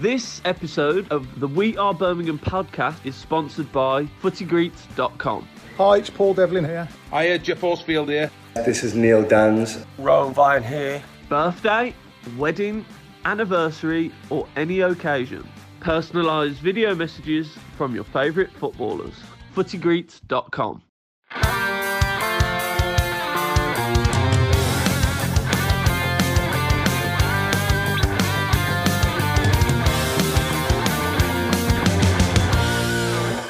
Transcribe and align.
This 0.00 0.40
episode 0.46 1.12
of 1.12 1.40
the 1.40 1.46
We 1.46 1.76
Are 1.76 1.92
Birmingham 1.92 2.38
podcast 2.38 3.04
is 3.04 3.14
sponsored 3.14 3.70
by 3.70 4.04
footygreets.com. 4.22 5.46
Hi, 5.76 5.98
it's 5.98 6.08
Paul 6.08 6.32
Devlin 6.32 6.64
here. 6.64 6.88
Hiya, 7.10 7.38
Geoff 7.40 7.60
Horsfield 7.60 8.08
here. 8.08 8.30
This 8.54 8.82
is 8.82 8.94
Neil 8.94 9.22
Danns. 9.22 9.84
Rowan 9.98 10.32
Vine 10.32 10.62
here. 10.62 11.02
Birthday, 11.28 11.94
wedding, 12.38 12.86
anniversary, 13.26 14.10
or 14.30 14.48
any 14.56 14.80
occasion. 14.80 15.46
Personalised 15.80 16.62
video 16.62 16.94
messages 16.94 17.58
from 17.76 17.94
your 17.94 18.04
favourite 18.04 18.50
footballers. 18.52 19.22
footygreets.com. 19.54 20.80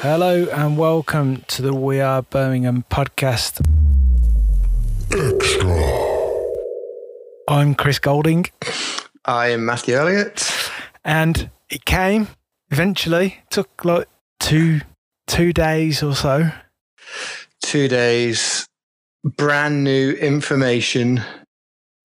Hello 0.01 0.45
and 0.45 0.79
welcome 0.79 1.43
to 1.47 1.61
the 1.61 1.75
We 1.75 2.01
Are 2.01 2.23
Birmingham 2.23 2.85
podcast. 2.89 3.61
Extra. 5.11 5.69
I'm 7.47 7.75
Chris 7.75 7.99
Golding, 7.99 8.47
I 9.25 9.49
am 9.49 9.63
Matthew 9.65 9.95
Elliott. 9.95 10.41
and 11.05 11.51
it 11.69 11.85
came 11.85 12.29
eventually. 12.71 13.37
Took 13.51 13.85
like 13.85 14.07
two 14.39 14.81
two 15.27 15.53
days 15.53 16.01
or 16.01 16.15
so. 16.15 16.49
Two 17.61 17.87
days, 17.87 18.65
brand 19.23 19.83
new 19.83 20.13
information, 20.13 21.21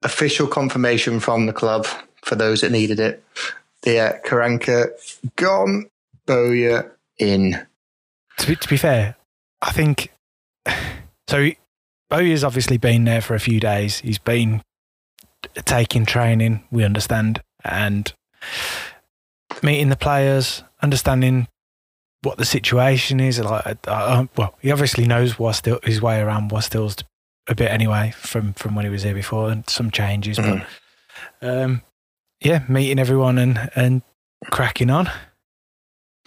official 0.03 0.47
confirmation 0.47 1.19
from 1.19 1.47
the 1.47 1.55
club 1.55 1.87
for 2.23 2.35
those 2.35 2.61
that 2.61 2.73
needed 2.73 3.01
it. 3.01 3.25
The 3.85 4.01
uh, 4.01 4.13
Karanka 4.27 4.89
gone, 5.37 5.87
Bowyer 6.27 6.95
in. 7.19 7.67
To 8.39 8.47
be, 8.49 8.57
to 8.57 8.69
be 8.69 8.77
fair, 8.77 9.17
I 9.63 9.73
think 9.73 10.13
so. 11.29 11.51
Bowyer 12.09 12.31
has 12.31 12.45
obviously 12.45 12.77
been 12.79 13.03
there 13.05 13.21
for 13.21 13.35
a 13.35 13.41
few 13.41 13.59
days. 13.59 13.99
He's 13.99 14.19
been 14.19 14.63
taking 15.65 16.07
training. 16.07 16.63
We 16.71 16.85
understand 16.85 17.43
and 17.65 18.13
meeting 19.61 19.89
the 19.89 19.97
players, 19.97 20.63
understanding 20.81 21.49
what 22.23 22.39
the 22.39 22.45
situation 22.45 23.19
is. 23.19 23.41
Like, 23.41 23.79
uh, 23.89 24.27
well, 24.37 24.55
he 24.61 24.71
obviously 24.71 25.05
knows 25.07 25.37
what 25.37 25.55
still 25.55 25.81
his 25.83 26.01
way 26.01 26.21
around 26.21 26.53
what 26.53 26.63
still's 26.65 26.97
a 27.49 27.57
bit 27.57 27.71
anyway 27.71 28.13
from 28.17 28.53
from 28.55 28.75
when 28.77 28.85
he 28.85 28.91
was 28.91 29.03
here 29.03 29.15
before, 29.15 29.51
and 29.51 29.69
some 29.69 29.91
changes. 29.91 30.39
Mhm. 30.39 30.65
But 31.41 31.49
um, 31.49 31.83
yeah, 32.41 32.63
meeting 32.69 32.99
everyone 33.01 33.39
and 33.39 33.71
and 33.75 34.03
cracking 34.51 34.91
on, 34.91 35.11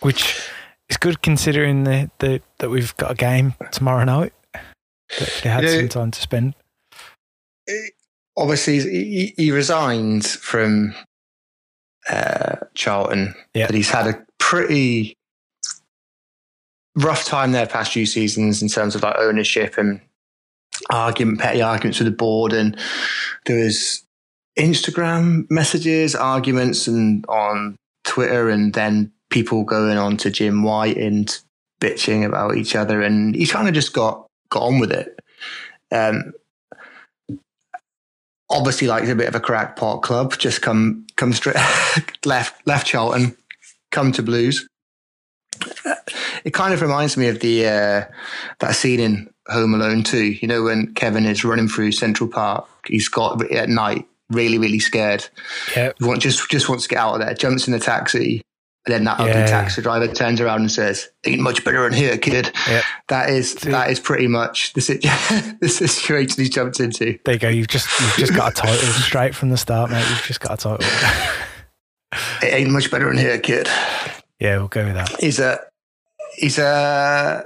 which 0.01 0.41
is 0.89 0.97
good 0.97 1.21
considering 1.21 1.83
the, 1.83 2.09
the 2.19 2.41
that 2.59 2.69
we've 2.69 2.95
got 2.97 3.11
a 3.11 3.15
game 3.15 3.53
tomorrow 3.71 4.03
night. 4.03 4.33
That 4.53 5.39
they 5.43 5.49
had 5.49 5.63
You 5.63 5.69
know- 5.71 5.77
some 5.79 5.89
time 5.89 6.11
to 6.11 6.21
spend. 6.21 6.53
Obviously, 8.37 8.79
he, 8.79 9.33
he 9.37 9.51
resigned 9.51 10.25
from 10.25 10.95
uh, 12.09 12.55
Charlton, 12.73 13.35
Yeah. 13.53 13.67
but 13.67 13.75
he's 13.75 13.89
had 13.89 14.07
a 14.07 14.25
pretty 14.39 15.15
rough 16.95 17.25
time 17.25 17.51
there 17.51 17.67
past 17.67 17.91
few 17.93 18.05
seasons 18.05 18.61
in 18.61 18.69
terms 18.69 18.95
of 18.95 19.03
like 19.03 19.15
ownership 19.17 19.77
and 19.77 20.01
argument, 20.89 21.39
petty 21.39 21.61
arguments 21.61 21.99
with 21.99 22.07
the 22.07 22.15
board, 22.15 22.53
and 22.53 22.79
there 23.45 23.63
was 23.65 24.03
Instagram 24.57 25.45
messages, 25.51 26.15
arguments, 26.15 26.87
and 26.87 27.25
on 27.27 27.75
Twitter, 28.05 28.49
and 28.49 28.73
then 28.73 29.11
people 29.29 29.63
going 29.63 29.97
on 29.97 30.17
to 30.17 30.29
Jim 30.29 30.63
White 30.63 30.97
and 30.97 31.39
bitching 31.79 32.25
about 32.25 32.57
each 32.57 32.75
other, 32.75 33.01
and 33.01 33.35
he 33.35 33.45
kind 33.45 33.67
of 33.67 33.73
just 33.73 33.93
got 33.93 34.25
got 34.49 34.63
on 34.63 34.79
with 34.79 34.91
it. 34.91 35.19
Um, 35.91 36.33
obviously, 38.49 38.87
like 38.87 39.07
a 39.07 39.15
bit 39.15 39.27
of 39.27 39.35
a 39.35 39.39
crackpot 39.39 40.01
club, 40.01 40.37
just 40.37 40.61
come 40.61 41.05
come 41.15 41.33
straight 41.33 41.57
left 42.25 42.65
left 42.67 42.87
Charlton, 42.87 43.35
come 43.91 44.11
to 44.13 44.23
Blues. 44.23 44.67
It 46.45 46.53
kind 46.53 46.73
of 46.73 46.81
reminds 46.81 47.17
me 47.17 47.27
of 47.27 47.39
the 47.39 47.67
uh, 47.67 48.05
that 48.59 48.75
scene 48.75 48.99
in 48.99 49.29
Home 49.47 49.73
Alone 49.73 50.03
too. 50.03 50.23
You 50.23 50.47
know 50.47 50.63
when 50.63 50.93
Kevin 50.93 51.25
is 51.25 51.43
running 51.43 51.67
through 51.67 51.91
Central 51.91 52.29
Park, 52.29 52.67
he's 52.87 53.09
got 53.09 53.43
at 53.51 53.69
night, 53.69 54.05
really 54.29 54.57
really 54.57 54.79
scared. 54.79 55.27
Yeah, 55.75 55.91
He 55.97 56.05
want, 56.05 56.21
just 56.21 56.49
just 56.49 56.69
wants 56.69 56.85
to 56.85 56.89
get 56.89 56.99
out 56.99 57.15
of 57.15 57.21
there. 57.21 57.33
Jumps 57.33 57.67
in 57.67 57.73
the 57.73 57.79
taxi, 57.79 58.41
and 58.85 58.93
then 58.95 59.03
that 59.03 59.19
ugly 59.19 59.31
Yeah. 59.33 59.45
taxi 59.45 59.81
driver 59.81 60.07
turns 60.07 60.39
around 60.41 60.61
and 60.61 60.71
says, 60.71 61.09
"Ain't 61.25 61.41
much 61.41 61.63
better 61.65 61.85
in 61.85 61.93
here, 61.93 62.17
kid." 62.17 62.51
yeah. 62.67 62.81
That 63.09 63.29
is 63.29 63.55
that 63.55 63.89
is 63.91 63.99
pretty 63.99 64.27
much 64.27 64.73
the, 64.73 65.57
the 65.61 65.69
situation 65.69 66.35
he's 66.37 66.49
jumped 66.49 66.79
into. 66.79 67.19
There 67.25 67.33
you 67.35 67.39
go. 67.39 67.49
You've 67.49 67.67
just 67.67 67.87
you've 67.99 68.15
just 68.15 68.33
got 68.35 68.51
a 68.53 68.55
title 68.55 68.75
straight 68.77 69.35
from 69.35 69.49
the 69.49 69.57
start, 69.57 69.91
mate. 69.91 70.05
You've 70.09 70.23
just 70.23 70.39
got 70.39 70.53
a 70.53 70.57
title. 70.57 70.79
It 72.41 72.53
ain't 72.53 72.71
much 72.71 72.89
better 72.89 73.11
in 73.11 73.17
here, 73.17 73.37
kid. 73.37 73.67
yeah, 74.39 74.57
we'll 74.57 74.67
go 74.67 74.83
with 74.85 74.95
that. 74.95 75.09
He's 75.19 75.39
a 75.39 75.59
he's 76.35 76.57
a 76.57 77.45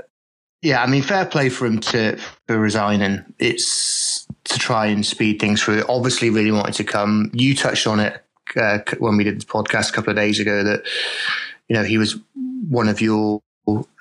yeah. 0.62 0.82
I 0.82 0.88
mean, 0.88 1.02
fair 1.04 1.26
play 1.26 1.50
for 1.50 1.66
him 1.66 1.80
to 1.82 2.18
for 2.48 2.58
resigning. 2.58 3.26
It's 3.40 4.26
to 4.46 4.58
try 4.60 4.86
and 4.86 5.06
speed 5.06 5.40
things 5.42 5.62
through. 5.62 5.84
Obviously, 5.90 6.30
really 6.30 6.52
wanted 6.52 6.76
to 6.76 6.84
come. 6.86 7.30
You 7.34 7.56
touched 7.56 7.88
on 7.88 8.00
it 8.00 8.24
uh, 8.56 8.80
when 9.00 9.18
we 9.18 9.24
did 9.24 9.41
the 9.41 9.46
podcast 9.46 9.90
a 9.90 9.94
couple 9.94 10.12
of 10.12 10.16
days 10.16 10.40
ago 10.40 10.64
that 10.64 10.84
you 11.68 11.75
know 11.75 11.84
he 11.84 11.97
was 11.97 12.18
one 12.69 12.88
of 12.88 13.02
your 13.02 13.41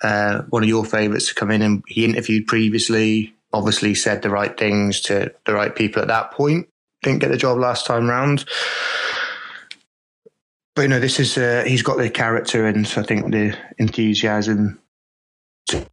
uh, 0.02 0.42
one 0.48 0.62
of 0.62 0.68
your 0.68 0.84
favourites 0.84 1.28
to 1.28 1.34
come 1.34 1.50
in, 1.50 1.62
and 1.62 1.82
he 1.86 2.04
interviewed 2.04 2.46
previously. 2.46 3.34
Obviously, 3.52 3.94
said 3.94 4.22
the 4.22 4.30
right 4.30 4.56
things 4.56 5.00
to 5.02 5.32
the 5.44 5.52
right 5.52 5.74
people 5.74 6.00
at 6.00 6.08
that 6.08 6.30
point. 6.30 6.68
Didn't 7.02 7.20
get 7.20 7.30
the 7.30 7.36
job 7.36 7.58
last 7.58 7.86
time 7.86 8.08
round. 8.08 8.44
But 10.74 10.82
you 10.82 10.88
know, 10.88 11.00
this 11.00 11.20
is 11.20 11.36
uh, 11.36 11.64
he's 11.66 11.82
got 11.82 11.98
the 11.98 12.08
character 12.08 12.66
and 12.66 12.86
I 12.86 13.02
think 13.02 13.30
the 13.30 13.56
enthusiasm 13.78 14.80
to, 15.68 15.86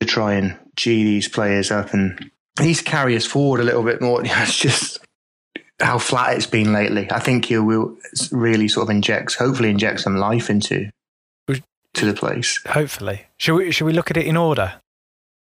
to 0.00 0.06
try 0.06 0.34
and 0.34 0.58
G 0.76 1.02
these 1.02 1.28
players 1.28 1.70
up 1.70 1.94
and 1.94 2.30
he's 2.60 2.82
carry 2.82 3.16
us 3.16 3.24
forward 3.24 3.60
a 3.60 3.64
little 3.64 3.82
bit 3.82 4.02
more. 4.02 4.22
It's 4.22 4.56
just 4.58 4.98
how 5.82 5.98
flat 5.98 6.36
it's 6.36 6.46
been 6.46 6.72
lately. 6.72 7.10
I 7.10 7.18
think 7.18 7.46
he 7.46 7.58
will 7.58 7.96
really 8.30 8.68
sort 8.68 8.84
of 8.88 8.90
inject, 8.90 9.34
hopefully, 9.34 9.68
inject 9.70 10.00
some 10.00 10.16
life 10.16 10.48
into 10.48 10.90
to 11.94 12.06
the 12.06 12.14
place. 12.14 12.58
Hopefully, 12.68 13.26
should 13.36 13.54
we 13.54 13.70
should 13.70 13.84
we 13.84 13.92
look 13.92 14.10
at 14.10 14.16
it 14.16 14.26
in 14.26 14.36
order? 14.36 14.80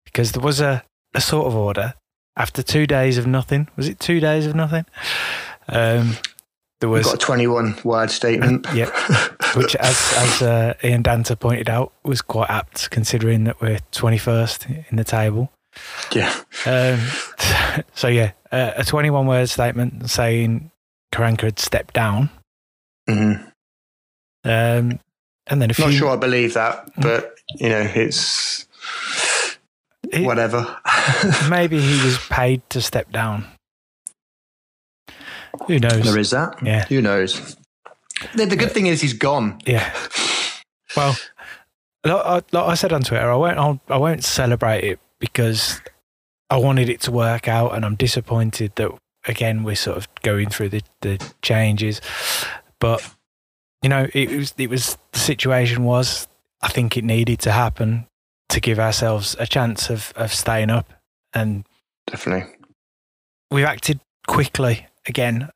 Because 0.05 0.33
there 0.33 0.43
was 0.43 0.61
a 0.61 0.83
a 1.15 1.21
sort 1.21 1.47
of 1.47 1.55
order 1.55 1.95
after 2.37 2.63
two 2.63 2.87
days 2.87 3.19
of 3.19 3.27
nothing. 3.27 3.69
Was 3.77 3.89
it 3.89 4.01
two 4.01 4.19
days 4.19 4.47
of 4.47 4.55
nothing? 4.57 4.85
Um, 5.69 6.17
there 6.81 6.89
We've 6.89 6.99
was 6.99 7.07
got 7.07 7.15
a 7.15 7.19
twenty-one 7.19 7.77
word 7.85 8.11
statement. 8.11 8.67
yeah, 8.75 8.91
which 9.55 9.77
as 9.77 10.13
as 10.17 10.43
uh, 10.43 10.75
Ian 10.83 11.03
Danter 11.05 11.39
pointed 11.39 11.69
out 11.69 11.93
was 12.05 12.23
quite 12.23 12.51
apt 12.51 12.91
considering 12.91 13.45
that 13.45 13.61
we're 13.61 13.79
twenty 13.93 14.19
first 14.19 14.67
in 14.69 14.97
the 14.97 15.05
table. 15.05 15.53
yeah. 16.13 16.35
Um, 16.67 16.99
so 17.95 18.09
yeah, 18.09 18.33
uh, 18.53 18.73
a 18.77 18.85
21 18.85 19.27
word 19.27 19.49
statement 19.49 20.11
saying 20.11 20.71
Karanka 21.13 21.43
had 21.43 21.59
stepped 21.59 21.95
down. 21.95 22.31
Mhm. 23.09 23.45
Um, 24.45 25.01
and 25.47 25.61
then 25.63 25.71
a 25.71 25.75
few. 25.75 25.87
Not 25.87 25.95
sure 25.95 26.11
I 26.11 26.17
believe 26.17 26.55
that, 26.55 26.91
but 26.97 27.35
you 27.57 27.69
know, 27.69 27.81
it's 27.95 28.67
He- 30.13 30.25
whatever. 30.25 30.79
maybe 31.51 31.81
he 31.81 32.05
was 32.05 32.19
paid 32.29 32.63
to 32.71 32.81
step 32.81 33.11
down. 33.13 33.45
Who 35.67 35.79
knows? 35.79 36.05
there 36.05 36.19
is 36.19 36.31
that. 36.31 36.57
Yeah. 36.63 36.85
Who 36.87 37.03
knows? 37.03 37.57
The, 38.35 38.47
the 38.47 38.57
good 38.57 38.73
thing 38.73 38.87
is 38.87 39.01
he's 39.01 39.13
gone. 39.15 39.61
Yeah. 39.67 39.93
Well, 40.97 41.17
like 42.05 42.25
I, 42.25 42.35
like 42.53 42.69
I 42.69 42.75
said 42.75 42.93
on 42.93 43.03
Twitter, 43.03 43.31
I 43.31 43.35
won't. 43.37 43.59
I'll, 43.59 43.81
I 43.89 43.97
won't 43.97 44.25
celebrate 44.25 44.85
it 44.85 45.01
because 45.19 45.81
I 46.51 46.57
wanted 46.57 46.89
it 46.89 47.01
to 47.03 47.13
work 47.13 47.49
out, 47.49 47.75
and 47.75 47.85
I'm 47.85 47.95
disappointed 47.95 48.73
that 48.77 48.91
again 49.27 49.63
we're 49.63 49.77
sort 49.77 49.97
of 49.97 50.09
going 50.23 50.49
through 50.49 50.71
the, 50.71 50.83
the 51.01 51.33
changes. 51.43 52.01
But 52.81 53.15
you 53.83 53.89
know, 53.89 54.09
it 54.13 54.31
was 54.31 54.55
it 54.59 54.69
was 54.69 54.99
the 55.13 55.19
situation 55.19 55.85
was. 55.85 56.27
I 56.63 56.69
think 56.69 56.97
it 56.97 57.05
needed 57.05 57.39
to 57.41 57.53
happen 57.53 58.07
to 58.51 58.61
give 58.61 58.79
ourselves 58.79 59.35
a 59.39 59.47
chance 59.47 59.89
of 59.89 60.13
of 60.17 60.33
staying 60.35 60.71
up, 60.71 60.93
and 61.33 61.65
Definitely. 62.07 62.53
we've 63.51 63.65
acted 63.65 64.01
quickly 64.27 64.87
again. 65.07 65.51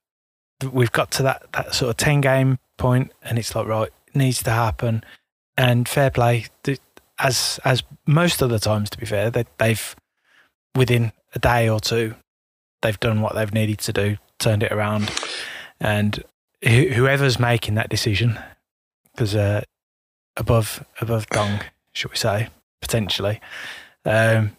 We've 0.73 0.93
got 0.93 1.11
to 1.13 1.23
that, 1.25 1.47
that 1.53 1.75
sort 1.75 1.91
of 1.91 1.97
10 1.97 2.21
game 2.21 2.59
point, 2.79 3.13
and 3.23 3.39
it's 3.39 3.55
like, 3.55 3.67
right, 3.67 3.91
it 4.07 4.17
needs 4.17 4.43
to 4.45 4.51
happen. 4.51 5.05
And 5.59 5.89
fair 5.89 6.11
play, 6.11 6.47
as 7.19 7.61
as 7.65 7.83
most 8.07 8.41
of 8.41 8.51
the 8.51 8.59
times, 8.59 8.91
to 8.91 8.99
be 8.99 9.07
fair, 9.07 9.31
they, 9.31 9.45
they've, 9.59 9.97
within 10.77 11.13
a 11.35 11.39
day 11.39 11.69
or 11.69 11.81
two, 11.81 12.15
they've 12.83 12.99
done 13.01 13.21
what 13.21 13.35
they've 13.35 13.53
needed 13.55 13.79
to 13.81 13.93
do, 13.93 14.17
turned 14.39 14.63
it 14.63 14.73
around. 14.73 15.11
And 15.81 16.23
wh- 16.65 16.93
whoever's 16.93 17.39
making 17.39 17.75
that 17.77 17.89
decision, 17.89 18.39
because 19.13 19.35
uh, 19.35 19.63
above 20.37 20.85
above 21.01 21.27
Dong, 21.29 21.61
should 21.93 22.11
we 22.11 22.17
say, 22.17 22.49
potentially. 22.81 23.41
Um, 24.05 24.57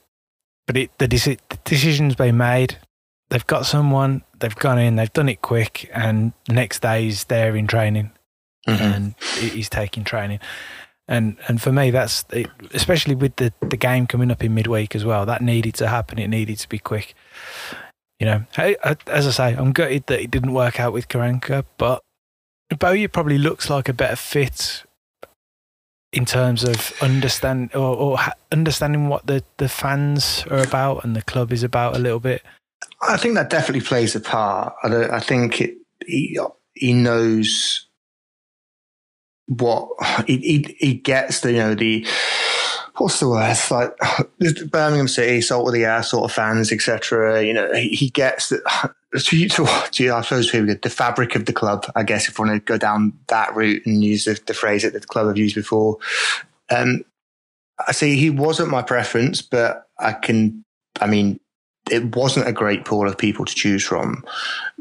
but 0.68 0.78
it, 0.78 0.98
the, 0.98 1.08
deci- 1.08 1.40
the 1.50 1.58
decision's 1.64 2.16
been 2.16 2.38
made. 2.38 2.78
They've 3.30 3.46
got 3.46 3.66
someone. 3.66 4.24
They've 4.40 4.56
gone 4.56 4.80
in. 4.80 4.96
They've 4.96 5.12
done 5.14 5.30
it 5.30 5.42
quick, 5.42 5.90
and 5.94 6.34
the 6.46 6.54
next 6.54 6.82
day 6.82 7.04
he's 7.04 7.26
there 7.26 7.56
in 7.56 7.68
training, 7.68 8.12
Mhm. 8.68 8.80
and 8.82 9.16
he's 9.40 9.70
taking 9.70 10.04
training. 10.04 10.40
And 11.08 11.38
and 11.48 11.62
for 11.62 11.72
me, 11.72 11.92
that's 11.92 12.26
especially 12.74 13.16
with 13.16 13.36
the 13.36 13.54
the 13.62 13.78
game 13.78 14.08
coming 14.08 14.32
up 14.32 14.44
in 14.44 14.54
midweek 14.56 14.96
as 14.96 15.06
well. 15.06 15.26
That 15.26 15.42
needed 15.42 15.76
to 15.76 15.88
happen. 15.88 16.18
It 16.18 16.30
needed 16.30 16.58
to 16.60 16.70
be 16.70 16.80
quick. 16.80 17.14
You 18.20 18.26
know, 18.26 18.46
as 19.08 19.28
I 19.28 19.32
say, 19.32 19.56
I'm 19.56 19.74
gutted 19.74 20.08
that 20.08 20.22
it 20.22 20.32
didn't 20.32 20.54
work 20.54 20.80
out 20.80 20.94
with 20.94 21.10
Karanka, 21.10 21.66
but 21.78 22.02
Bowyer 22.80 23.10
probably 23.10 23.38
looks 23.38 23.70
like 23.70 23.90
a 23.90 23.94
better 23.94 24.16
fit 24.16 24.84
in 26.12 26.26
terms 26.26 26.64
of 26.64 26.94
understand 27.02 27.76
or, 27.76 27.96
or 27.96 28.18
understanding 28.52 29.10
what 29.10 29.28
the, 29.28 29.44
the 29.58 29.68
fans 29.68 30.46
are 30.50 30.64
about 30.64 31.04
and 31.04 31.14
the 31.14 31.22
club 31.22 31.52
is 31.52 31.62
about 31.62 31.96
a 31.96 32.00
little 32.00 32.22
bit. 32.22 32.42
I 33.02 33.18
think 33.18 33.36
that 33.36 33.50
definitely 33.50 33.86
plays 33.86 34.16
a 34.16 34.22
part. 34.22 34.74
I, 34.84 35.18
I 35.18 35.20
think 35.20 35.60
it, 35.60 35.76
he 36.06 36.40
he 36.74 36.94
knows 36.94 37.88
what 39.48 39.90
he, 40.26 40.38
he 40.38 40.76
he 40.80 40.94
gets 40.96 41.42
the 41.42 41.52
you 41.52 41.58
know 41.58 41.76
the 41.76 42.06
what's 42.98 43.20
the 43.20 43.30
word 43.30 43.56
like 43.72 44.72
Birmingham 44.72 45.08
City 45.08 45.42
salt 45.42 45.68
of 45.68 45.74
the 45.74 45.86
air 45.86 46.04
sort 46.04 46.30
of 46.30 46.36
fans 46.36 46.72
etc. 46.72 47.44
You 47.44 47.54
know 47.54 47.74
he, 47.74 47.90
he 47.90 48.10
gets 48.10 48.50
that. 48.50 48.94
To, 49.16 49.48
to, 49.48 49.66
to, 49.92 50.12
I 50.12 50.22
suppose 50.24 50.54
maybe 50.54 50.74
the 50.74 50.90
fabric 50.90 51.38
of 51.38 51.46
the 51.46 51.54
club, 51.54 51.90
I 51.96 52.04
guess, 52.04 52.28
if 52.28 52.38
we 52.38 52.50
want 52.50 52.60
to 52.60 52.66
go 52.66 52.78
down 52.78 53.14
that 53.28 53.56
route 53.56 53.86
and 53.86 54.04
use 54.04 54.26
the, 54.26 54.38
the 54.46 54.54
phrase 54.54 54.84
that 54.84 54.92
the 54.92 55.00
club 55.00 55.28
have 55.28 55.38
used 55.38 55.56
before. 55.56 56.00
Um, 56.70 57.06
I 57.88 57.94
see 57.94 58.18
he 58.18 58.30
wasn't 58.30 58.72
my 58.72 58.82
preference, 58.82 59.42
but 59.42 59.88
I 59.98 60.12
can, 60.12 60.66
I 61.00 61.08
mean, 61.08 61.40
it 61.90 62.14
wasn't 62.14 62.50
a 62.50 62.52
great 62.52 62.84
pool 62.84 63.08
of 63.08 63.18
people 63.18 63.46
to 63.46 63.56
choose 63.56 63.86
from, 63.86 64.26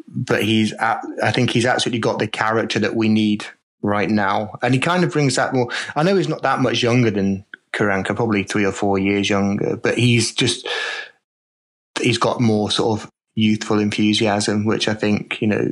but 0.08 0.42
he's, 0.42 0.74
I 0.74 1.30
think 1.30 1.50
he's 1.50 1.66
absolutely 1.66 2.00
got 2.00 2.18
the 2.18 2.26
character 2.26 2.80
that 2.80 2.96
we 2.96 3.08
need 3.08 3.46
right 3.84 4.10
now. 4.10 4.58
And 4.62 4.72
he 4.72 4.80
kind 4.80 5.04
of 5.04 5.12
brings 5.12 5.36
that 5.36 5.52
more, 5.52 5.68
I 5.94 6.02
know 6.02 6.16
he's 6.16 6.28
not 6.28 6.42
that 6.42 6.60
much 6.60 6.82
younger 6.82 7.10
than 7.10 7.44
Karanka, 7.72 8.16
probably 8.16 8.42
three 8.42 8.64
or 8.64 8.72
four 8.72 8.98
years 8.98 9.28
younger, 9.28 9.76
but 9.76 9.98
he's 9.98 10.32
just, 10.32 10.66
he's 12.00 12.18
got 12.18 12.40
more 12.40 12.70
sort 12.70 13.00
of 13.00 13.10
youthful 13.34 13.78
enthusiasm, 13.78 14.64
which 14.64 14.88
I 14.88 14.94
think, 14.94 15.40
you 15.42 15.48
know, 15.48 15.70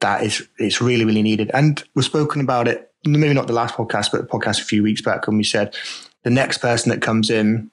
that 0.00 0.24
is, 0.24 0.46
it's 0.58 0.80
really, 0.80 1.04
really 1.04 1.22
needed. 1.22 1.50
And 1.54 1.82
we've 1.94 2.04
spoken 2.04 2.40
about 2.40 2.66
it, 2.66 2.90
maybe 3.06 3.32
not 3.32 3.46
the 3.46 3.52
last 3.52 3.76
podcast, 3.76 4.10
but 4.10 4.20
the 4.20 4.26
podcast 4.26 4.60
a 4.60 4.64
few 4.64 4.82
weeks 4.82 5.00
back 5.00 5.26
when 5.26 5.36
we 5.36 5.44
said 5.44 5.76
the 6.24 6.30
next 6.30 6.58
person 6.58 6.90
that 6.90 7.02
comes 7.02 7.30
in, 7.30 7.70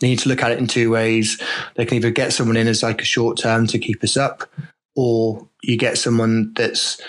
they 0.00 0.08
need 0.08 0.18
to 0.18 0.28
look 0.28 0.42
at 0.42 0.52
it 0.52 0.58
in 0.58 0.66
two 0.66 0.90
ways. 0.90 1.40
They 1.76 1.86
can 1.86 1.96
either 1.96 2.10
get 2.10 2.32
someone 2.32 2.58
in 2.58 2.68
as 2.68 2.82
like 2.82 3.00
a 3.00 3.06
short 3.06 3.38
term 3.38 3.66
to 3.68 3.78
keep 3.78 4.04
us 4.04 4.16
up, 4.16 4.48
or 4.94 5.48
you 5.62 5.78
get 5.78 5.96
someone 5.96 6.52
that's 6.54 7.00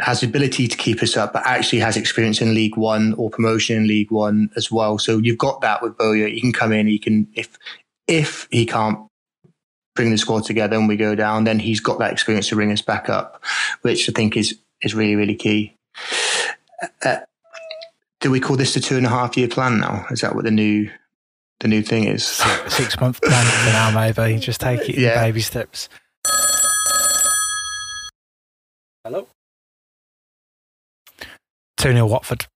has 0.00 0.20
the 0.20 0.26
ability 0.26 0.66
to 0.68 0.76
keep 0.76 1.02
us 1.02 1.16
up, 1.16 1.32
but 1.32 1.46
actually 1.46 1.78
has 1.80 1.96
experience 1.96 2.40
in 2.40 2.54
League 2.54 2.76
One 2.76 3.14
or 3.14 3.30
promotion 3.30 3.76
in 3.76 3.86
League 3.86 4.10
One 4.10 4.50
as 4.56 4.70
well. 4.70 4.98
So 4.98 5.18
you've 5.18 5.38
got 5.38 5.60
that 5.62 5.82
with 5.82 5.96
Bowyer. 5.98 6.26
You 6.26 6.40
can 6.40 6.52
come 6.52 6.72
in, 6.72 6.86
he 6.86 6.98
can 6.98 7.26
if 7.34 7.56
if 8.06 8.48
he 8.50 8.66
can't 8.66 8.98
bring 9.94 10.10
the 10.10 10.18
squad 10.18 10.44
together 10.44 10.76
and 10.76 10.88
we 10.88 10.96
go 10.96 11.14
down, 11.14 11.44
then 11.44 11.58
he's 11.58 11.80
got 11.80 11.98
that 11.98 12.12
experience 12.12 12.48
to 12.48 12.54
bring 12.54 12.72
us 12.72 12.82
back 12.82 13.08
up, 13.08 13.42
which 13.82 14.08
I 14.08 14.12
think 14.12 14.36
is 14.36 14.58
is 14.82 14.94
really 14.94 15.16
really 15.16 15.34
key. 15.36 15.76
Uh, 17.04 17.18
do 18.20 18.30
we 18.30 18.40
call 18.40 18.56
this 18.56 18.74
the 18.74 18.80
two 18.80 18.96
and 18.96 19.06
a 19.06 19.10
half 19.10 19.36
year 19.36 19.48
plan 19.48 19.80
now? 19.80 20.06
Is 20.10 20.20
that 20.20 20.34
what 20.34 20.44
the 20.44 20.50
new 20.50 20.90
the 21.60 21.68
new 21.68 21.82
thing 21.82 22.04
is? 22.04 22.24
Six 22.68 22.98
month 23.00 23.20
plan 23.20 23.44
for 23.44 23.72
now, 23.72 23.90
maybe. 23.90 24.38
Just 24.38 24.60
take 24.60 24.80
it 24.88 24.94
in 24.96 25.02
Yeah. 25.02 25.22
baby 25.22 25.40
steps. 25.40 25.88
Hello. 29.04 29.26
2 31.80 31.92
0 31.92 32.06
Watford. 32.06 32.46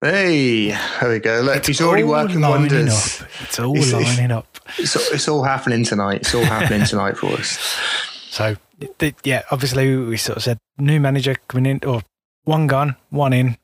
Hey, 0.00 0.68
there 1.00 1.10
we 1.10 1.18
go. 1.18 1.40
Look, 1.40 1.66
he's 1.66 1.80
already 1.80 2.04
working 2.04 2.40
wonders. 2.40 3.20
Up. 3.20 3.28
It's 3.42 3.58
all 3.58 3.74
It's- 3.76 3.88
it's- 3.92 4.16
lining 4.16 4.30
up. 4.30 4.46
It's, 4.78 4.94
it's 4.94 5.26
all 5.26 5.42
happening 5.42 5.82
tonight. 5.82 6.20
It's 6.20 6.34
all 6.34 6.44
happening 6.44 6.84
tonight 6.86 7.16
for 7.16 7.32
us. 7.32 7.58
So, 8.30 8.54
yeah, 9.24 9.42
obviously, 9.50 9.96
we 9.96 10.16
sort 10.18 10.36
of 10.36 10.44
said 10.44 10.58
new 10.78 11.00
manager 11.00 11.34
coming 11.48 11.66
in, 11.66 11.80
or 11.84 12.02
one 12.44 12.68
gone, 12.68 12.94
one 13.10 13.32
in, 13.32 13.56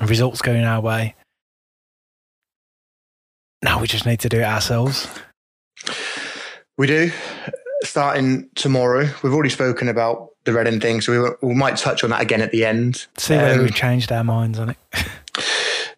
results 0.00 0.42
going 0.42 0.64
our 0.64 0.80
way. 0.82 1.14
Now 3.62 3.80
we 3.80 3.86
just 3.86 4.04
need 4.04 4.20
to 4.20 4.28
do 4.28 4.40
it 4.40 4.44
ourselves. 4.44 5.08
We 6.76 6.86
do. 6.86 7.10
Starting 7.84 8.50
tomorrow, 8.54 9.08
we've 9.22 9.32
already 9.32 9.48
spoken 9.50 9.88
about 9.88 10.29
the 10.44 10.52
Reading 10.52 10.80
thing, 10.80 11.00
so 11.00 11.12
we, 11.12 11.18
won't- 11.20 11.42
we 11.42 11.54
might 11.54 11.76
touch 11.76 12.02
on 12.04 12.10
that 12.10 12.22
again 12.22 12.40
at 12.42 12.50
the 12.50 12.64
end. 12.64 13.06
See 13.18 13.36
whether 13.36 13.54
Um, 13.54 13.62
we've 13.62 13.74
changed 13.74 14.10
our 14.12 14.24
minds 14.24 14.58
on 14.58 14.70
it. 14.70 14.76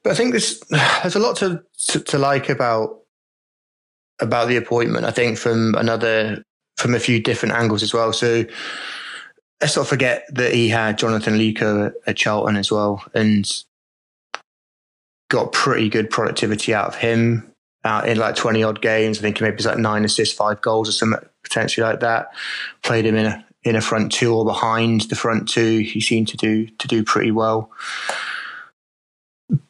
But 0.02 0.10
I 0.10 0.14
think 0.14 0.32
this, 0.32 0.60
there's 0.70 1.14
a 1.14 1.20
lot 1.20 1.36
to, 1.36 1.62
to, 1.88 2.00
to 2.00 2.18
like 2.18 2.48
about 2.48 2.98
about 4.20 4.48
the 4.48 4.56
appointment. 4.56 5.04
I 5.04 5.10
think 5.12 5.38
from 5.38 5.74
another 5.76 6.42
from 6.76 6.94
a 6.94 6.98
few 7.00 7.20
different 7.20 7.54
angles 7.54 7.82
as 7.84 7.94
well. 7.94 8.12
So 8.12 8.44
let's 9.60 9.76
not 9.76 9.86
forget 9.86 10.24
that 10.34 10.52
he 10.54 10.68
had 10.68 10.98
Jonathan 10.98 11.34
Leko 11.34 11.92
at, 12.06 12.16
Charlton 12.16 12.56
as 12.56 12.70
well, 12.72 13.04
and 13.14 13.48
got 15.30 15.52
pretty 15.52 15.88
good 15.88 16.10
productivity 16.10 16.74
out 16.74 16.88
of 16.88 16.94
him. 16.96 17.48
Out 17.84 18.08
in 18.08 18.16
like 18.16 18.36
twenty 18.36 18.62
odd 18.62 18.80
games, 18.80 19.18
I 19.18 19.22
think 19.22 19.38
he 19.38 19.44
maybe 19.44 19.56
it's 19.56 19.66
like 19.66 19.78
nine 19.78 20.04
assists, 20.04 20.36
five 20.36 20.60
goals, 20.60 20.88
or 20.88 20.92
something 20.92 21.18
potentially 21.42 21.84
like 21.84 21.98
that. 22.00 22.28
Played 22.82 23.06
him 23.06 23.16
in 23.16 23.26
a 23.26 23.44
in 23.64 23.76
a 23.76 23.80
front 23.80 24.12
two 24.12 24.34
or 24.34 24.44
behind 24.44 25.02
the 25.02 25.16
front 25.16 25.48
two. 25.48 25.78
He 25.80 26.00
seemed 26.00 26.28
to 26.28 26.36
do 26.36 26.66
to 26.66 26.88
do 26.88 27.04
pretty 27.04 27.30
well 27.30 27.70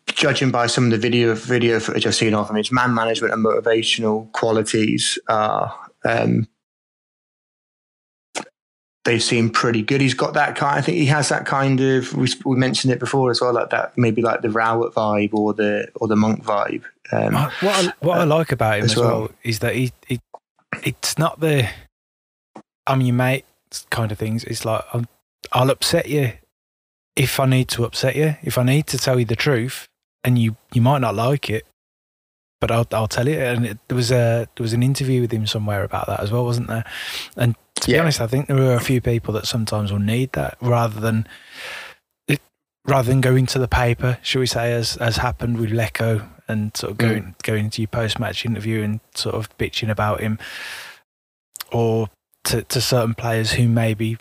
judging 0.07 0.51
by 0.51 0.67
some 0.67 0.85
of 0.85 0.91
the 0.91 0.99
video 0.99 1.35
video 1.35 1.81
footage 1.81 2.07
I've 2.07 2.15
seen 2.15 2.35
of 2.35 2.49
him, 2.49 2.57
his 2.57 2.71
man 2.73 2.95
management 2.95 3.33
and 3.33 3.45
motivational 3.45 4.31
qualities 4.33 5.19
are 5.29 5.75
um, 6.05 6.47
they 9.05 9.19
seem 9.19 9.51
pretty 9.51 9.83
good. 9.83 10.01
He's 10.01 10.15
got 10.15 10.35
that 10.35 10.55
kind. 10.55 10.79
I 10.79 10.81
think 10.81 10.99
he 10.99 11.07
has 11.07 11.29
that 11.31 11.45
kind 11.45 11.81
of. 11.81 12.15
We, 12.15 12.29
we 12.45 12.57
mentioned 12.57 12.93
it 12.93 13.01
before 13.01 13.31
as 13.31 13.41
well, 13.41 13.53
like 13.53 13.71
that 13.71 13.99
maybe 13.99 14.23
like 14.23 14.43
the 14.43 14.51
Rowett 14.51 14.95
vibe 14.95 15.35
or 15.35 15.53
the 15.55 15.89
or 15.97 16.07
the 16.07 16.17
Monk 16.17 16.45
vibe. 16.45 16.85
Um, 17.11 17.35
Uh, 17.35 17.51
what 17.61 17.85
I, 17.85 17.93
what 18.01 18.19
I 18.19 18.25
like 18.25 18.53
about 18.53 18.79
him 18.79 18.85
as 18.85 18.93
as 18.93 18.99
well, 18.99 19.21
well. 19.21 19.31
is 19.43 19.59
that 19.59 19.75
he, 19.75 19.93
he 20.07 20.21
it's 20.85 21.19
not 21.19 21.41
the 21.41 21.69
I'm 22.87 23.01
your 23.01 23.15
mate 23.15 23.45
kind 23.91 24.13
of 24.13 24.19
things. 24.19 24.45
It's 24.45 24.65
like 24.65 24.85
I'm, 24.93 25.07
I'll 25.53 25.71
upset 25.71 26.09
you 26.09 26.33
if 27.17 27.39
I 27.39 27.47
need 27.47 27.69
to 27.69 27.85
upset 27.85 28.17
you. 28.17 28.37
If 28.43 28.59
I 28.59 28.63
need 28.63 28.87
to 28.89 28.99
tell 28.99 29.19
you 29.19 29.25
the 29.25 29.37
truth, 29.37 29.87
and 30.25 30.39
you 30.39 30.57
you 30.73 30.83
might 30.83 31.01
not 31.01 31.15
like 31.15 31.51
it, 31.51 31.67
but 32.61 32.71
I'll 32.71 32.87
I'll 32.93 33.09
tell 33.09 33.29
you. 33.29 33.39
And 33.39 33.67
it, 33.67 33.79
there 33.89 33.97
was 33.97 34.11
a 34.11 34.49
there 34.57 34.63
was 34.63 34.73
an 34.73 34.83
interview 34.83 35.21
with 35.21 35.33
him 35.33 35.47
somewhere 35.47 35.85
about 35.85 36.07
that 36.07 36.21
as 36.21 36.31
well, 36.31 36.45
wasn't 36.45 36.69
there? 36.69 36.85
And 37.37 37.57
to 37.77 37.91
be 37.91 37.99
honest, 37.99 38.21
I 38.21 38.27
think 38.27 38.47
there 38.47 38.57
are 38.57 38.77
a 38.77 38.81
few 38.81 39.01
people 39.01 39.35
that 39.35 39.47
sometimes 39.47 39.91
will 39.91 39.99
need 39.99 40.33
that 40.33 40.57
rather 40.61 41.01
than 41.01 41.27
it, 42.29 42.41
rather 42.87 43.09
than 43.09 43.21
going 43.21 43.47
to 43.47 43.59
the 43.59 43.69
paper, 43.69 44.19
shall 44.23 44.41
we 44.41 44.47
say, 44.47 44.73
as 44.73 44.97
as 44.99 45.17
happened 45.17 45.59
with 45.59 45.71
Leko 45.71 46.29
and 46.49 46.77
sort 46.77 46.93
of 46.93 46.99
mm. 46.99 47.01
going 47.01 47.35
going 47.43 47.65
into 47.67 47.83
your 47.83 47.89
post 47.89 48.19
match 48.21 48.47
interview 48.47 48.83
and 48.83 49.01
sort 49.15 49.35
of 49.35 49.57
bitching 49.59 49.91
about 49.91 50.21
him, 50.21 50.39
or 51.73 52.09
to 52.45 52.63
to 52.63 52.81
certain 52.81 53.15
players 53.15 53.53
who 53.53 53.69
maybe 53.69 54.19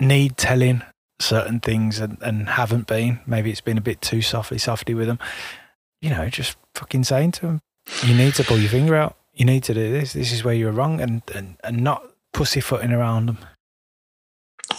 need 0.00 0.36
telling 0.36 0.82
certain 1.18 1.60
things 1.60 1.98
and, 1.98 2.18
and 2.20 2.48
haven't 2.48 2.86
been. 2.86 3.20
Maybe 3.26 3.50
it's 3.50 3.60
been 3.60 3.78
a 3.78 3.82
bit 3.82 4.00
too 4.00 4.22
softy 4.22 4.58
softy 4.58 4.94
with 4.94 5.06
them. 5.06 5.18
You 6.00 6.10
know, 6.10 6.28
just 6.28 6.56
fucking 6.74 7.04
saying 7.04 7.32
to 7.32 7.40
them, 7.42 7.60
you 8.02 8.14
need 8.14 8.34
to 8.34 8.44
pull 8.44 8.58
your 8.58 8.70
finger 8.70 8.94
out. 8.94 9.16
You 9.34 9.44
need 9.44 9.64
to 9.64 9.74
do 9.74 9.92
this. 9.92 10.12
This 10.12 10.32
is 10.32 10.44
where 10.44 10.54
you're 10.54 10.72
wrong, 10.72 11.00
and 11.00 11.22
and, 11.34 11.56
and 11.64 11.82
not 11.82 12.02
pussyfooting 12.32 12.92
around 12.92 13.26
them. 13.26 13.38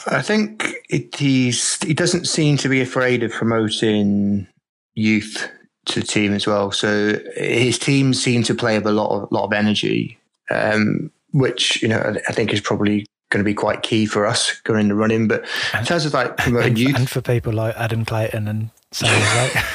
I 0.07 0.21
think 0.21 0.73
it, 0.89 1.15
he's 1.15 1.81
he 1.83 1.93
doesn't 1.93 2.27
seem 2.27 2.57
to 2.57 2.69
be 2.69 2.81
afraid 2.81 3.23
of 3.23 3.31
promoting 3.31 4.47
youth 4.95 5.49
to 5.85 6.01
the 6.01 6.05
team 6.05 6.33
as 6.33 6.45
well. 6.45 6.71
So 6.71 7.19
his 7.35 7.79
team 7.79 8.13
seem 8.13 8.43
to 8.43 8.55
play 8.55 8.77
with 8.77 8.87
a 8.87 8.91
lot 8.91 9.09
of 9.09 9.31
lot 9.31 9.45
of 9.45 9.53
energy, 9.53 10.17
um, 10.49 11.11
which 11.37 11.81
you 11.81 11.87
know 11.87 12.15
I, 12.27 12.31
think 12.31 12.51
is 12.51 12.61
probably 12.61 13.05
going 13.29 13.43
to 13.43 13.47
be 13.47 13.53
quite 13.53 13.83
key 13.83 14.05
for 14.05 14.25
us 14.25 14.59
going 14.61 14.81
in 14.81 14.87
the 14.87 14.95
running. 14.95 15.27
But 15.27 15.45
in 15.77 15.85
terms 15.85 16.05
of 16.05 16.13
like 16.13 16.37
promoting 16.37 16.69
And, 16.69 16.79
youth, 16.79 16.95
and 16.95 17.09
for 17.09 17.21
people 17.21 17.53
like 17.53 17.75
Adam 17.75 18.05
Clayton 18.05 18.47
and 18.47 18.69
Sam 18.91 19.09
like, 19.37 19.65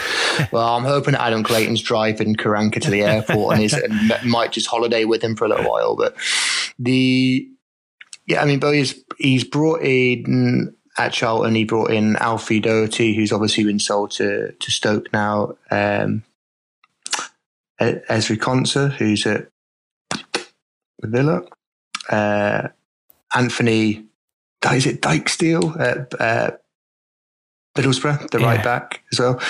well, 0.52 0.76
I'm 0.76 0.85
hoping 0.85 1.14
Adam 1.14 1.45
Clayton's 1.45 1.83
driving 1.83 2.35
Karanka 2.35 2.81
to 2.81 2.90
the 2.90 3.02
airport 3.02 3.54
and, 3.54 3.64
is, 3.64 3.75
and 3.75 4.12
might 4.25 4.52
just 4.52 4.66
holiday 4.66 5.04
with 5.04 5.23
him 5.23 5.37
for 5.37 5.45
a 5.45 5.49
little 5.49 5.71
while. 5.71 5.97
But 5.97 6.16
the 6.78 7.49
yeah, 8.26 8.42
I 8.42 8.45
mean, 8.45 8.61
Bowyer's 8.61 8.95
he's 9.19 9.45
brought 9.45 9.83
in 9.83 10.75
at 10.99 11.12
Charlton, 11.12 11.54
he 11.54 11.64
brought 11.64 11.90
in 11.90 12.16
Alfie 12.16 12.61
Doughty, 12.61 13.14
who's 13.14 13.33
obviously 13.33 13.64
been 13.64 13.78
sold 13.78 14.11
to, 14.12 14.52
to 14.52 14.71
Stoke 14.71 15.12
now. 15.12 15.57
Um, 15.71 16.23
Ezri 17.81 18.37
Konsa, 18.37 18.92
who's 18.92 19.26
at 19.26 19.49
Villa. 21.09 21.42
Uh, 22.09 22.68
Anthony, 23.35 24.04
is 24.73 24.87
it 24.87 25.00
Dijksteel 25.00 25.80
at 25.80 26.21
uh, 26.21 26.50
Middlesbrough, 27.76 28.30
the 28.30 28.40
yeah. 28.40 28.47
right 28.47 28.64
back 28.64 29.02
as 29.12 29.21
well. 29.21 29.40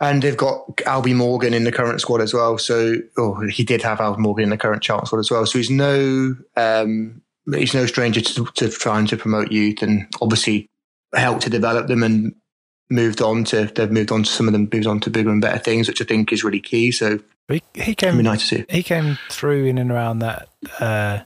And 0.00 0.22
they've 0.22 0.36
got 0.36 0.66
Albie 0.78 1.14
Morgan 1.14 1.54
in 1.54 1.64
the 1.64 1.72
current 1.72 2.00
squad 2.00 2.20
as 2.20 2.34
well. 2.34 2.58
So, 2.58 2.96
oh, 3.16 3.46
he 3.48 3.62
did 3.62 3.82
have 3.82 3.98
Albie 3.98 4.18
Morgan 4.18 4.44
in 4.44 4.50
the 4.50 4.56
current 4.56 4.82
Charlton 4.82 5.06
squad 5.06 5.20
as 5.20 5.30
well. 5.30 5.46
So 5.46 5.58
he's 5.58 5.70
no, 5.70 6.34
um, 6.56 7.22
he's 7.52 7.74
no 7.74 7.86
stranger 7.86 8.20
to, 8.20 8.46
to 8.54 8.68
trying 8.68 9.06
to 9.08 9.16
promote 9.16 9.52
youth 9.52 9.82
and 9.82 10.06
obviously 10.20 10.68
help 11.14 11.40
to 11.40 11.50
develop 11.50 11.88
them 11.88 12.02
and 12.02 12.34
moved 12.90 13.22
on 13.22 13.44
to 13.44 13.64
they've 13.74 13.90
moved 13.90 14.12
on 14.12 14.22
to 14.22 14.30
some 14.30 14.46
of 14.46 14.52
them 14.52 14.68
moved 14.72 14.86
on 14.86 15.00
to 15.00 15.10
bigger 15.10 15.30
and 15.30 15.42
better 15.42 15.58
things, 15.58 15.88
which 15.88 16.00
I 16.00 16.04
think 16.04 16.32
is 16.32 16.44
really 16.44 16.60
key. 16.60 16.90
So 16.90 17.18
he, 17.52 17.62
he 17.74 17.94
came 17.94 18.20
nice. 18.22 18.50
He 18.50 18.82
came 18.82 19.18
through 19.28 19.66
in 19.66 19.78
and 19.78 19.90
around 19.90 20.20
that 20.20 20.48
uh, 20.80 21.20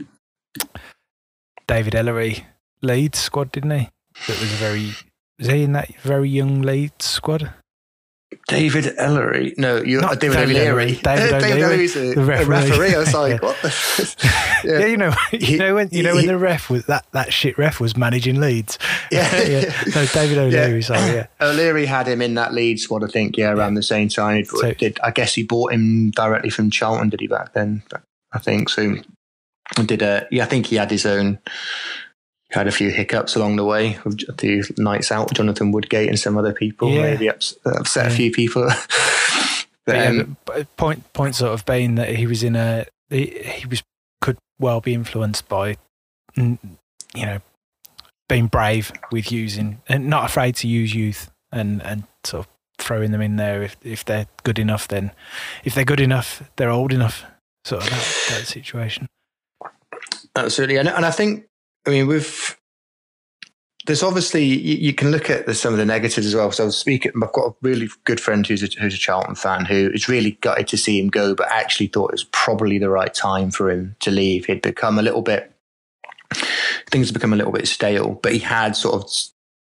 David 1.66 1.94
Ellery 1.94 2.46
Leeds 2.82 3.18
squad, 3.18 3.52
didn't 3.52 3.70
he? 3.70 3.88
That 4.26 4.40
was 4.40 4.52
a 4.52 4.56
very 4.56 4.92
was 5.38 5.48
he 5.48 5.62
in 5.62 5.72
that 5.72 5.94
very 6.00 6.28
young 6.28 6.62
Leeds 6.62 7.04
squad? 7.04 7.52
David 8.48 8.94
Ellery. 8.96 9.54
No, 9.56 9.82
you're 9.82 10.00
Not 10.00 10.20
David, 10.20 10.36
David 10.36 10.56
O'Leary. 10.56 10.92
David 11.02 11.32
O'Leary. 11.32 11.40
David 11.40 11.62
O'Leary's 11.62 11.96
a, 11.96 12.14
the 12.14 12.24
referee. 12.24 12.70
referee. 12.70 12.94
I 12.94 12.98
was 12.98 13.14
like, 13.14 13.42
what 13.42 13.56
the? 13.62 14.16
yeah. 14.64 14.78
yeah, 14.78 14.86
you 14.86 14.96
know, 14.96 15.14
you 15.32 15.58
know 15.58 15.74
when 15.74 15.88
you 15.90 16.02
know 16.02 16.14
when 16.14 16.26
the 16.26 16.38
ref 16.38 16.68
was 16.68 16.86
that 16.86 17.06
that 17.12 17.32
shit 17.32 17.56
ref 17.58 17.80
was 17.80 17.96
managing 17.96 18.40
Leeds. 18.40 18.78
Yeah, 19.10 19.42
yeah. 19.42 19.82
No, 19.94 20.06
David 20.06 20.38
O'Leary. 20.38 20.74
Yeah. 20.76 20.80
Sorry, 20.80 21.14
yeah. 21.14 21.26
O'Leary 21.40 21.86
had 21.86 22.08
him 22.08 22.20
in 22.20 22.34
that 22.34 22.52
Leeds 22.52 22.82
squad, 22.82 23.04
I 23.04 23.08
think. 23.08 23.36
Yeah, 23.36 23.50
around 23.50 23.72
yeah. 23.72 23.78
the 23.78 23.82
same 23.84 24.08
time. 24.08 24.44
So, 24.44 24.72
did 24.72 24.98
I 25.02 25.10
guess 25.10 25.34
he 25.34 25.42
bought 25.42 25.72
him 25.72 26.10
directly 26.10 26.50
from 26.50 26.70
Charlton? 26.70 27.10
Did 27.10 27.20
he 27.20 27.28
back 27.28 27.52
then? 27.52 27.82
I 28.32 28.38
think 28.38 28.68
so. 28.68 28.96
Did 29.84 30.02
a 30.02 30.26
yeah? 30.30 30.44
I 30.44 30.46
think 30.46 30.66
he 30.66 30.76
had 30.76 30.90
his 30.90 31.06
own 31.06 31.38
had 32.50 32.68
a 32.68 32.72
few 32.72 32.90
hiccups 32.90 33.34
along 33.34 33.56
the 33.56 33.64
way 33.64 33.98
with 34.04 34.18
the 34.36 34.74
nights 34.78 35.10
out, 35.10 35.32
Jonathan 35.34 35.72
Woodgate 35.72 36.08
and 36.08 36.18
some 36.18 36.38
other 36.38 36.52
people. 36.52 36.90
Yeah. 36.90 37.02
Maybe 37.02 37.28
upset, 37.28 37.58
upset 37.66 38.06
yeah. 38.06 38.12
a 38.12 38.16
few 38.16 38.30
people. 38.30 38.62
but, 39.84 40.06
um, 40.06 40.36
yeah, 40.48 40.62
point 40.76 41.12
point 41.12 41.34
sort 41.34 41.52
of 41.52 41.64
being 41.66 41.96
that 41.96 42.10
he 42.10 42.26
was 42.26 42.42
in 42.42 42.56
a 42.56 42.86
he, 43.10 43.26
he 43.26 43.66
was 43.66 43.82
could 44.20 44.38
well 44.58 44.80
be 44.80 44.94
influenced 44.94 45.48
by 45.48 45.76
you 46.36 46.58
know 47.14 47.38
being 48.28 48.46
brave 48.46 48.92
with 49.10 49.30
using 49.30 49.80
and 49.88 50.08
not 50.08 50.24
afraid 50.24 50.54
to 50.56 50.68
use 50.68 50.94
youth 50.94 51.30
and 51.52 51.82
and 51.82 52.04
sort 52.24 52.46
of 52.46 52.52
throwing 52.78 53.10
them 53.12 53.22
in 53.22 53.36
there 53.36 53.62
if 53.62 53.76
if 53.82 54.04
they're 54.04 54.26
good 54.42 54.58
enough 54.58 54.88
then 54.88 55.10
if 55.64 55.74
they're 55.74 55.84
good 55.84 56.00
enough 56.00 56.42
they're 56.56 56.70
old 56.70 56.92
enough 56.92 57.24
sort 57.64 57.82
of 57.82 57.90
that, 57.90 58.14
that 58.28 58.46
situation 58.46 59.06
absolutely 60.34 60.76
and, 60.76 60.88
and 60.88 61.06
i 61.06 61.10
think 61.10 61.46
I 61.86 61.90
mean, 61.90 62.06
with 62.06 62.58
there's 63.86 64.02
obviously 64.02 64.44
you, 64.44 64.76
you, 64.76 64.92
can 64.92 65.12
look 65.12 65.30
at 65.30 65.46
the, 65.46 65.54
some 65.54 65.72
of 65.72 65.78
the 65.78 65.84
negatives 65.84 66.26
as 66.26 66.34
well. 66.34 66.50
So 66.50 66.64
I 66.64 66.66
was 66.66 66.76
speaking. 66.76 67.12
I've 67.22 67.32
got 67.32 67.50
a 67.50 67.54
really 67.62 67.88
good 68.04 68.20
friend 68.20 68.44
who's 68.46 68.62
a, 68.62 68.80
who's 68.80 68.94
a 68.94 68.98
Charlton 68.98 69.36
fan 69.36 69.64
who 69.64 69.90
is 69.92 70.08
really 70.08 70.32
gutted 70.40 70.66
to 70.68 70.76
see 70.76 70.98
him 70.98 71.08
go, 71.08 71.34
but 71.34 71.50
actually 71.50 71.86
thought 71.86 72.10
it 72.10 72.14
was 72.14 72.24
probably 72.24 72.78
the 72.78 72.90
right 72.90 73.14
time 73.14 73.50
for 73.50 73.70
him 73.70 73.94
to 74.00 74.10
leave. 74.10 74.46
He'd 74.46 74.62
become 74.62 74.98
a 74.98 75.02
little 75.02 75.22
bit 75.22 75.52
things 76.90 77.08
had 77.08 77.14
become 77.14 77.32
a 77.32 77.36
little 77.36 77.52
bit 77.52 77.68
stale, 77.68 78.18
but 78.22 78.32
he 78.32 78.38
had 78.38 78.76
sort 78.76 79.02
of 79.02 79.10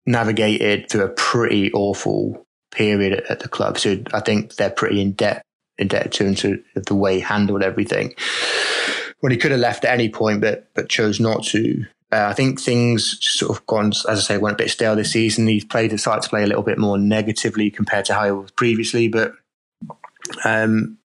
navigated 0.06 0.90
through 0.90 1.06
a 1.06 1.10
pretty 1.10 1.72
awful 1.74 2.46
period 2.72 3.14
at, 3.14 3.32
at 3.32 3.40
the 3.40 3.50
club. 3.50 3.78
So 3.78 3.98
I 4.14 4.20
think 4.20 4.56
they're 4.56 4.70
pretty 4.70 5.02
in 5.02 5.14
debt 5.14 5.44
indebted 5.78 6.12
to 6.12 6.26
him 6.26 6.36
to 6.36 6.64
the 6.76 6.96
way 6.96 7.16
he 7.16 7.20
handled 7.22 7.64
everything. 7.64 8.14
When 9.22 9.32
he 9.32 9.38
could 9.38 9.52
have 9.52 9.60
left 9.60 9.86
at 9.86 9.94
any 9.94 10.10
point, 10.10 10.42
but 10.42 10.70
but 10.74 10.90
chose 10.90 11.20
not 11.20 11.44
to. 11.46 11.86
Uh, 12.12 12.28
I 12.30 12.34
think 12.34 12.60
things 12.60 13.18
sort 13.22 13.58
of 13.58 13.66
gone, 13.68 13.88
as 13.88 14.06
I 14.06 14.16
say, 14.16 14.38
went 14.38 14.56
a 14.56 14.64
bit 14.64 14.70
stale 14.70 14.96
this 14.96 15.12
season. 15.12 15.48
He's 15.48 15.64
played, 15.64 15.92
decided 15.92 16.24
to 16.24 16.30
play 16.30 16.44
a 16.44 16.48
little 16.48 16.64
bit 16.64 16.78
more 16.78 16.98
negatively 16.98 17.72
compared 17.72 18.06
to 18.06 18.14
how 18.14 18.26
he 18.26 18.32
was 18.32 18.52
previously, 18.52 19.08
but 19.08 19.34
um, 20.44 20.98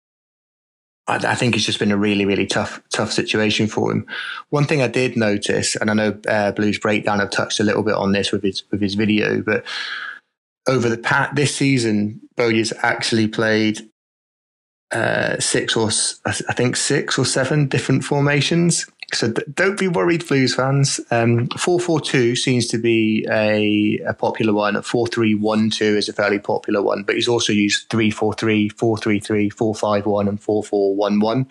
I, 1.07 1.17
I, 1.17 1.35
think 1.37 1.55
it's 1.55 1.65
just 1.65 1.79
been 1.79 1.93
a 1.93 1.97
really, 1.97 2.25
really 2.25 2.47
tough, 2.47 2.83
tough 2.91 3.13
situation 3.13 3.69
for 3.69 3.93
him. 3.93 4.07
One 4.51 4.65
thing 4.65 4.83
I 4.83 4.89
did 4.89 5.17
notice, 5.17 5.77
and 5.77 5.91
I 5.91 5.95
know 5.95 6.19
uh, 6.29 6.53
Blues 6.53 6.79
Breakdown 6.79 7.21
have 7.21 7.31
touched 7.31 7.61
a 7.61 7.65
little 7.65 7.85
bit 7.85 7.95
on 7.95 8.13
this 8.13 8.33
with 8.33 8.43
his 8.43 8.65
with 8.71 8.81
his 8.81 8.95
video, 8.95 9.43
but 9.43 9.65
over 10.67 10.89
the 10.89 10.99
past 10.99 11.37
this 11.37 11.55
season, 11.55 12.21
Bowyer's 12.37 12.73
actually 12.83 13.29
played 13.29 13.89
uh, 14.91 15.39
six 15.39 15.77
or 15.77 15.91
I 16.27 16.53
think 16.53 16.77
six 16.77 17.19
or 17.19 17.25
seven 17.25 17.69
different 17.69 18.05
formations 18.05 18.87
so 19.13 19.29
don't 19.29 19.79
be 19.79 19.87
worried, 19.87 20.27
Blues 20.27 20.55
fans. 20.55 21.01
Um, 21.13 21.47
442 21.57 22.35
seems 22.35 22.67
to 22.69 22.79
be 22.79 23.25
a, 23.31 23.99
a 24.05 24.15
popular 24.15 24.53
one. 24.53 24.81
4312 24.83 25.97
is 25.97 26.09
a 26.09 26.13
fairly 26.13 26.41
popular 26.41 26.83
one, 26.83 27.05
but 27.05 27.15
he's 27.15 27.29
also 27.29 27.53
used 27.53 27.89
343, 27.91 28.71
433, 28.71 29.51
451, 29.51 30.29
and 30.29 30.41
4411. 30.41 31.47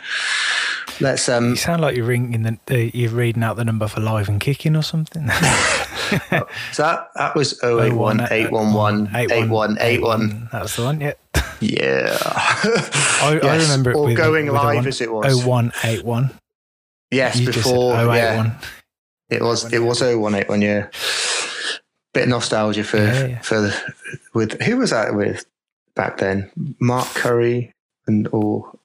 Let's. 1.00 1.30
Um, 1.30 1.52
you 1.52 1.56
sound 1.56 1.82
like 1.82 1.96
you're 1.96 2.06
ringing 2.06 2.44
the, 2.44 2.60
uh, 2.70 2.90
you're 2.94 3.12
reading 3.12 3.44
out 3.44 3.56
the 3.56 3.66
number 3.66 3.88
for 3.88 4.02
live 4.02 4.28
and 4.28 4.42
kicking 4.42 4.76
or 4.76 4.84
something. 4.84 5.30
so 5.30 6.84
that, 6.84 7.10
that 7.16 7.36
was 7.36 7.62
081 7.64 8.20
811 8.32 9.16
8181. 9.16 10.50
That's 10.52 10.76
the 10.76 10.84
one, 10.84 11.00
yeah. 11.00 11.14
Yeah. 11.62 12.18
I, 12.22 13.40
yes. 13.42 13.44
I 13.44 13.58
remember 13.64 13.92
it. 13.92 13.96
Or 13.96 14.06
with, 14.06 14.18
going 14.18 14.48
with 14.48 14.56
live 14.56 14.86
as 14.88 15.00
it 15.00 15.12
was. 15.12 15.46
0181. 15.46 16.32
Yes, 17.12 17.40
you 17.40 17.46
before 17.48 17.94
yeah, 17.94 18.56
oh 18.60 18.68
it 19.30 19.42
was 19.42 19.72
it 19.74 19.80
was 19.80 20.02
0181, 20.02 20.62
yeah. 20.62 20.88
Bit 22.14 22.24
of 22.24 22.30
nostalgia 22.30 22.84
for 22.84 22.98
yeah, 22.98 23.26
yeah. 23.26 23.42
for 23.42 23.62
the, 23.62 23.94
with 24.34 24.62
who 24.62 24.78
was 24.78 24.92
that 24.92 25.16
with 25.16 25.46
back 25.96 26.18
then? 26.18 26.52
Mark 26.80 27.08
Curry 27.10 27.74
and 28.08 28.28
or 28.32 28.78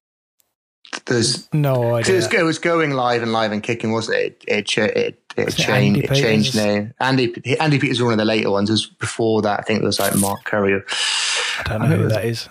there's 1.06 1.52
no 1.52 1.94
idea. 1.94 2.14
It 2.14 2.16
was, 2.16 2.34
it 2.34 2.42
was, 2.42 2.58
going 2.58 2.92
live 2.92 3.22
and 3.22 3.32
live 3.32 3.52
and 3.52 3.62
kicking, 3.62 3.92
wasn't 3.92 4.18
it? 4.18 4.44
It 4.48 4.78
it, 4.78 4.96
it, 4.96 5.22
it 5.36 5.50
changed. 5.56 6.04
It 6.04 6.14
changed 6.14 6.56
name. 6.56 6.94
Andy 6.98 7.32
Andy 7.60 7.78
Peters 7.78 7.98
was 8.00 8.04
one 8.04 8.12
of 8.14 8.18
the 8.18 8.24
later 8.24 8.50
ones. 8.50 8.70
It 8.70 8.74
was 8.74 8.86
before 8.86 9.42
that. 9.42 9.60
I 9.60 9.62
think 9.62 9.82
it 9.82 9.84
was 9.84 10.00
like 10.00 10.16
Mark 10.16 10.44
Curry. 10.44 10.74
I 10.74 11.62
don't 11.64 11.82
know 11.82 11.86
I 11.86 11.96
who 11.96 12.08
that 12.08 12.24
is. 12.24 12.48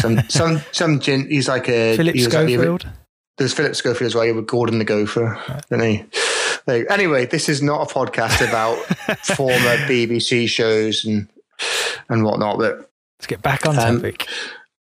some 0.00 0.20
some 0.28 0.60
some 0.72 1.00
gin. 1.00 1.28
He's 1.28 1.48
like 1.48 1.68
a 1.68 1.96
Philip 1.96 2.16
Schofield. 2.18 2.84
Like 2.84 2.94
there's 3.36 3.52
Philip 3.52 3.74
Schofield 3.74 4.06
as 4.06 4.14
well 4.14 4.34
with 4.34 4.46
Gordon 4.46 4.78
the 4.78 4.84
Gopher, 4.84 5.40
didn't 5.70 5.84
he? 5.84 6.04
Anyway, 6.88 7.26
this 7.26 7.48
is 7.48 7.62
not 7.62 7.90
a 7.90 7.94
podcast 7.94 8.46
about 8.46 8.76
former 9.36 9.76
BBC 9.86 10.48
shows 10.48 11.04
and 11.04 11.28
and 12.08 12.24
whatnot. 12.24 12.58
But 12.58 12.90
let's 13.18 13.26
get 13.26 13.42
back 13.42 13.66
on 13.66 13.78
um, 13.78 13.96
topic. 13.96 14.26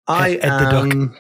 I 0.08 0.34
Ed, 0.34 0.46
am. 0.46 1.18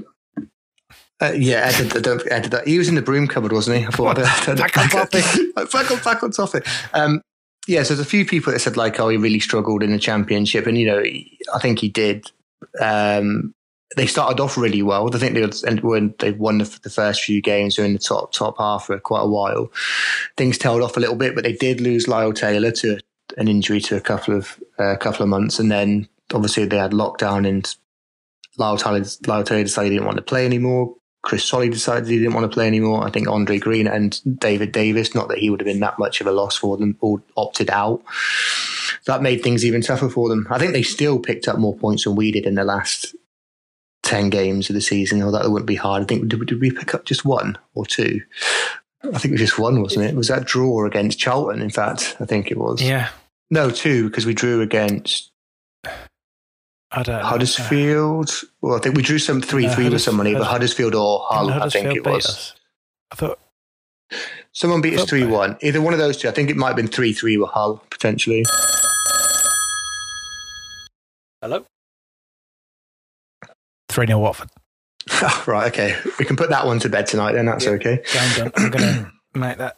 Uh, 1.22 1.32
yeah, 1.36 1.72
Ed, 1.74 1.96
Ed, 1.96 2.08
Ed, 2.08 2.22
Ed, 2.30 2.54
Ed, 2.54 2.68
he 2.68 2.78
was 2.78 2.90
in 2.90 2.96
the 2.96 3.02
broom 3.02 3.28
cupboard, 3.28 3.54
wasn't 3.54 3.80
he? 3.80 3.86
I 3.86 3.90
thought 3.90 4.18
back 4.18 4.78
on 4.78 4.90
topic. 4.90 5.26
back 5.56 5.92
on 5.92 6.00
back 6.04 6.24
on 6.24 6.32
topic. 6.32 6.68
Um, 6.94 7.22
yeah, 7.68 7.84
so 7.84 7.96
there's 7.96 8.06
a 8.06 8.10
few 8.10 8.26
people 8.26 8.54
that 8.54 8.60
said 8.60 8.78
like, 8.78 9.00
oh, 9.00 9.10
he 9.10 9.18
really 9.18 9.40
struggled 9.40 9.82
in 9.82 9.92
the 9.92 10.00
championship, 10.00 10.68
and 10.68 10.78
you 10.78 10.86
know, 10.86 11.00
I 11.02 11.60
think 11.60 11.80
he 11.80 11.90
did. 11.90 12.32
Um, 12.80 13.55
they 13.96 14.08
started 14.08 14.42
off 14.42 14.58
really 14.58 14.82
well. 14.82 15.14
I 15.14 15.20
think 15.20 15.36
they 15.36 15.76
when 15.82 16.16
they 16.20 16.32
won 16.32 16.58
the, 16.58 16.66
first 16.66 17.24
few 17.24 17.42
games, 17.42 17.76
they're 17.76 17.86
in 17.86 17.94
the 17.94 18.00
top 18.00 18.34
top 18.34 18.58
half 18.58 18.88
for 18.88 19.00
quite 19.00 19.22
a 19.22 19.28
while. 19.28 19.72
Things 20.38 20.58
tailed 20.58 20.82
off 20.82 20.98
a 20.98 21.00
little 21.00 21.16
bit, 21.16 21.36
but 21.36 21.44
they 21.44 21.54
did 21.54 21.82
lose 21.82 22.08
Lyle 22.08 22.34
Taylor 22.34 22.72
to 22.72 23.00
an 23.38 23.48
injury 23.48 23.80
to 23.82 23.96
a 23.96 24.02
couple 24.02 24.36
of 24.36 24.60
a 24.80 24.84
uh, 24.84 24.98
couple 24.98 25.24
of 25.24 25.30
months, 25.30 25.60
and 25.60 25.72
then 25.72 26.08
obviously 26.34 26.66
they 26.66 26.78
had 26.78 26.92
lockdown, 26.92 27.48
and 27.48 27.76
Lyle 28.58 28.78
Taylor, 28.78 29.04
Lyle 29.28 29.44
Taylor 29.44 29.64
decided 29.64 29.92
he 29.92 29.98
didn't 29.98 30.08
want 30.08 30.18
to 30.18 30.24
play 30.24 30.46
anymore. 30.46 30.96
Chris 31.22 31.44
Solly 31.44 31.70
decided 31.70 32.08
he 32.08 32.20
didn't 32.20 32.36
want 32.36 32.50
to 32.50 32.54
play 32.54 32.68
anymore. 32.68 33.04
I 33.04 33.10
think 33.10 33.28
Andre 33.28 33.58
Green 33.58 33.88
and 33.88 34.22
David 34.40 34.72
Davis, 34.72 35.16
not 35.16 35.28
that 35.30 35.40
he 35.40 35.50
would 35.50 35.60
have 35.60 35.66
been 35.66 35.80
that 35.80 35.98
much 35.98 36.22
of 36.22 36.28
a 36.28 36.32
loss 36.32 36.56
for 36.56 36.78
them, 36.78 36.98
all 37.02 37.20
opted 37.36 37.72
out. 37.72 38.04
That 39.08 39.24
made 39.24 39.42
things 39.42 39.66
even 39.66 39.82
tougher 39.82 40.08
for 40.08 40.30
them. 40.30 40.46
I 40.52 40.60
think 40.60 40.74
they 40.74 40.84
still 40.84 41.18
picked 41.18 41.48
up 41.48 41.58
more 41.58 41.76
points 41.76 42.04
than 42.04 42.16
we 42.16 42.32
did 42.32 42.46
in 42.46 42.54
the 42.54 42.64
last 42.64 43.16
10 44.06 44.30
games 44.30 44.70
of 44.70 44.76
the 44.76 44.82
season, 44.82 45.22
or 45.22 45.32
that 45.32 45.50
wouldn't 45.50 45.68
be 45.68 45.76
hard. 45.76 46.04
I 46.04 46.06
think, 46.06 46.28
did, 46.28 46.46
did 46.46 46.62
we 46.62 46.72
pick 46.72 46.94
up 46.94 47.06
just 47.06 47.26
one 47.26 47.58
or 47.74 47.86
two? 47.86 48.22
I 49.04 49.18
think 49.18 49.26
it 49.26 49.32
was 49.32 49.42
just 49.42 49.60
one, 49.60 49.82
wasn't 49.82 50.06
it? 50.06 50.16
Was 50.16 50.30
that 50.30 50.46
draw 50.46 50.86
against 50.86 51.20
Charlton, 51.20 51.62
in 51.62 51.70
fact? 51.70 52.16
I 52.20 52.26
think 52.26 52.50
it 52.50 52.58
was. 52.58 52.82
Yeah. 52.82 53.10
No, 53.50 53.70
two, 53.70 54.10
because 54.10 54.26
we 54.26 54.34
drew 54.34 54.62
against 54.62 55.32
I 56.92 57.04
don't 57.04 57.24
Huddersfield. 57.24 58.28
Know. 58.28 58.50
Well, 58.62 58.76
I 58.78 58.80
think 58.80 58.96
we 58.96 59.04
drew 59.04 59.20
some 59.20 59.42
3 59.42 59.68
3 59.68 59.90
with 59.90 60.02
somebody, 60.02 60.34
but 60.34 60.46
Huddersfield 60.46 60.96
or 60.96 61.26
Hull, 61.30 61.52
I 61.52 61.70
think 61.70 61.96
it 61.96 62.06
was. 62.06 62.26
Us? 62.26 62.54
I 63.12 63.16
thought. 63.16 63.40
Someone 64.54 64.82
beat 64.82 64.98
us 64.98 65.10
3 65.10 65.26
1. 65.26 65.58
Either 65.62 65.82
one 65.82 65.94
of 65.94 66.00
those 66.00 66.18
two. 66.18 66.30
I 66.30 66.32
think 66.32 66.50
it 66.50 66.56
might 66.56 66.68
have 66.68 66.76
been 66.78 66.88
3 66.88 67.12
3 67.14 67.38
with 67.38 67.50
Hull, 67.50 67.84
potentially. 67.90 68.46
Hello. 71.42 71.66
Three 73.96 74.08
0 74.08 74.20
Watford. 74.20 74.50
right, 75.48 75.68
okay. 75.68 75.96
We 76.20 76.26
can 76.26 76.36
put 76.36 76.50
that 76.50 76.66
one 76.66 76.80
to 76.80 76.90
bed 76.90 77.08
tonight. 77.08 77.32
Then 77.32 77.46
that's 77.46 77.64
Yeah. 77.64 77.72
okay. 77.72 78.04
Game 78.12 78.32
done. 78.36 78.52
I'm 78.58 78.70
gonna 78.70 79.12
make 79.34 79.58
that. 79.58 79.78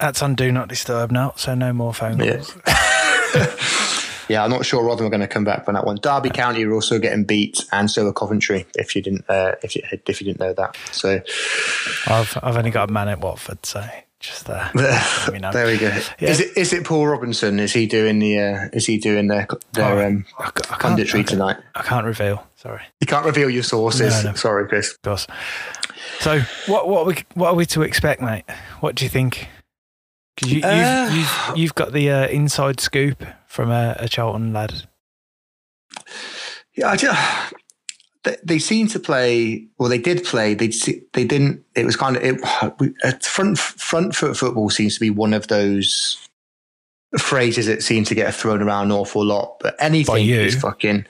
That's 0.00 0.20
on 0.20 0.34
do 0.34 0.50
not 0.50 0.66
disturb 0.68 1.12
now, 1.12 1.34
so 1.36 1.54
no 1.54 1.72
more 1.72 1.94
phone 1.94 2.18
Yeah. 2.18 2.38
calls. 2.38 2.56
yeah, 4.28 4.42
I'm 4.42 4.50
not 4.50 4.66
sure 4.66 4.82
Rotherham 4.82 5.06
are 5.06 5.10
going 5.10 5.20
to 5.20 5.28
come 5.28 5.44
back 5.44 5.64
from 5.64 5.74
that 5.74 5.84
one. 5.86 5.96
Derby 6.02 6.30
County 6.30 6.64
are 6.64 6.72
also 6.72 6.98
getting 6.98 7.22
beat, 7.24 7.64
and 7.70 7.88
so 7.88 8.06
are 8.08 8.12
Coventry. 8.12 8.66
If 8.74 8.96
you 8.96 9.02
didn't, 9.02 9.26
uh, 9.28 9.52
if 9.62 9.76
you 9.76 9.82
if 10.08 10.20
you 10.20 10.24
didn't 10.24 10.40
know 10.40 10.52
that, 10.54 10.76
so 10.90 11.20
I've 12.08 12.36
I've 12.42 12.56
only 12.56 12.70
got 12.72 12.90
a 12.90 12.92
man 12.92 13.08
at 13.08 13.20
Watford, 13.20 13.64
so 13.64 13.86
just 14.20 14.46
know. 15.40 15.50
there 15.52 15.66
we 15.66 15.78
go. 15.78 15.88
Yeah. 16.20 16.30
Is 16.30 16.40
it 16.40 16.56
is 16.56 16.72
it 16.72 16.84
Paul 16.84 17.06
Robinson? 17.08 17.58
Is 17.58 17.72
he 17.72 17.86
doing 17.86 18.18
the 18.18 18.38
uh, 18.38 18.68
is 18.72 18.86
he 18.86 18.98
doing 18.98 19.26
their 19.28 19.48
their 19.72 19.98
Oh, 19.98 20.06
um, 20.06 20.26
I, 20.38 20.44
I 20.46 20.50
can't, 20.50 20.98
punditry 20.98 21.26
tonight? 21.26 21.56
I 21.74 21.82
can't 21.82 22.04
reveal. 22.06 22.46
Sorry, 22.56 22.82
You 23.00 23.06
can't 23.06 23.24
reveal 23.24 23.48
your 23.48 23.62
sources. 23.62 24.22
No, 24.22 24.30
no. 24.30 24.36
Sorry, 24.36 24.68
Chris. 24.68 24.92
of 24.92 25.02
course. 25.02 25.26
So 26.20 26.40
what 26.66 26.88
what 26.88 27.00
are 27.02 27.06
we 27.06 27.16
what 27.34 27.48
are 27.48 27.54
we 27.54 27.64
to 27.66 27.82
expect, 27.82 28.20
mate? 28.20 28.44
What 28.80 28.94
do 28.94 29.04
you 29.04 29.08
think? 29.08 29.48
'Cause 30.38 30.50
you, 30.50 30.56
you've, 30.56 30.64
Uh, 30.64 31.10
you've 31.12 31.56
you've 31.58 31.74
got 31.74 31.92
the 31.92 32.10
uh, 32.10 32.26
inside 32.28 32.78
scoop 32.80 33.24
from 33.46 33.70
a, 33.70 33.96
a 33.98 34.08
Charlton 34.08 34.52
lad. 34.52 34.84
Yeah, 36.76 36.90
I 36.90 36.96
just, 36.96 37.52
they, 38.24 38.58
seem 38.58 38.86
to 38.88 38.98
play. 38.98 39.66
Well, 39.78 39.88
they 39.88 39.98
did 39.98 40.24
play. 40.24 40.54
They 40.54 40.68
they 41.12 41.24
didn't. 41.24 41.64
It 41.74 41.86
was 41.86 41.96
kind 41.96 42.16
of 42.16 42.22
it. 42.22 43.24
Front 43.24 43.58
front 43.58 44.14
foot 44.14 44.36
football 44.36 44.70
seems 44.70 44.94
to 44.94 45.00
be 45.00 45.10
one 45.10 45.32
of 45.32 45.48
those 45.48 46.18
phrases 47.18 47.66
that 47.66 47.82
seem 47.82 48.04
to 48.04 48.14
get 48.14 48.34
thrown 48.34 48.62
around 48.62 48.86
an 48.86 48.92
awful 48.92 49.24
lot. 49.24 49.56
But 49.60 49.76
anything 49.78 50.28
is 50.28 50.60
fucking. 50.60 51.06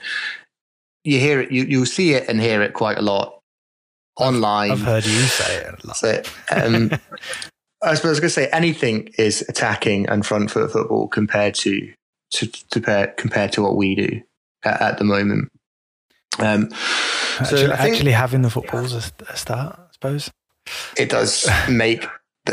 You 1.03 1.19
hear 1.19 1.41
it. 1.41 1.51
You 1.51 1.63
you 1.63 1.85
see 1.85 2.13
it 2.13 2.29
and 2.29 2.39
hear 2.39 2.61
it 2.61 2.73
quite 2.73 2.97
a 2.97 3.01
lot 3.01 3.39
online. 4.17 4.71
I've 4.71 4.81
heard 4.81 5.05
you 5.05 5.21
say 5.21 5.57
it 5.57 5.83
a 5.83 5.87
lot. 5.87 5.97
So, 5.97 6.21
um, 6.51 6.91
I 7.83 7.95
suppose 7.95 8.05
I 8.05 8.09
was 8.09 8.19
going 8.19 8.29
to 8.29 8.29
say 8.29 8.47
anything 8.49 9.09
is 9.17 9.43
attacking 9.49 10.07
and 10.07 10.25
front 10.25 10.51
foot 10.51 10.71
football 10.71 11.07
compared 11.07 11.55
to 11.55 11.91
to, 12.35 12.47
to 12.47 12.79
pair, 12.79 13.07
compared 13.07 13.51
to 13.53 13.61
what 13.61 13.75
we 13.75 13.95
do 13.95 14.21
at, 14.63 14.81
at 14.81 14.97
the 14.97 15.03
moment. 15.03 15.51
Um, 16.39 16.69
so 16.71 17.43
Actually, 17.43 17.71
actually 17.71 18.11
having 18.11 18.41
the 18.41 18.49
footballs 18.49 18.93
a, 18.93 19.31
a 19.31 19.37
start, 19.37 19.79
I 19.79 19.91
suppose. 19.91 20.31
it 20.97 21.09
does 21.09 21.47
make 21.69 22.05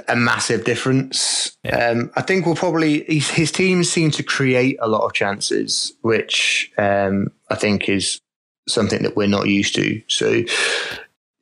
a 0.08 0.16
massive 0.16 0.64
difference. 0.64 1.56
Yeah. 1.64 1.90
Um, 1.90 2.10
I 2.14 2.22
think 2.22 2.46
we'll 2.46 2.54
probably 2.54 3.04
his, 3.04 3.30
his 3.30 3.52
teams 3.52 3.90
seem 3.90 4.10
to 4.12 4.22
create 4.22 4.76
a 4.80 4.88
lot 4.88 5.04
of 5.04 5.12
chances, 5.14 5.92
which 6.02 6.72
um, 6.78 7.28
I 7.50 7.54
think 7.54 7.88
is 7.88 8.20
something 8.68 9.02
that 9.02 9.16
we're 9.16 9.28
not 9.28 9.46
used 9.46 9.74
to. 9.76 10.02
So 10.08 10.42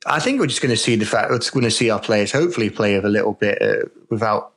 I 0.05 0.19
think 0.19 0.39
we're 0.39 0.47
just 0.47 0.61
going 0.61 0.73
to 0.73 0.77
see 0.77 0.95
the 0.95 1.05
fact 1.05 1.29
we're 1.29 1.39
going 1.39 1.63
to 1.63 1.71
see 1.71 1.89
our 1.89 1.99
players 1.99 2.31
hopefully 2.31 2.69
play 2.69 2.95
with 2.95 3.05
a 3.05 3.09
little 3.09 3.33
bit 3.33 3.61
uh, 3.61 3.87
without 4.09 4.53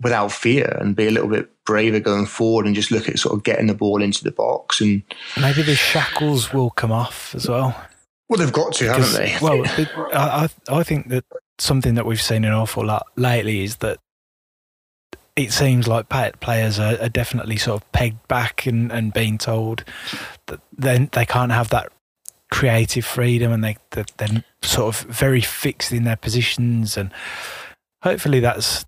without 0.00 0.32
fear 0.32 0.76
and 0.80 0.96
be 0.96 1.06
a 1.06 1.10
little 1.10 1.28
bit 1.28 1.50
braver 1.64 2.00
going 2.00 2.26
forward 2.26 2.66
and 2.66 2.74
just 2.74 2.90
look 2.90 3.08
at 3.08 3.18
sort 3.18 3.34
of 3.34 3.44
getting 3.44 3.66
the 3.66 3.74
ball 3.74 4.02
into 4.02 4.24
the 4.24 4.32
box 4.32 4.80
and 4.80 5.02
Maybe 5.40 5.62
the 5.62 5.74
shackles 5.74 6.52
will 6.52 6.70
come 6.70 6.92
off 6.92 7.34
as 7.34 7.48
well. 7.48 7.76
well 8.28 8.38
they've 8.38 8.52
got 8.52 8.72
to 8.74 8.86
haven't 8.86 9.12
they 9.12 9.36
Well, 9.40 9.62
it, 9.64 9.88
I, 10.14 10.48
I 10.68 10.82
think 10.82 11.08
that 11.08 11.24
something 11.58 11.94
that 11.94 12.06
we've 12.06 12.22
seen 12.22 12.44
an 12.44 12.52
awful 12.52 12.84
lot 12.84 13.06
lately 13.16 13.62
is 13.62 13.76
that 13.76 13.98
it 15.36 15.52
seems 15.52 15.86
like 15.86 16.08
players 16.40 16.78
are, 16.78 17.00
are 17.00 17.08
definitely 17.08 17.56
sort 17.56 17.82
of 17.82 17.92
pegged 17.92 18.26
back 18.28 18.66
and, 18.66 18.90
and 18.90 19.12
being 19.12 19.38
told 19.38 19.84
that 20.46 20.60
then 20.76 21.08
they 21.12 21.24
can't 21.24 21.52
have 21.52 21.68
that 21.70 21.92
creative 22.50 23.04
freedom 23.04 23.52
and 23.52 23.62
they 23.62 23.76
that 23.90 24.10
they're 24.16 24.44
sort 24.62 24.94
of 24.94 25.02
very 25.08 25.40
fixed 25.40 25.92
in 25.92 26.04
their 26.04 26.16
positions 26.16 26.96
and 26.96 27.12
hopefully 28.02 28.40
that's 28.40 28.84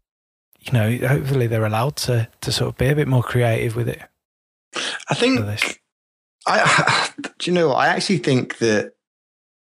you 0.64 0.72
know 0.72 1.08
hopefully 1.08 1.46
they're 1.46 1.66
allowed 1.66 1.96
to 1.96 2.28
to 2.40 2.52
sort 2.52 2.68
of 2.70 2.78
be 2.78 2.88
a 2.88 2.94
bit 2.94 3.08
more 3.08 3.22
creative 3.22 3.74
with 3.76 3.88
it 3.88 4.00
I 5.08 5.14
think. 5.14 5.40
I, 6.46 7.10
do 7.38 7.50
you 7.50 7.54
know? 7.54 7.72
I 7.72 7.88
actually 7.88 8.18
think 8.18 8.58
that 8.58 8.92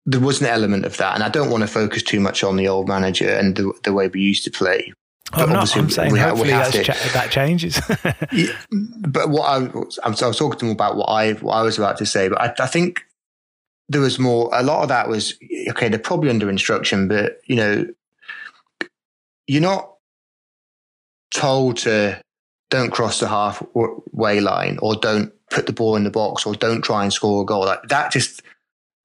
there 0.06 0.20
was 0.20 0.42
an 0.42 0.48
element 0.48 0.86
of 0.86 0.98
that, 0.98 1.16
and 1.16 1.24
I 1.24 1.30
don't 1.30 1.50
want 1.50 1.62
to 1.62 1.68
focus 1.68 2.04
too 2.04 2.20
much 2.20 2.44
on 2.44 2.56
the 2.56 2.68
old 2.68 2.88
manager 2.88 3.30
and 3.30 3.56
the, 3.56 3.74
the 3.84 3.94
way 3.94 4.08
we 4.08 4.22
used 4.22 4.44
to 4.46 4.52
play. 4.52 4.94
But 5.32 5.44
I'm 5.44 5.50
not. 5.50 5.58
obviously 5.76 5.82
I'm 5.82 5.90
saying 5.90 6.12
we 6.14 6.20
ha- 6.20 6.34
we 6.34 6.50
hopefully 6.50 6.52
have 6.52 6.72
to- 6.72 6.84
cha- 6.84 7.14
that 7.14 7.32
changes. 7.32 7.80
Yeah, 8.32 8.54
but 9.08 9.30
what 9.30 9.44
I 9.44 9.58
was, 9.60 10.00
I 10.04 10.10
was, 10.10 10.22
I 10.22 10.28
was 10.28 10.38
talking 10.38 10.60
to 10.60 10.66
him 10.66 10.72
about 10.72 10.96
what 10.96 11.06
I 11.06 11.34
what 11.34 11.54
I 11.54 11.62
was 11.62 11.78
about 11.78 11.98
to 11.98 12.06
say, 12.06 12.30
but 12.30 12.40
I, 12.42 12.64
I 12.64 12.68
think 12.68 13.02
there 13.90 14.02
was 14.02 14.20
more. 14.20 14.50
A 14.54 14.64
lot 14.64 14.84
of 14.84 14.90
that 14.90 15.08
was 15.10 15.34
okay. 15.70 15.90
They're 15.90 16.00
probably 16.00 16.30
under 16.30 16.50
instruction, 16.50 17.08
but 17.08 17.40
you 17.46 17.56
know, 17.56 17.86
you're 19.48 19.62
not 19.62 19.91
told 21.32 21.78
to 21.78 22.22
don't 22.70 22.92
cross 22.92 23.20
the 23.20 23.28
halfway 23.28 24.40
line 24.40 24.80
or 24.82 24.96
don't 24.96 25.32
put 25.50 25.68
the 25.68 25.74
ball 25.74 25.96
in 25.96 26.04
the 26.04 26.10
box 26.10 26.46
or 26.46 26.56
don't 26.56 26.82
try 26.82 27.04
and 27.04 27.14
score 27.14 27.44
a 27.44 27.46
goal. 27.46 27.66
Like 27.66 27.84
that, 27.90 28.12
just 28.12 28.42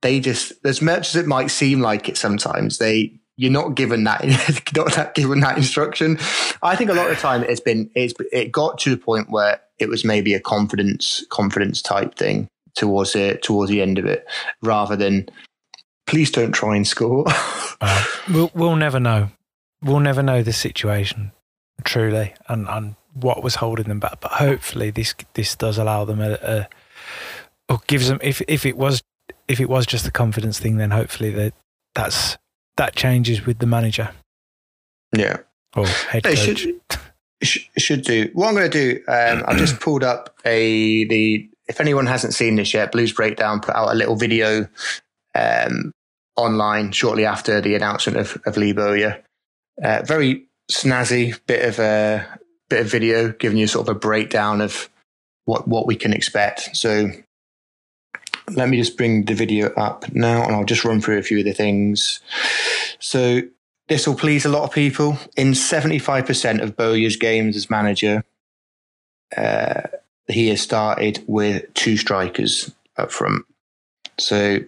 they 0.02 0.20
just 0.20 0.52
as 0.64 0.80
much 0.80 1.08
as 1.08 1.16
it 1.16 1.26
might 1.26 1.50
seem 1.50 1.80
like 1.80 2.08
it 2.08 2.16
sometimes 2.16 2.78
they 2.78 3.18
you're 3.36 3.52
not 3.52 3.74
given 3.74 4.04
that 4.04 4.24
not 4.76 4.94
that 4.94 5.14
given 5.14 5.40
that 5.40 5.58
instruction. 5.58 6.18
I 6.62 6.76
think 6.76 6.90
a 6.90 6.94
lot 6.94 7.10
of 7.10 7.16
the 7.16 7.20
time 7.20 7.42
it's 7.42 7.60
been 7.60 7.90
it's 7.94 8.14
it 8.32 8.52
got 8.52 8.78
to 8.78 8.90
the 8.90 8.96
point 8.96 9.30
where 9.30 9.60
it 9.78 9.88
was 9.88 10.04
maybe 10.04 10.32
a 10.32 10.40
confidence 10.40 11.24
confidence 11.30 11.82
type 11.82 12.14
thing 12.14 12.48
towards 12.74 13.14
it 13.16 13.42
towards 13.42 13.70
the 13.70 13.82
end 13.82 13.98
of 13.98 14.04
it 14.06 14.26
rather 14.62 14.96
than 14.96 15.28
please 16.06 16.30
don't 16.30 16.52
try 16.52 16.76
and 16.76 16.86
score. 16.86 17.24
Uh, 17.78 18.02
we'll 18.32 18.50
we'll 18.54 18.74
never 18.74 18.98
know. 18.98 19.28
We'll 19.82 20.00
never 20.00 20.22
know 20.22 20.42
the 20.42 20.54
situation 20.54 21.32
truly 21.84 22.34
and, 22.48 22.68
and 22.68 22.96
what 23.14 23.42
was 23.42 23.56
holding 23.56 23.88
them 23.88 24.00
back. 24.00 24.20
But 24.20 24.32
hopefully 24.32 24.90
this 24.90 25.14
this 25.34 25.54
does 25.54 25.78
allow 25.78 26.04
them 26.04 26.20
a, 26.20 26.38
a 26.42 26.68
or 27.68 27.80
gives 27.86 28.08
them 28.08 28.18
if 28.22 28.42
if 28.48 28.66
it 28.66 28.76
was 28.76 29.02
if 29.48 29.60
it 29.60 29.68
was 29.68 29.86
just 29.86 30.06
a 30.06 30.10
confidence 30.10 30.58
thing, 30.58 30.76
then 30.76 30.90
hopefully 30.90 31.30
that 31.30 31.54
that's 31.94 32.36
that 32.76 32.94
changes 32.94 33.46
with 33.46 33.58
the 33.58 33.66
manager 33.66 34.10
yeah. 35.16 35.38
or 35.74 35.86
head 35.86 36.24
coach. 36.24 36.36
should 36.36 36.80
should 37.42 38.02
do. 38.02 38.30
What 38.32 38.48
I'm 38.48 38.54
going 38.54 38.70
to 38.70 38.94
do, 38.94 39.02
um, 39.08 39.44
I've 39.46 39.58
just 39.58 39.80
pulled 39.80 40.04
up 40.04 40.36
a 40.44 41.06
the. 41.06 41.48
If 41.68 41.80
anyone 41.80 42.06
hasn't 42.06 42.32
seen 42.32 42.54
this 42.54 42.72
yet, 42.74 42.92
Blues 42.92 43.12
Breakdown 43.12 43.60
put 43.60 43.74
out 43.74 43.92
a 43.92 43.94
little 43.94 44.14
video 44.14 44.68
um, 45.34 45.92
online 46.36 46.92
shortly 46.92 47.24
after 47.24 47.60
the 47.60 47.74
announcement 47.74 48.18
of, 48.18 48.40
of 48.46 48.56
Lee 48.56 48.72
Bowyer. 48.72 49.22
Uh, 49.82 50.02
very 50.04 50.45
snazzy 50.70 51.38
bit 51.46 51.64
of 51.64 51.78
a 51.78 52.38
bit 52.68 52.80
of 52.80 52.90
video, 52.90 53.32
giving 53.32 53.58
you 53.58 53.66
sort 53.66 53.88
of 53.88 53.96
a 53.96 53.98
breakdown 53.98 54.60
of 54.60 54.88
what 55.44 55.66
what 55.68 55.86
we 55.86 55.96
can 55.96 56.12
expect. 56.12 56.76
So 56.76 57.10
let 58.50 58.68
me 58.68 58.76
just 58.76 58.96
bring 58.96 59.24
the 59.24 59.34
video 59.34 59.72
up 59.74 60.12
now, 60.12 60.44
and 60.44 60.54
I'll 60.54 60.64
just 60.64 60.84
run 60.84 61.00
through 61.00 61.18
a 61.18 61.22
few 61.22 61.38
of 61.38 61.44
the 61.44 61.52
things. 61.52 62.20
So 62.98 63.42
this 63.88 64.06
will 64.06 64.16
please 64.16 64.44
a 64.44 64.48
lot 64.48 64.64
of 64.64 64.72
people. 64.72 65.18
In 65.36 65.52
75% 65.52 66.62
of 66.62 66.76
Bowyer's 66.76 67.16
games 67.16 67.56
as 67.56 67.70
manager, 67.70 68.24
uh, 69.36 69.82
he 70.28 70.48
has 70.48 70.60
started 70.60 71.24
with 71.26 71.72
two 71.74 71.96
strikers 71.96 72.74
up 72.96 73.12
front. 73.12 73.44
So 74.18 74.60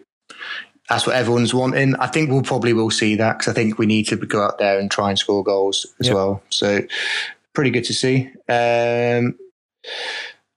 that's 0.88 1.06
what 1.06 1.16
everyone's 1.16 1.52
wanting. 1.54 1.94
I 1.96 2.06
think 2.06 2.30
we'll 2.30 2.42
probably 2.42 2.72
will 2.72 2.90
see 2.90 3.14
that 3.16 3.38
because 3.38 3.50
I 3.50 3.54
think 3.54 3.78
we 3.78 3.86
need 3.86 4.08
to 4.08 4.16
go 4.16 4.42
out 4.42 4.58
there 4.58 4.78
and 4.78 4.90
try 4.90 5.10
and 5.10 5.18
score 5.18 5.44
goals 5.44 5.86
as 6.00 6.06
Yep. 6.06 6.14
well. 6.14 6.42
So 6.50 6.80
pretty 7.54 7.70
good 7.70 7.84
to 7.84 7.94
see. 7.94 8.30
Um, 8.48 9.36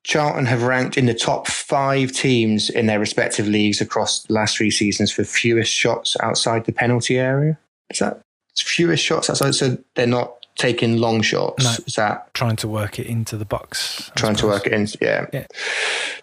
Charlton 0.04 0.46
have 0.48 0.64
ranked 0.64 0.98
in 0.98 1.06
the 1.06 1.14
top 1.14 1.48
five 1.48 2.12
teams 2.12 2.70
in 2.70 2.88
their 2.88 3.00
respective 3.00 3.48
leagues 3.48 3.82
across 3.82 4.24
the 4.24 4.34
last 4.34 4.58
three 4.58 4.72
seasons 4.72 5.12
for 5.12 5.24
fewest 5.24 5.72
shots 5.72 6.18
outside 6.22 6.66
the 6.66 6.72
penalty 6.72 7.20
area. 7.20 7.58
Is 7.92 8.00
that 8.00 8.22
fewest 8.58 9.04
shots 9.04 9.30
outside? 9.30 9.54
So 9.54 9.78
they're 9.96 10.08
not 10.08 10.34
taking 10.56 10.98
long 10.98 11.22
shots. 11.22 11.64
No. 11.64 11.72
Is 11.86 11.96
that 11.96 12.34
Trying 12.34 12.56
to 12.58 12.68
work 12.68 12.98
it 13.00 13.06
into 13.06 13.38
the 13.38 13.46
box. 13.46 14.10
I 14.16 14.20
trying 14.20 14.36
to 14.38 14.48
work 14.48 14.66
it 14.66 14.74
in? 14.74 14.88
Yeah. 15.00 15.28
Yeah. 15.32 15.46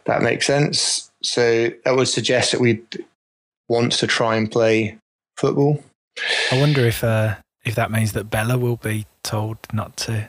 that 0.07 0.23
makes 0.23 0.47
sense. 0.47 1.11
So 1.23 1.71
that 1.85 1.95
would 1.97 2.09
suggest 2.09 2.53
that 2.53 2.61
we 2.61 2.83
want 3.69 3.93
to 3.93 4.07
try 4.07 4.37
and 4.37 4.51
play 4.51 4.99
football. 5.37 5.83
I 6.53 6.59
wonder 6.59 6.85
if 6.85 7.05
uh, 7.05 7.37
if 7.65 7.75
that 7.77 7.91
means 7.91 8.13
that 8.13 8.25
Bela 8.31 8.59
will 8.59 8.77
be 8.77 9.07
told 9.23 9.59
not 9.73 9.97
to 9.99 10.29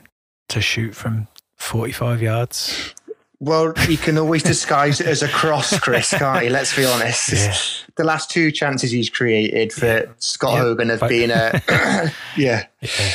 to 0.49 0.61
shoot 0.61 0.93
from 0.95 1.27
forty 1.55 1.91
five 1.91 2.21
yards. 2.21 2.93
Well, 3.41 3.73
you 3.87 3.97
can 3.97 4.17
always 4.17 4.43
disguise 4.53 4.99
it 4.99 5.07
as 5.07 5.23
a 5.23 5.29
cross, 5.29 5.79
Chris, 5.79 6.09
can't 6.11 6.43
you? 6.43 6.49
Let's 6.51 6.75
be 6.75 6.83
honest. 6.85 7.31
Yeah. 7.31 7.55
The 7.95 8.03
last 8.03 8.29
two 8.29 8.51
chances 8.51 8.91
he's 8.91 9.09
created 9.09 9.71
for 9.71 9.85
Yeah. 9.85 10.05
Scott 10.17 10.53
Yeah. 10.55 10.59
Hogan 10.59 10.89
have 10.89 10.99
But- 10.99 11.09
been 11.09 11.31
a 11.31 11.61
yeah. 12.37 12.65
Yeah. 12.81 13.13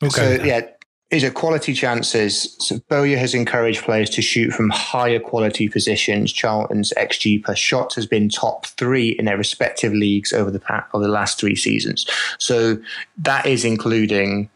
We'll 0.00 0.10
so 0.10 0.30
yeah, 0.42 0.62
is 1.10 1.22
a 1.22 1.30
quality 1.30 1.72
chances. 1.72 2.56
So 2.58 2.80
Bowyer 2.88 3.16
has 3.16 3.34
encouraged 3.34 3.84
players 3.84 4.10
to 4.10 4.22
shoot 4.22 4.52
from 4.52 4.70
higher 4.70 5.20
quality 5.20 5.68
positions. 5.68 6.32
Charlton's 6.32 6.92
XG 6.96 7.42
per 7.42 7.54
shot 7.54 7.94
has 7.94 8.06
been 8.06 8.28
top 8.28 8.66
three 8.66 9.10
in 9.10 9.26
their 9.26 9.36
respective 9.36 9.92
leagues 9.92 10.32
over 10.32 10.50
the 10.50 10.58
past, 10.58 10.86
over 10.94 11.04
the 11.04 11.12
last 11.12 11.38
three 11.38 11.54
seasons. 11.54 12.06
So 12.38 12.78
that 13.18 13.46
is 13.46 13.64
including 13.64 14.50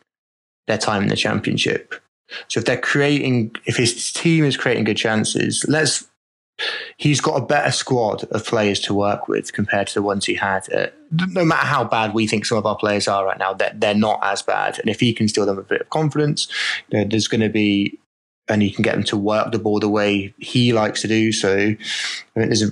their 0.67 0.79
time 0.79 1.05
in 1.05 1.09
the 1.09 1.17
championship. 1.17 1.95
So 2.49 2.59
if 2.61 2.67
they're 2.67 2.81
creating, 2.81 3.55
if 3.67 3.77
his 3.77 4.13
team 4.13 4.45
is 4.45 4.57
creating 4.57 4.85
good 4.85 4.97
chances, 4.97 5.65
let's 5.69 6.09
he's 6.97 7.21
got 7.21 7.41
a 7.41 7.45
better 7.45 7.71
squad 7.71 8.25
of 8.25 8.45
players 8.45 8.81
to 8.81 8.95
work 8.95 9.29
with 9.29 9.53
compared 9.53 9.89
to 9.89 9.95
the 9.95 10.03
ones 10.03 10.27
he 10.27 10.35
had. 10.35 10.67
No 11.11 11.45
matter 11.45 11.67
how 11.67 11.85
bad 11.85 12.15
we 12.15 12.27
think 12.27 12.45
some 12.45 12.59
of 12.59 12.67
our 12.67 12.77
players 12.77 13.09
are 13.09 13.25
right 13.25 13.39
now, 13.39 13.53
they're, 13.53 13.73
they're 13.75 13.95
not 13.95 14.21
as 14.23 14.43
bad. 14.43 14.79
And 14.79 14.89
if 14.89 15.01
he 15.01 15.13
can 15.13 15.29
steal 15.29 15.47
them 15.47 15.59
a 15.59 15.63
bit 15.63 15.81
of 15.81 15.91
confidence, 15.91 16.49
you 16.89 16.99
know, 16.99 17.05
there's 17.05 17.29
going 17.29 17.41
to 17.41 17.49
be, 17.49 17.99
and 18.49 18.63
he 18.63 18.71
can 18.71 18.83
get 18.83 18.95
them 18.95 19.05
to 19.05 19.17
work 19.17 19.53
the 19.53 19.59
ball 19.59 19.81
the 19.81 19.89
way 19.89 20.35
he 20.39 20.73
likes 20.73 21.01
to 21.03 21.09
do. 21.09 21.33
So 21.33 21.57
I 21.57 22.39
mean, 22.39 22.49
there's 22.49 22.63
a, 22.63 22.71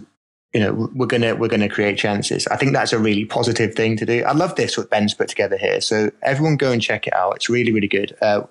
you 0.55 0.61
know, 0.61 0.91
we're 0.95 1.07
gonna 1.07 1.37
we're 1.37 1.49
gonna 1.49 1.69
create 1.69 1.99
chances. 1.99 2.47
I 2.49 2.57
think 2.57 2.73
that's 2.73 2.93
a 2.93 2.99
really 2.99 3.25
positive 3.27 3.75
thing 3.75 3.97
to 3.99 4.07
do. 4.07 4.25
I 4.25 4.33
love 4.33 4.57
this 4.57 4.77
what 4.77 4.91
Ben's 4.91 5.15
put 5.15 5.29
together 5.29 5.57
here. 5.57 5.81
So 5.81 6.11
everyone 6.23 6.57
go 6.57 6.73
and 6.73 6.83
check 6.83 7.07
it 7.07 7.15
out. 7.15 7.37
It's 7.37 7.49
really 7.49 7.71
really 7.71 7.87
good. 7.87 8.17
Uh, 8.23 8.43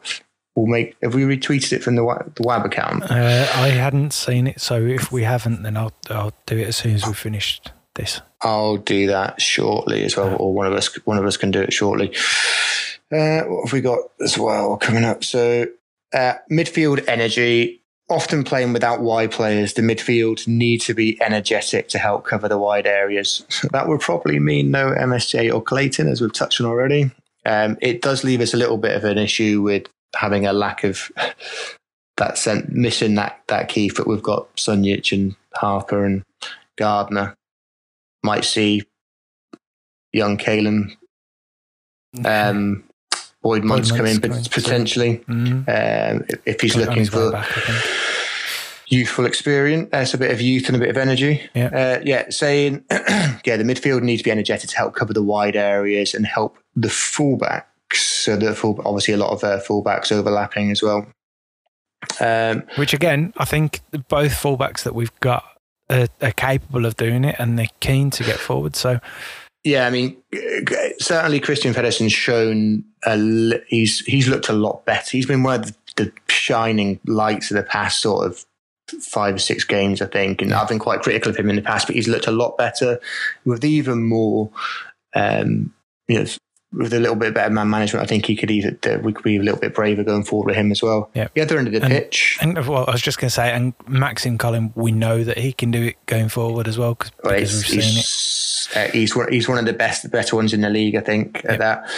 we'll 0.58 0.66
make. 0.66 0.98
Have 1.04 1.14
we 1.14 1.22
retweeted 1.22 1.72
it 1.72 1.84
from 1.84 1.96
the 1.96 2.04
the 2.36 2.44
WAB 2.44 2.66
account? 2.66 3.04
Uh, 3.04 3.48
I 3.56 3.70
hadn't 3.70 4.12
seen 4.12 4.48
it, 4.48 4.60
so 4.60 4.82
if 4.84 5.12
we 5.12 5.24
haven't, 5.24 5.64
then 5.64 5.78
I'll 5.78 5.94
I'll 6.10 6.34
do 6.46 6.58
it 6.58 6.68
as 6.68 6.76
soon 6.76 6.96
as 6.96 7.06
we've 7.06 7.18
finished 7.18 7.72
this. 7.96 8.20
I'll 8.42 8.78
do 8.78 9.08
that 9.08 9.40
shortly 9.40 10.04
as 10.04 10.18
well, 10.18 10.36
or 10.38 10.54
one 10.54 10.68
of 10.68 10.74
us 10.74 10.94
one 11.06 11.18
of 11.18 11.26
us 11.26 11.38
can 11.38 11.52
do 11.52 11.62
it 11.62 11.72
shortly. 11.72 12.14
Uh, 13.10 13.44
what 13.44 13.66
have 13.66 13.74
we 13.74 13.80
got 13.80 14.00
as 14.22 14.38
well 14.38 14.76
coming 14.76 15.06
up? 15.06 15.24
So 15.24 15.68
uh, 16.14 16.34
midfield 16.52 17.08
energy. 17.08 17.84
Often 18.10 18.46
playing 18.46 18.72
without 18.72 19.02
wide 19.02 19.32
players, 19.32 19.74
the 19.74 19.82
midfield 19.82 20.48
need 20.48 20.80
to 20.84 20.94
be 20.94 21.22
energetic 21.22 21.90
to 21.90 21.98
help 21.98 22.26
cover 22.26 22.48
the 22.48 22.58
wide 22.58 22.88
areas. 22.88 23.46
that 23.74 23.90
would 23.90 24.00
probably 24.00 24.40
mean 24.40 24.72
no 24.72 24.92
MSJ 24.92 25.54
or 25.54 25.62
Clayton, 25.62 26.08
as 26.08 26.22
we've 26.22 26.32
touched 26.32 26.62
on 26.62 26.68
already. 26.68 27.12
Um, 27.46 27.78
it 27.82 28.02
does 28.02 28.24
leave 28.24 28.40
us 28.40 28.54
a 28.54 28.58
little 28.58 28.78
bit 28.78 28.96
of 28.96 29.04
an 29.04 29.18
issue 29.18 29.62
with 29.62 29.88
having 30.16 30.46
a 30.46 30.54
lack 30.54 30.84
of 30.84 31.12
that 32.18 32.38
sent 32.38 32.72
missing 32.72 33.16
that 33.16 33.42
that 33.48 33.70
key 33.70 33.92
but 33.96 34.08
we've 34.08 34.24
got 34.24 34.56
Sunjic 34.56 35.12
and 35.12 35.36
Harper 35.56 36.06
and 36.06 36.24
Gardner. 36.78 37.36
Might 38.24 38.46
see 38.46 38.84
young 40.14 40.38
Caolan 40.38 40.96
um 42.26 42.84
Boyd-Munce 43.44 43.96
come 43.96 44.06
in 44.06 44.20
potentially. 44.20 45.20
Mm-hmm. 45.20 45.70
Um, 45.70 46.40
if 46.46 46.60
he's 46.60 46.76
looking 46.76 47.06
for 47.06 47.32
back, 47.32 47.48
youthful 48.88 49.26
experience, 49.26 49.90
uh, 49.94 50.06
a 50.14 50.18
bit 50.18 50.32
of 50.32 50.42
youth 50.42 50.68
and 50.68 50.76
a 50.76 50.80
bit 50.80 50.90
of 50.90 50.98
energy. 50.98 51.50
Yeah, 51.54 51.68
uh, 51.68 52.02
yeah. 52.04 52.26
Saying, 52.30 52.84
yeah, 52.92 53.56
the 53.56 53.64
midfield 53.64 54.02
needs 54.02 54.22
to 54.22 54.26
be 54.26 54.32
energetic 54.32 54.70
to 54.72 54.76
help 54.76 54.96
cover 54.96 55.14
the 55.14 55.24
wide 55.24 55.56
areas 55.56 56.14
and 56.14 56.26
help 56.26 56.58
the 56.76 56.90
fullback 56.90 57.70
so 57.94 58.36
the 58.36 58.54
full, 58.54 58.80
obviously 58.86 59.14
a 59.14 59.18
lot 59.18 59.32
of 59.32 59.44
uh, 59.44 59.60
fullbacks 59.60 60.12
overlapping 60.12 60.72
as 60.72 60.82
well. 60.82 61.08
Um, 62.20 62.64
Which 62.76 62.94
again, 62.94 63.34
I 63.38 63.46
think 63.46 63.82
both 64.08 64.32
fullbacks 64.32 64.84
that 64.84 64.94
we've 64.94 65.18
got 65.20 65.44
are, 65.90 66.08
are, 66.22 66.32
capable 66.32 66.86
of 66.86 66.96
doing 66.96 67.24
it, 67.24 67.36
and 67.40 67.58
they're 67.58 67.68
keen 67.80 68.10
to 68.12 68.24
get 68.24 68.38
forward. 68.38 68.76
So, 68.76 69.00
yeah, 69.64 69.88
I 69.88 69.90
mean, 69.90 70.18
certainly 71.00 71.40
Kristian 71.40 71.74
Pedersen's 71.74 72.14
shown 72.14 72.84
a, 73.06 73.60
he's 73.68 74.00
he's 74.02 74.28
looked 74.28 74.50
a 74.50 74.54
lot 74.54 74.86
better. 74.86 75.10
He's 75.12 75.26
been 75.26 75.44
one 75.44 75.62
of 75.62 75.68
the, 75.68 76.04
the 76.04 76.12
shining 76.28 77.00
lights 77.06 77.52
of 77.52 77.58
the 77.58 77.64
past 77.64 78.00
sort 78.00 78.28
of 78.28 78.46
five 79.02 79.36
or 79.36 79.40
six 79.40 79.64
games, 79.64 80.02
I 80.02 80.06
think. 80.06 80.42
And 80.42 80.54
I've 80.54 80.70
been 80.70 80.80
quite 80.80 81.02
critical 81.02 81.32
of 81.32 81.38
him 81.38 81.50
in 81.50 81.56
the 81.56 81.62
past, 81.62 81.88
but 81.88 81.96
he's 81.96 82.08
looked 82.08 82.28
a 82.28 82.32
lot 82.32 82.58
better 82.58 83.00
with 83.46 83.66
even 83.66 84.04
more, 84.04 84.50
um, 85.16 85.74
you 86.08 86.20
know, 86.20 86.26
with 86.74 86.94
a 86.94 87.00
little 87.00 87.16
bit 87.16 87.34
better 87.34 87.50
man 87.50 87.70
management, 87.70 88.04
I 88.04 88.08
think 88.08 88.26
he 88.26 88.36
could 88.36 88.52
either 88.52 89.00
we 89.00 89.14
could 89.14 89.24
be 89.24 89.38
a 89.38 89.42
little 89.42 89.60
bit 89.60 89.74
braver 89.74 90.04
going 90.04 90.24
forward 90.24 90.48
with 90.48 90.56
him 90.56 90.72
as 90.72 90.82
well. 90.82 91.10
Yeah, 91.14 91.28
the 91.34 91.42
other 91.42 91.58
end 91.58 91.68
of 91.68 91.74
the 91.74 91.82
and, 91.82 91.92
pitch. 91.92 92.38
And 92.42 92.58
well, 92.68 92.86
I 92.88 92.92
was 92.92 93.02
just 93.02 93.20
going 93.20 93.30
to 93.30 93.34
say, 93.34 93.52
and 93.52 93.74
Maxime 93.88 94.38
Colin, 94.38 94.74
we 94.76 94.92
know 94.92 95.24
that 95.24 95.38
he 95.38 95.54
can 95.54 95.72
do 95.72 95.84
it 95.84 96.06
going 96.06 96.30
forward 96.30 96.68
as 96.68 96.78
well 96.78 96.96
cause, 96.96 97.12
well, 97.24 97.34
because 97.34 97.54
we've 97.54 97.84
seen 97.84 98.00
it. 98.00 98.38
Uh, 98.76 98.92
he's 98.92 99.16
one, 99.16 99.32
he's 99.32 99.48
one 99.48 99.58
of 99.58 99.66
the 99.66 99.72
best, 99.72 100.10
better 100.12 100.36
ones 100.36 100.54
in 100.54 100.60
the 100.60 100.70
league, 100.70 100.96
I 100.96 101.00
think. 101.00 101.44
At 101.46 101.60
that 101.60 101.90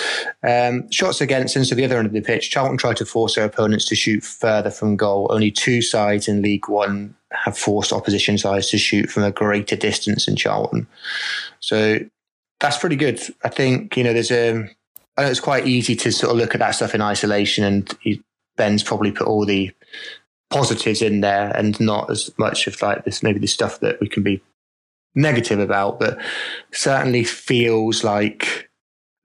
um, 0.43 0.89
shots 0.91 1.19
against, 1.19 1.55
and 1.55 1.65
so 1.65 1.73
the 1.73 1.83
other 1.83 1.97
end 1.97 2.05
of 2.05 2.13
the 2.13 2.21
pitch, 2.21 2.51
Charlton 2.51 2.77
tried 2.77 2.97
to 2.97 3.05
force 3.05 3.35
their 3.35 3.45
opponents 3.45 3.85
to 3.85 3.95
shoot 3.95 4.23
further 4.23 4.69
from 4.69 4.95
goal. 4.95 5.27
Only 5.31 5.49
two 5.49 5.81
sides 5.81 6.27
in 6.27 6.43
League 6.43 6.69
One 6.69 7.15
have 7.31 7.57
forced 7.57 7.91
opposition 7.91 8.37
sides 8.37 8.69
to 8.69 8.77
shoot 8.77 9.09
from 9.09 9.23
a 9.23 9.31
greater 9.31 9.75
distance 9.75 10.27
than 10.27 10.35
Charlton. 10.35 10.87
So 11.59 11.99
that's 12.59 12.77
pretty 12.77 12.95
good. 12.95 13.21
I 13.43 13.49
think 13.49 13.95
you 13.97 14.03
know 14.03 14.13
there's 14.13 14.31
a. 14.31 14.69
I 15.17 15.23
know 15.23 15.29
it's 15.29 15.39
quite 15.39 15.67
easy 15.67 15.95
to 15.97 16.11
sort 16.11 16.31
of 16.31 16.37
look 16.37 16.53
at 16.53 16.59
that 16.59 16.71
stuff 16.71 16.95
in 16.95 17.01
isolation, 17.01 17.63
and 17.63 17.97
he, 18.01 18.21
Ben's 18.55 18.83
probably 18.83 19.11
put 19.11 19.27
all 19.27 19.45
the 19.45 19.71
positives 20.49 21.01
in 21.01 21.21
there, 21.21 21.51
and 21.55 21.79
not 21.79 22.09
as 22.09 22.31
much 22.37 22.67
of 22.67 22.81
like 22.81 23.05
this 23.05 23.23
maybe 23.23 23.39
the 23.39 23.47
stuff 23.47 23.79
that 23.81 23.99
we 23.99 24.07
can 24.07 24.23
be 24.23 24.41
negative 25.15 25.59
about, 25.59 25.99
but 25.99 26.19
certainly 26.71 27.23
feels 27.23 28.03
like 28.03 28.69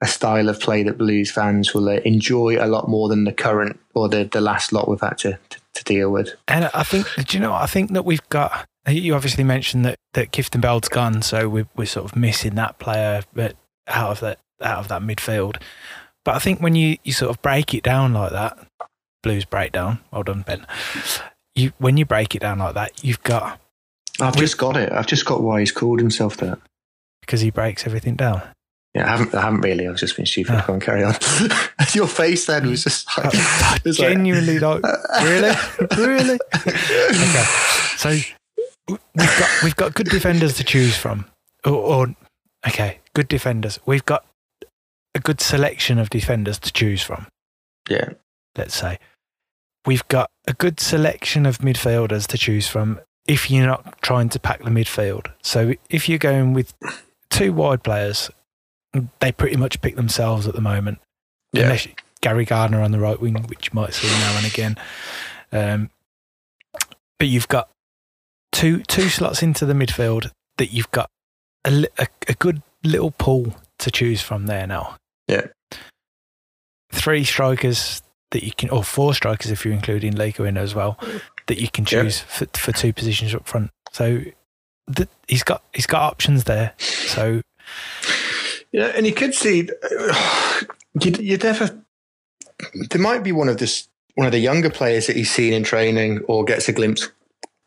a 0.02 0.06
style 0.06 0.48
of 0.48 0.60
play 0.60 0.82
that 0.82 0.98
Blues 0.98 1.30
fans 1.30 1.72
will 1.72 1.88
uh, 1.88 1.94
enjoy 2.04 2.56
a 2.58 2.66
lot 2.66 2.88
more 2.88 3.08
than 3.08 3.24
the 3.24 3.32
current 3.32 3.78
or 3.94 4.08
the, 4.08 4.24
the 4.24 4.40
last 4.40 4.72
lot 4.72 4.88
we've 4.88 5.00
had 5.00 5.16
to, 5.18 5.38
to, 5.50 5.60
to 5.74 5.84
deal 5.84 6.10
with. 6.10 6.34
And 6.48 6.70
I 6.74 6.82
think, 6.82 7.06
do 7.26 7.36
you 7.36 7.42
know, 7.42 7.54
I 7.54 7.66
think 7.66 7.92
that 7.92 8.04
we've 8.04 8.28
got 8.28 8.66
you 8.88 9.14
obviously 9.14 9.44
mentioned 9.44 9.84
that 9.84 9.96
that 10.12 10.32
Kieftenbeld's 10.32 10.88
gone, 10.88 11.22
so 11.22 11.48
we're 11.48 11.68
we're 11.76 11.86
sort 11.86 12.04
of 12.04 12.16
missing 12.16 12.54
that 12.56 12.78
player 12.78 13.22
out 13.86 14.10
of 14.10 14.20
that 14.20 14.38
out 14.62 14.78
of 14.78 14.88
that 14.88 15.02
midfield. 15.02 15.56
But 16.24 16.36
I 16.36 16.38
think 16.38 16.60
when 16.60 16.74
you, 16.74 16.96
you 17.04 17.12
sort 17.12 17.30
of 17.30 17.42
break 17.42 17.74
it 17.74 17.82
down 17.82 18.14
like 18.14 18.32
that, 18.32 18.58
blues 19.22 19.44
breakdown. 19.44 20.00
Well 20.10 20.22
done, 20.22 20.42
Ben. 20.42 20.66
You 21.54 21.72
when 21.78 21.96
you 21.96 22.04
break 22.04 22.34
it 22.34 22.40
down 22.40 22.58
like 22.58 22.74
that, 22.74 23.04
you've 23.04 23.22
got. 23.22 23.60
I've 24.20 24.36
just 24.36 24.58
got 24.58 24.76
it. 24.76 24.92
I've 24.92 25.06
just 25.06 25.26
got 25.26 25.42
why 25.42 25.60
he's 25.60 25.72
called 25.72 25.98
himself 25.98 26.36
that. 26.38 26.58
Because 27.20 27.40
he 27.40 27.50
breaks 27.50 27.86
everything 27.86 28.14
down. 28.14 28.42
Yeah, 28.94 29.06
I 29.06 29.16
haven't. 29.16 29.34
I 29.34 29.40
haven't 29.42 29.60
really. 29.62 29.88
I 29.88 29.90
was 29.90 30.00
just 30.00 30.16
being 30.16 30.26
stupid. 30.26 30.54
Oh. 30.54 30.64
Go 30.66 30.72
on, 30.74 30.80
carry 30.80 31.02
on. 31.02 31.14
Your 31.94 32.06
face 32.06 32.46
then 32.46 32.68
was 32.68 32.84
just 32.84 33.08
like, 33.18 33.84
was 33.84 33.96
genuinely 33.96 34.60
like, 34.60 34.82
like 34.82 35.20
really, 35.22 35.56
really. 35.98 36.38
okay, 36.54 37.44
so 37.96 38.16
we've 38.88 38.98
got 39.14 39.62
we've 39.62 39.76
got 39.76 39.94
good 39.94 40.08
defenders 40.08 40.54
to 40.54 40.64
choose 40.64 40.96
from, 40.96 41.26
or, 41.64 41.72
or 41.72 42.16
okay, 42.66 43.00
good 43.14 43.28
defenders. 43.28 43.78
We've 43.86 44.04
got 44.04 44.24
a 45.14 45.20
good 45.20 45.40
selection 45.40 45.98
of 45.98 46.10
defenders 46.10 46.58
to 46.60 46.72
choose 46.72 47.02
from. 47.02 47.26
Yeah, 47.88 48.10
let's 48.56 48.74
say 48.74 48.98
we've 49.86 50.06
got 50.08 50.30
a 50.46 50.52
good 50.52 50.80
selection 50.80 51.46
of 51.46 51.58
midfielders 51.58 52.26
to 52.28 52.38
choose 52.38 52.68
from. 52.68 53.00
If 53.26 53.50
you're 53.50 53.66
not 53.66 54.00
trying 54.02 54.28
to 54.30 54.38
pack 54.38 54.62
the 54.62 54.70
midfield, 54.70 55.28
so 55.42 55.74
if 55.88 56.08
you're 56.08 56.18
going 56.18 56.52
with 56.52 56.74
two 57.30 57.52
wide 57.52 57.82
players, 57.82 58.30
they 59.20 59.32
pretty 59.32 59.56
much 59.56 59.80
pick 59.80 59.96
themselves 59.96 60.46
at 60.46 60.54
the 60.54 60.60
moment. 60.60 60.98
Yeah. 61.52 61.64
Unless 61.64 61.88
Gary 62.20 62.44
Gardner 62.44 62.82
on 62.82 62.90
the 62.90 62.98
right 62.98 63.18
wing, 63.18 63.34
which 63.44 63.68
you 63.68 63.70
might 63.74 63.94
see 63.94 64.08
now 64.08 64.36
and 64.36 64.46
again. 64.46 64.76
Um, 65.52 65.90
but 67.18 67.28
you've 67.28 67.48
got 67.48 67.70
two 68.54 68.78
two 68.84 69.08
slots 69.08 69.42
into 69.42 69.66
the 69.66 69.74
midfield 69.74 70.30
that 70.56 70.72
you've 70.72 70.90
got 70.92 71.10
a, 71.64 71.86
a, 71.98 72.06
a 72.28 72.34
good 72.34 72.62
little 72.82 73.10
pool 73.10 73.54
to 73.78 73.90
choose 73.90 74.22
from 74.22 74.46
there 74.46 74.66
now. 74.66 74.96
Yeah. 75.28 75.48
Three 76.92 77.24
strikers 77.24 78.02
that 78.30 78.44
you 78.44 78.52
can, 78.52 78.70
or 78.70 78.84
four 78.84 79.14
strikers 79.14 79.50
if 79.50 79.64
you're 79.64 79.74
including 79.74 80.14
Leko 80.14 80.46
in 80.46 80.56
as 80.56 80.74
well, 80.74 80.98
that 81.46 81.60
you 81.60 81.68
can 81.68 81.84
choose 81.84 82.20
yeah. 82.20 82.46
for, 82.46 82.58
for 82.58 82.72
two 82.72 82.92
positions 82.92 83.34
up 83.34 83.46
front. 83.46 83.70
So 83.92 84.20
the, 84.86 85.08
he's 85.26 85.42
got 85.42 85.62
he's 85.72 85.86
got 85.86 86.02
options 86.02 86.44
there. 86.44 86.74
So 86.78 87.42
yeah, 88.72 88.92
and 88.94 89.06
you 89.06 89.12
could 89.12 89.34
see 89.34 89.68
you 91.00 91.10
you 91.18 91.36
never 91.38 91.82
there 92.90 93.00
might 93.00 93.24
be 93.24 93.32
one 93.32 93.48
of 93.48 93.58
this 93.58 93.88
one 94.14 94.26
of 94.26 94.32
the 94.32 94.38
younger 94.38 94.70
players 94.70 95.08
that 95.08 95.16
he's 95.16 95.30
seen 95.30 95.52
in 95.52 95.64
training 95.64 96.20
or 96.28 96.44
gets 96.44 96.68
a 96.68 96.72
glimpse 96.72 97.10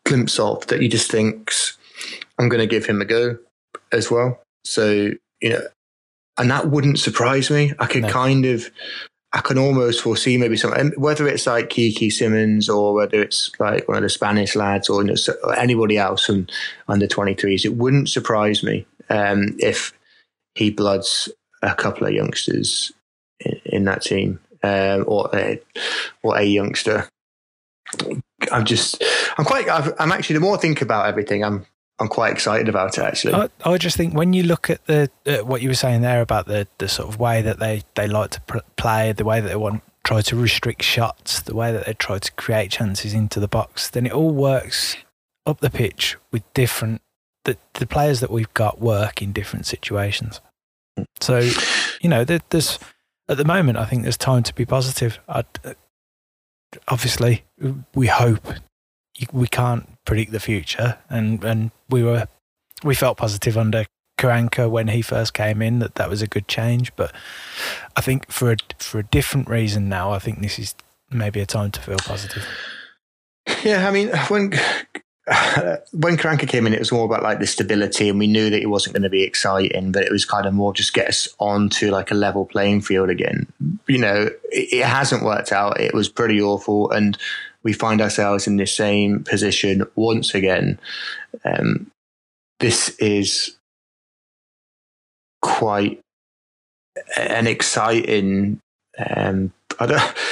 glimpse 0.08 0.38
of 0.38 0.66
that 0.68 0.80
he 0.80 0.88
just 0.88 1.10
thinks, 1.10 1.76
I'm 2.38 2.48
going 2.48 2.60
to 2.60 2.66
give 2.66 2.86
him 2.86 3.00
a 3.00 3.04
go 3.04 3.38
as 3.92 4.10
well. 4.10 4.40
So, 4.64 5.12
you 5.40 5.50
know, 5.50 5.62
and 6.38 6.50
that 6.50 6.70
wouldn't 6.70 6.98
surprise 6.98 7.50
me. 7.50 7.72
I 7.78 7.86
could 7.86 8.02
no. 8.02 8.08
kind 8.08 8.46
of, 8.46 8.70
I 9.32 9.40
can 9.40 9.58
almost 9.58 10.02
foresee 10.02 10.38
maybe 10.38 10.56
some, 10.56 10.72
whether 10.96 11.26
it's 11.28 11.46
like 11.46 11.70
Kiki 11.70 12.10
Simmons 12.10 12.68
or 12.68 12.94
whether 12.94 13.20
it's 13.20 13.50
like 13.58 13.86
one 13.88 13.98
of 13.98 14.02
the 14.02 14.08
Spanish 14.08 14.56
lads 14.56 14.88
or, 14.88 15.02
you 15.02 15.08
know, 15.08 15.34
or 15.44 15.54
anybody 15.56 15.98
else 15.98 16.24
from 16.26 16.46
under 16.86 17.06
23s, 17.06 17.64
it 17.64 17.76
wouldn't 17.76 18.08
surprise 18.08 18.62
me 18.62 18.86
um, 19.10 19.56
if 19.58 19.92
he 20.54 20.70
bloods 20.70 21.28
a 21.62 21.74
couple 21.74 22.06
of 22.06 22.12
youngsters 22.12 22.92
in, 23.40 23.60
in 23.64 23.84
that 23.84 24.02
team 24.02 24.38
um, 24.62 25.04
or 25.06 25.28
a, 25.34 25.60
or 26.22 26.36
a 26.38 26.44
youngster. 26.44 27.08
I'm 28.52 28.64
just, 28.64 29.02
I'm 29.38 29.44
quite, 29.44 29.68
i 29.68 29.92
am 29.98 30.12
actually, 30.12 30.34
the 30.34 30.40
more 30.40 30.56
I 30.56 30.60
think 30.60 30.82
about 30.82 31.06
everything, 31.06 31.44
I'm, 31.44 31.64
I'm 32.00 32.08
quite 32.08 32.32
excited 32.32 32.68
about 32.68 32.98
it 32.98 33.02
actually. 33.02 33.34
I, 33.34 33.48
I 33.64 33.78
just 33.78 33.96
think 33.96 34.14
when 34.14 34.32
you 34.32 34.42
look 34.42 34.68
at 34.68 34.84
the 34.86 35.10
uh, 35.26 35.38
what 35.38 35.62
you 35.62 35.68
were 35.68 35.74
saying 35.74 36.02
there 36.02 36.20
about 36.20 36.46
the, 36.46 36.68
the 36.78 36.88
sort 36.88 37.08
of 37.08 37.18
way 37.18 37.42
that 37.42 37.58
they, 37.58 37.82
they 37.94 38.06
like 38.06 38.30
to 38.32 38.40
pr- 38.42 38.58
play, 38.76 39.12
the 39.12 39.24
way 39.24 39.40
that 39.40 39.48
they 39.48 39.56
want 39.56 39.82
try 40.04 40.22
to 40.22 40.36
restrict 40.36 40.82
shots, 40.82 41.40
the 41.40 41.54
way 41.54 41.70
that 41.70 41.86
they 41.86 41.92
try 41.92 42.18
to 42.18 42.32
create 42.32 42.70
chances 42.70 43.12
into 43.12 43.38
the 43.38 43.48
box, 43.48 43.90
then 43.90 44.06
it 44.06 44.12
all 44.12 44.30
works 44.30 44.96
up 45.44 45.60
the 45.60 45.70
pitch 45.70 46.16
with 46.32 46.42
different. 46.54 47.02
The, 47.44 47.56
the 47.74 47.86
players 47.86 48.20
that 48.20 48.30
we've 48.30 48.52
got 48.54 48.80
work 48.80 49.22
in 49.22 49.32
different 49.32 49.66
situations. 49.66 50.40
So, 51.20 51.48
you 52.00 52.08
know, 52.08 52.24
there, 52.24 52.40
there's 52.50 52.78
at 53.28 53.36
the 53.36 53.44
moment, 53.44 53.78
I 53.78 53.84
think 53.84 54.02
there's 54.02 54.16
time 54.16 54.42
to 54.44 54.54
be 54.54 54.64
positive. 54.64 55.20
I'd, 55.28 55.46
obviously, 56.88 57.44
we 57.94 58.06
hope 58.06 58.48
we 59.32 59.46
can't 59.46 59.88
predict 60.04 60.32
the 60.32 60.40
future, 60.40 60.98
and 61.10 61.42
and 61.44 61.70
we 61.88 62.02
were 62.02 62.28
we 62.82 62.94
felt 62.94 63.16
positive 63.16 63.56
under 63.58 63.86
Karanka 64.18 64.68
when 64.70 64.88
he 64.88 65.02
first 65.02 65.34
came 65.34 65.62
in 65.62 65.78
that 65.78 65.94
that 65.94 66.10
was 66.10 66.22
a 66.22 66.26
good 66.26 66.48
change. 66.48 66.94
But 66.96 67.12
I 67.96 68.00
think 68.00 68.30
for 68.30 68.52
a, 68.52 68.56
for 68.78 68.98
a 68.98 69.04
different 69.04 69.48
reason 69.48 69.88
now, 69.88 70.12
I 70.12 70.18
think 70.18 70.40
this 70.40 70.58
is 70.58 70.74
maybe 71.10 71.40
a 71.40 71.46
time 71.46 71.70
to 71.72 71.80
feel 71.80 71.98
positive. 71.98 72.46
Yeah, 73.64 73.88
I 73.88 73.90
mean 73.90 74.08
when 74.28 74.52
when 75.92 76.16
Karanka 76.16 76.48
came 76.48 76.66
in, 76.66 76.72
it 76.72 76.78
was 76.78 76.92
more 76.92 77.04
about 77.04 77.22
like 77.22 77.38
the 77.38 77.46
stability, 77.46 78.08
and 78.08 78.18
we 78.18 78.26
knew 78.26 78.50
that 78.50 78.62
it 78.62 78.70
wasn't 78.70 78.94
going 78.94 79.02
to 79.02 79.10
be 79.10 79.22
exciting, 79.22 79.92
but 79.92 80.04
it 80.04 80.12
was 80.12 80.24
kind 80.24 80.46
of 80.46 80.54
more 80.54 80.72
just 80.72 80.94
get 80.94 81.08
us 81.08 81.28
onto 81.38 81.90
like 81.90 82.10
a 82.10 82.14
level 82.14 82.46
playing 82.46 82.80
field 82.80 83.10
again. 83.10 83.46
You 83.86 83.98
know, 83.98 84.30
it, 84.50 84.72
it 84.72 84.84
hasn't 84.84 85.24
worked 85.24 85.52
out. 85.52 85.80
It 85.80 85.92
was 85.92 86.08
pretty 86.08 86.40
awful, 86.40 86.90
and 86.90 87.18
we 87.68 87.74
find 87.74 88.00
ourselves 88.00 88.46
in 88.46 88.56
the 88.56 88.66
same 88.66 89.22
position 89.24 89.86
once 89.94 90.34
again. 90.34 90.80
Um, 91.44 91.90
this 92.60 92.88
is 92.98 93.58
quite 95.42 96.00
an 97.18 97.46
exciting. 97.46 98.58
Um, 98.98 99.52
I 99.78 99.86
don't. 99.86 100.14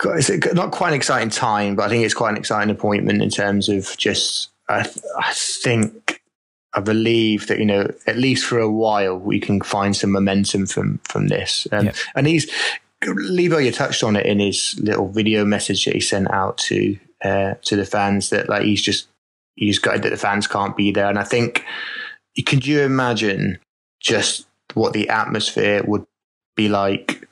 It's 0.00 0.30
not 0.54 0.70
quite 0.70 0.90
an 0.90 0.94
exciting 0.94 1.28
time, 1.28 1.74
but 1.74 1.82
I 1.82 1.88
think 1.88 2.04
it's 2.04 2.14
quite 2.14 2.30
an 2.30 2.36
exciting 2.36 2.70
appointment 2.70 3.20
in 3.20 3.30
terms 3.30 3.68
of 3.68 3.96
just. 3.98 4.48
I, 4.68 4.88
I 5.18 5.32
think 5.34 6.22
I 6.72 6.78
believe 6.78 7.48
that 7.48 7.58
you 7.58 7.66
know 7.66 7.90
at 8.06 8.16
least 8.16 8.46
for 8.46 8.60
a 8.60 8.70
while 8.70 9.18
we 9.18 9.40
can 9.40 9.60
find 9.60 9.96
some 9.96 10.12
momentum 10.12 10.66
from 10.66 11.00
from 11.02 11.26
this. 11.26 11.66
Um, 11.72 11.86
yeah. 11.86 11.92
And 12.14 12.28
he's 12.28 12.48
Lebo, 13.06 13.58
you 13.58 13.70
touched 13.70 14.02
on 14.02 14.16
it 14.16 14.26
in 14.26 14.40
his 14.40 14.78
little 14.80 15.08
video 15.08 15.44
message 15.44 15.84
that 15.84 15.94
he 15.94 16.00
sent 16.00 16.30
out 16.30 16.58
to 16.58 16.98
uh, 17.22 17.54
to 17.62 17.76
the 17.76 17.84
fans 17.84 18.30
that 18.30 18.48
like 18.48 18.62
he's 18.62 18.82
just 18.82 19.08
he's 19.54 19.78
got 19.78 20.02
that 20.02 20.10
the 20.10 20.16
fans 20.16 20.46
can't 20.46 20.76
be 20.76 20.90
there, 20.90 21.08
and 21.08 21.18
I 21.18 21.24
think 21.24 21.64
could 22.46 22.66
you 22.66 22.80
imagine 22.80 23.58
just 24.00 24.46
what 24.74 24.92
the 24.92 25.08
atmosphere 25.08 25.82
would 25.84 26.06
be 26.56 26.68
like 26.68 27.28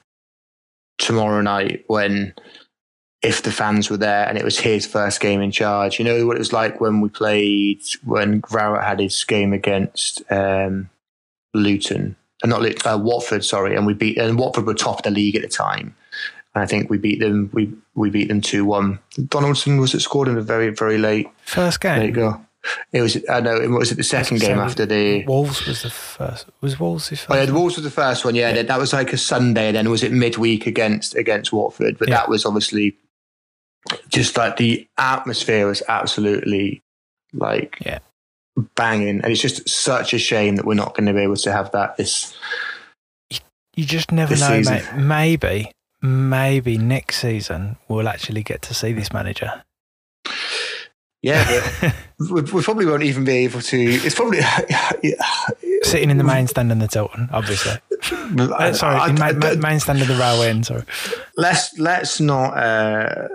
tomorrow 0.99 1.41
night 1.43 1.85
when 1.89 2.33
if 3.23 3.43
the 3.43 3.53
fans 3.53 3.91
were 3.91 3.97
there 3.97 4.29
and 4.29 4.39
it 4.39 4.45
was 4.45 4.59
his 4.59 4.87
first 4.87 5.21
game 5.21 5.41
in 5.41 5.51
charge. 5.51 5.99
You 5.99 6.05
know 6.05 6.27
what 6.27 6.37
it 6.37 6.41
was 6.41 6.53
like 6.53 6.81
when 6.81 7.01
we 7.01 7.09
played 7.09 7.83
when 8.05 8.43
Rowett 8.51 8.85
had 8.85 9.01
his 9.01 9.25
game 9.25 9.53
against 9.53 10.23
um, 10.31 10.91
Luton 11.55 12.17
uh, 12.53 12.59
not 12.59 12.87
uh, 12.87 12.99
Watford, 12.99 13.45
sorry, 13.45 13.75
and 13.75 13.87
we 13.87 13.95
beat 13.95 14.19
and 14.19 14.39
Watford 14.39 14.67
were 14.67 14.75
top 14.75 14.99
of 14.99 15.03
the 15.05 15.11
league 15.11 15.37
at 15.37 15.43
the 15.43 15.49
time. 15.49 15.95
And 16.55 16.63
I 16.63 16.67
think 16.67 16.91
we 16.91 16.99
beat 16.99 17.21
them. 17.21 17.51
We 17.53 17.73
we 17.95 18.11
beat 18.11 18.29
them 18.29 18.41
two 18.41 18.65
one. 18.65 18.99
Donaldson 19.29 19.79
was 19.79 19.95
it 19.95 20.01
scored 20.01 20.29
in 20.29 20.37
a 20.39 20.43
very 20.43 20.71
very 20.71 20.99
late 20.99 21.29
first 21.45 21.81
game. 21.81 21.99
There 21.99 22.07
you 22.07 22.13
go. 22.13 22.41
It 22.93 23.01
was. 23.01 23.17
I 23.29 23.41
know. 23.41 23.57
It 23.57 23.69
was 23.69 23.93
it 23.93 23.97
the 23.97 24.03
second 24.03 24.41
game 24.41 24.59
after 24.59 24.87
the 24.87 25.25
Wolves 25.25 25.67
was 25.67 25.83
the 25.83 25.91
first. 25.91 26.47
Was 26.61 26.81
Wolves 26.81 27.11
the 27.11 27.17
first? 27.17 27.31
Oh 27.31 27.35
yeah, 27.35 27.45
the 27.45 27.55
Wolves 27.55 27.77
was 27.77 27.85
the 27.85 27.91
first 27.91 28.25
one. 28.25 28.35
Yeah, 28.35 28.55
yeah. 28.55 28.63
that 28.63 28.79
was 28.79 28.93
like 28.93 29.13
a 29.13 29.19
Sunday. 29.19 29.71
Then 29.71 29.89
was 29.91 30.03
it 30.03 30.13
midweek 30.13 30.67
against 30.67 31.15
against 31.15 31.53
Watford? 31.53 31.99
But 31.99 32.09
yeah. 32.09 32.17
that 32.17 32.29
was 32.29 32.45
obviously 32.45 32.97
just 34.09 34.37
like 34.37 34.57
the 34.57 34.89
atmosphere 34.99 35.67
was 35.67 35.83
absolutely 35.89 36.83
like 37.33 37.79
yeah 37.85 37.99
banging, 38.75 39.21
and 39.21 39.27
it's 39.27 39.41
just 39.41 39.69
such 39.69 40.15
a 40.15 40.19
shame 40.19 40.57
that 40.57 40.65
we're 40.65 40.75
not 40.75 40.95
going 40.95 41.07
to 41.07 41.13
be 41.13 41.21
able 41.21 41.37
to 41.37 41.53
have 41.53 41.71
that 41.73 41.97
this. 41.97 42.37
You 43.75 43.85
just 43.85 44.11
never 44.11 44.35
know, 44.37 44.63
season. 44.63 44.75
mate. 44.75 44.95
Maybe, 44.97 45.73
maybe 46.01 46.79
next 46.79 47.19
season 47.19 47.77
we'll 47.89 48.09
actually 48.09 48.43
get 48.43 48.63
to 48.63 48.75
see 48.75 48.93
this 48.93 49.13
manager. 49.13 49.65
Yeah, 51.23 51.93
we, 52.19 52.43
we, 52.43 52.63
probably 52.63 52.87
won't 52.87 53.03
even 53.03 53.25
be 53.25 53.39
able 53.39 53.61
to. 53.61 53.79
It's 53.79 54.15
probably 54.15 54.41
sitting 55.83 56.11
in 56.11 56.19
the 56.19 56.25
main 56.25 56.47
stand 56.47 56.71
in 56.71 56.79
the 56.79 56.87
Tilton, 56.87 57.29
obviously. 57.33 57.73
uh, 58.39 58.73
sorry, 58.73 58.97
I, 58.97 59.07
I, 59.07 59.33
main, 59.33 59.61
main 59.61 59.81
stand 59.81 60.01
of 60.03 60.09
the 60.09 60.15
railway. 60.15 60.51
End, 60.51 60.67
sorry. 60.67 60.85
Let's 61.37 61.77
let's 61.79 62.21
not. 62.21 62.57
Uh, 62.57 63.29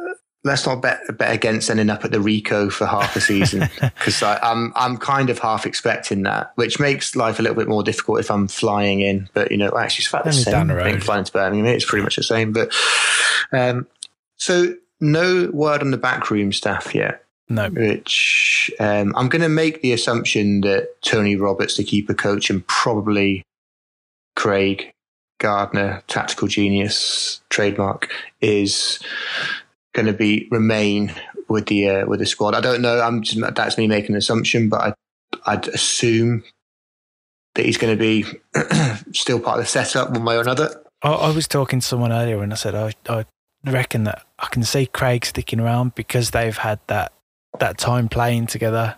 let's 0.44 0.66
not 0.66 0.82
bet 0.82 1.02
bet 1.18 1.34
against 1.34 1.70
ending 1.70 1.90
up 1.90 2.04
at 2.04 2.12
the 2.12 2.18
Ricoh 2.18 2.72
for 2.72 2.86
half 2.86 3.16
a 3.16 3.22
season 3.22 3.70
because 3.82 4.22
I'm 4.24 4.74
I'm 4.76 4.98
kind 4.98 5.30
of 5.30 5.40
half 5.40 5.66
expecting 5.66 6.24
that, 6.24 6.52
which 6.56 6.80
makes 6.80 7.16
life 7.16 7.40
a 7.40 7.42
little 7.42 7.58
bit 7.58 7.68
more 7.68 7.84
difficult 7.84 8.20
if 8.20 8.32
I'm 8.32 8.48
flying 8.48 9.02
in. 9.02 9.30
But 9.34 9.52
you 9.52 9.58
know, 9.58 9.72
actually, 9.78 10.04
it's 10.04 10.10
about 10.10 10.26
the 10.26 10.34
same. 10.34 10.52
Down 10.52 10.68
the 10.68 10.76
road. 10.76 11.04
Flying 11.04 11.24
to 11.24 11.32
Birmingham, 11.32 11.68
it's 11.68 11.86
pretty 11.86 12.04
much 12.04 12.16
the 12.16 12.24
same. 12.24 12.54
But 12.54 12.74
um, 13.52 13.88
so 14.38 14.76
no 15.00 15.50
word 15.54 15.82
on 15.82 15.92
the 15.92 15.98
backroom 15.98 16.54
staff 16.54 16.94
yet. 16.96 17.24
No. 17.50 17.70
Which 17.70 18.72
um, 18.80 19.14
I'm 19.18 19.28
going 19.28 19.42
to 19.42 19.50
make 19.50 19.82
the 19.82 19.92
assumption 19.92 20.62
that 20.62 21.02
Tony 21.02 21.36
Roberts, 21.36 21.76
the 21.76 21.84
keeper 21.84 22.14
coach, 22.14 22.50
and 22.50 22.66
probably 22.66 23.44
Craig 24.38 24.94
Gardner, 25.40 26.02
tactical 26.08 26.48
genius 26.48 27.42
trademark, 27.50 28.10
is 28.40 29.00
going 29.94 30.06
to 30.08 30.14
be 30.14 30.48
remain 30.52 31.14
with 31.48 31.68
the 31.68 31.90
uh, 31.90 32.06
with 32.06 32.20
the 32.20 32.26
squad. 32.26 32.56
I 32.56 32.62
don't 32.62 32.82
know. 32.82 33.00
I'm 33.00 33.22
just, 33.22 33.56
that's 33.56 33.78
me 33.78 33.88
making 33.88 34.12
an 34.12 34.18
assumption, 34.18 34.70
but 34.70 34.82
I, 34.82 34.94
I'd 35.46 35.68
assume 35.68 36.44
that 37.56 37.66
he's 37.66 37.78
going 37.78 37.98
to 37.98 38.00
be 38.00 38.26
still 39.14 39.40
part 39.40 39.60
of 39.60 39.66
the 39.66 39.70
setup 39.70 40.12
one 40.12 40.26
way 40.26 40.38
or 40.38 40.42
another. 40.42 40.82
I, 41.02 41.12
I 41.12 41.32
was 41.32 41.48
talking 41.48 41.80
to 41.80 41.86
someone 41.86 42.12
earlier 42.12 42.42
and 42.42 42.54
I 42.54 42.56
said 42.56 42.76
I, 42.76 42.94
I 43.08 43.26
reckon 43.66 44.06
that 44.06 44.26
I 44.40 44.48
can 44.48 44.64
see 44.64 44.86
Craig 44.86 45.26
sticking 45.26 45.60
around 45.60 45.96
because 45.96 46.32
they've 46.32 46.58
had 46.58 46.80
that 46.88 47.12
that 47.60 47.78
time 47.78 48.08
playing 48.08 48.48
together. 48.48 48.98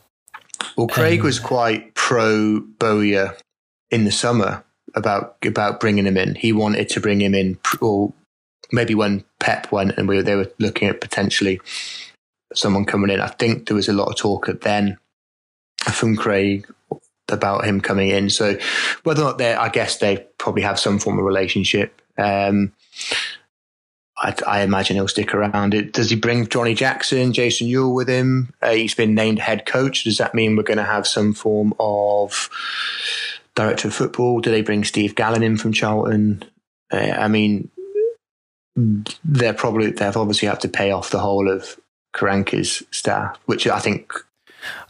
Well, 0.77 0.87
Craig 0.87 1.19
um, 1.19 1.25
was 1.25 1.39
quite 1.39 1.93
pro 1.95 2.59
Bowyer 2.79 3.35
in 3.89 4.05
the 4.05 4.11
summer 4.11 4.63
about 4.95 5.37
about 5.43 5.79
bringing 5.79 6.05
him 6.05 6.17
in. 6.17 6.35
He 6.35 6.53
wanted 6.53 6.89
to 6.89 6.99
bring 6.99 7.21
him 7.21 7.33
in, 7.33 7.57
or 7.81 8.13
maybe 8.73 8.95
when 8.95 9.23
Pep 9.39 9.71
went 9.71 9.97
and 9.97 10.09
we 10.09 10.17
were, 10.17 10.23
they 10.23 10.35
were 10.35 10.51
looking 10.59 10.89
at 10.89 10.99
potentially 10.99 11.61
someone 12.53 12.85
coming 12.85 13.11
in. 13.11 13.21
I 13.21 13.27
think 13.27 13.67
there 13.67 13.75
was 13.75 13.87
a 13.87 13.93
lot 13.93 14.09
of 14.09 14.17
talk 14.17 14.49
at 14.49 14.61
then 14.61 14.97
from 15.91 16.17
Craig 16.17 16.67
about 17.29 17.65
him 17.65 17.79
coming 17.79 18.09
in. 18.09 18.29
So 18.29 18.57
whether 19.03 19.21
or 19.21 19.25
not 19.25 19.37
they, 19.37 19.53
I 19.53 19.69
guess 19.69 19.97
they 19.97 20.25
probably 20.37 20.63
have 20.63 20.79
some 20.79 20.99
form 20.99 21.19
of 21.19 21.25
relationship. 21.25 22.01
Um, 22.17 22.73
I, 24.17 24.35
I, 24.45 24.61
imagine 24.61 24.95
he'll 24.95 25.07
stick 25.07 25.33
around. 25.33 25.73
It, 25.73 25.93
does 25.93 26.09
he 26.09 26.15
bring 26.15 26.47
Johnny 26.47 26.75
Jackson, 26.75 27.33
Jason 27.33 27.67
Euell 27.67 27.93
with 27.93 28.07
him? 28.07 28.53
Uh, 28.61 28.71
he's 28.71 28.93
been 28.93 29.15
named 29.15 29.39
head 29.39 29.65
coach. 29.65 30.03
Does 30.03 30.19
that 30.19 30.35
mean 30.35 30.55
we're 30.55 30.63
going 30.63 30.77
to 30.77 30.83
have 30.83 31.07
some 31.07 31.33
form 31.33 31.73
of 31.79 32.49
director 33.55 33.87
of 33.87 33.95
football? 33.95 34.39
Do 34.39 34.51
they 34.51 34.61
bring 34.61 34.83
Steve 34.83 35.15
Gallen 35.15 35.43
in 35.43 35.57
from 35.57 35.73
Charlton? 35.73 36.43
Uh, 36.91 36.97
I 36.97 37.27
mean, 37.27 37.71
they're 38.75 39.53
probably 39.53 39.91
they've 39.91 40.17
obviously 40.17 40.47
had 40.47 40.61
to 40.61 40.67
pay 40.67 40.91
off 40.91 41.11
the 41.11 41.19
whole 41.19 41.49
of 41.49 41.79
Karanka's 42.13 42.83
staff, 42.91 43.37
which 43.45 43.67
I 43.67 43.79
think. 43.79 44.13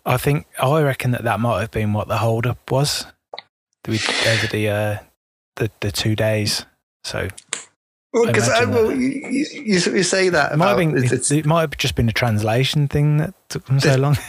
I 0.06 0.18
think 0.18 0.46
I 0.62 0.82
reckon 0.82 1.12
that 1.12 1.24
that 1.24 1.40
might 1.40 1.62
have 1.62 1.72
been 1.72 1.94
what 1.94 2.08
the 2.08 2.18
holdup 2.18 2.72
was 2.72 3.06
over 3.88 4.48
the 4.52 4.70
uh, 4.70 4.98
the 5.56 5.72
the 5.80 5.92
two 5.92 6.16
days. 6.16 6.66
So. 7.04 7.28
Well, 8.14 8.28
because 8.28 8.48
well, 8.48 8.92
you, 8.92 9.08
you, 9.08 9.46
you, 9.64 10.04
say 10.04 10.30
that 10.30 10.52
it 10.52 10.58
might, 10.58 10.68
have 10.68 10.78
been, 10.78 10.96
it, 10.96 11.32
it 11.32 11.48
might 11.48 11.62
have 11.62 11.76
just 11.78 11.96
been 11.96 12.08
a 12.08 12.12
translation 12.12 12.88
thing 12.88 13.18
that 13.18 13.34
took 13.50 13.66
them 13.66 13.80
so 13.80 13.96
long. 13.96 14.20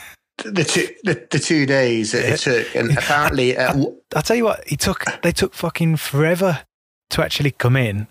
The 0.42 0.64
two 0.64 0.88
the, 1.02 1.28
the 1.30 1.38
two 1.38 1.66
days 1.66 2.12
that 2.12 2.24
it 2.24 2.38
took, 2.38 2.74
and 2.74 2.96
apparently, 2.96 3.56
uh, 3.58 3.74
I, 3.74 3.86
I'll 4.16 4.22
tell 4.22 4.36
you 4.36 4.44
what, 4.44 4.66
he 4.66 4.78
took. 4.78 5.04
They 5.22 5.32
took 5.32 5.52
fucking 5.52 5.96
forever 5.96 6.64
to 7.10 7.22
actually 7.22 7.50
come 7.50 7.76
in 7.76 8.08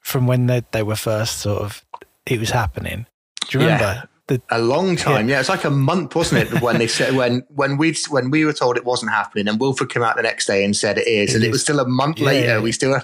from 0.00 0.26
when 0.26 0.46
they, 0.46 0.62
they 0.72 0.82
were 0.82 0.96
first 0.96 1.38
sort 1.38 1.62
of 1.62 1.84
it 2.26 2.38
was 2.38 2.50
happening. 2.50 3.06
Do 3.48 3.58
you 3.58 3.64
remember? 3.64 3.84
Yeah. 3.84 4.04
The, 4.26 4.40
a 4.50 4.60
long 4.60 4.94
time. 4.94 5.28
Yeah. 5.28 5.36
yeah. 5.36 5.40
it's 5.40 5.48
like 5.48 5.64
a 5.64 5.70
month, 5.70 6.14
wasn't 6.14 6.52
it? 6.52 6.62
When 6.62 6.78
they 6.78 6.86
said 6.86 7.16
when 7.16 7.42
when 7.48 7.76
we 7.78 7.96
when 8.10 8.30
we 8.30 8.44
were 8.44 8.52
told 8.52 8.76
it 8.76 8.84
wasn't 8.84 9.10
happening, 9.10 9.48
and 9.48 9.58
Wilfred 9.58 9.90
came 9.90 10.04
out 10.04 10.16
the 10.16 10.22
next 10.22 10.46
day 10.46 10.64
and 10.64 10.76
said 10.76 10.98
it 10.98 11.08
is, 11.08 11.30
it 11.30 11.36
and 11.36 11.42
is. 11.42 11.48
it 11.48 11.50
was 11.50 11.62
still 11.62 11.80
a 11.80 11.88
month 11.88 12.20
yeah, 12.20 12.26
later. 12.26 12.62
We 12.62 12.70
still, 12.70 13.00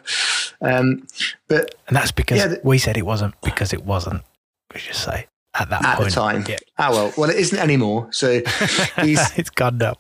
um, 0.61 1.07
but 1.49 1.75
and 1.89 1.97
that's 1.97 2.13
because 2.13 2.59
we 2.63 2.79
said 2.79 2.97
it 2.97 3.05
wasn't 3.05 3.35
because 3.41 3.73
it 3.73 3.85
wasn't. 3.85 4.23
We 4.73 4.81
just 4.81 5.03
say 5.03 5.27
at 5.59 5.69
that 5.71 5.85
at 5.85 5.97
point. 5.97 6.11
the 6.11 6.15
time. 6.15 6.45
Yeah. 6.49 6.59
Ah 6.79 6.91
well, 6.93 7.13
well 7.17 7.31
it 7.31 7.37
isn't 7.37 7.59
anymore. 7.59 8.09
So 8.13 8.41
he's 9.01 9.37
it's 9.37 9.51
gone 9.51 9.79
now. 9.79 9.97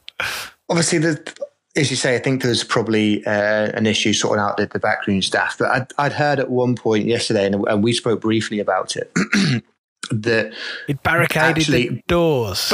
Obviously, 0.68 0.98
the 0.98 1.34
as 1.76 1.90
you 1.90 1.96
say, 1.96 2.16
I 2.16 2.18
think 2.18 2.42
there's 2.42 2.64
probably 2.64 3.24
uh, 3.26 3.70
an 3.74 3.86
issue 3.86 4.12
sorting 4.12 4.42
out 4.42 4.56
the, 4.56 4.66
the 4.66 4.78
backroom 4.78 5.20
staff. 5.22 5.56
But 5.58 5.70
I'd, 5.70 5.92
I'd, 5.98 6.12
heard 6.12 6.40
at 6.40 6.50
one 6.50 6.74
point 6.74 7.04
yesterday, 7.04 7.46
and, 7.46 7.66
and 7.68 7.84
we 7.84 7.92
spoke 7.92 8.22
briefly 8.22 8.60
about 8.60 8.96
it, 8.96 9.12
that 10.10 10.54
it 10.88 11.02
barricaded 11.02 11.58
actually, 11.58 11.88
the 11.88 12.02
doors. 12.08 12.72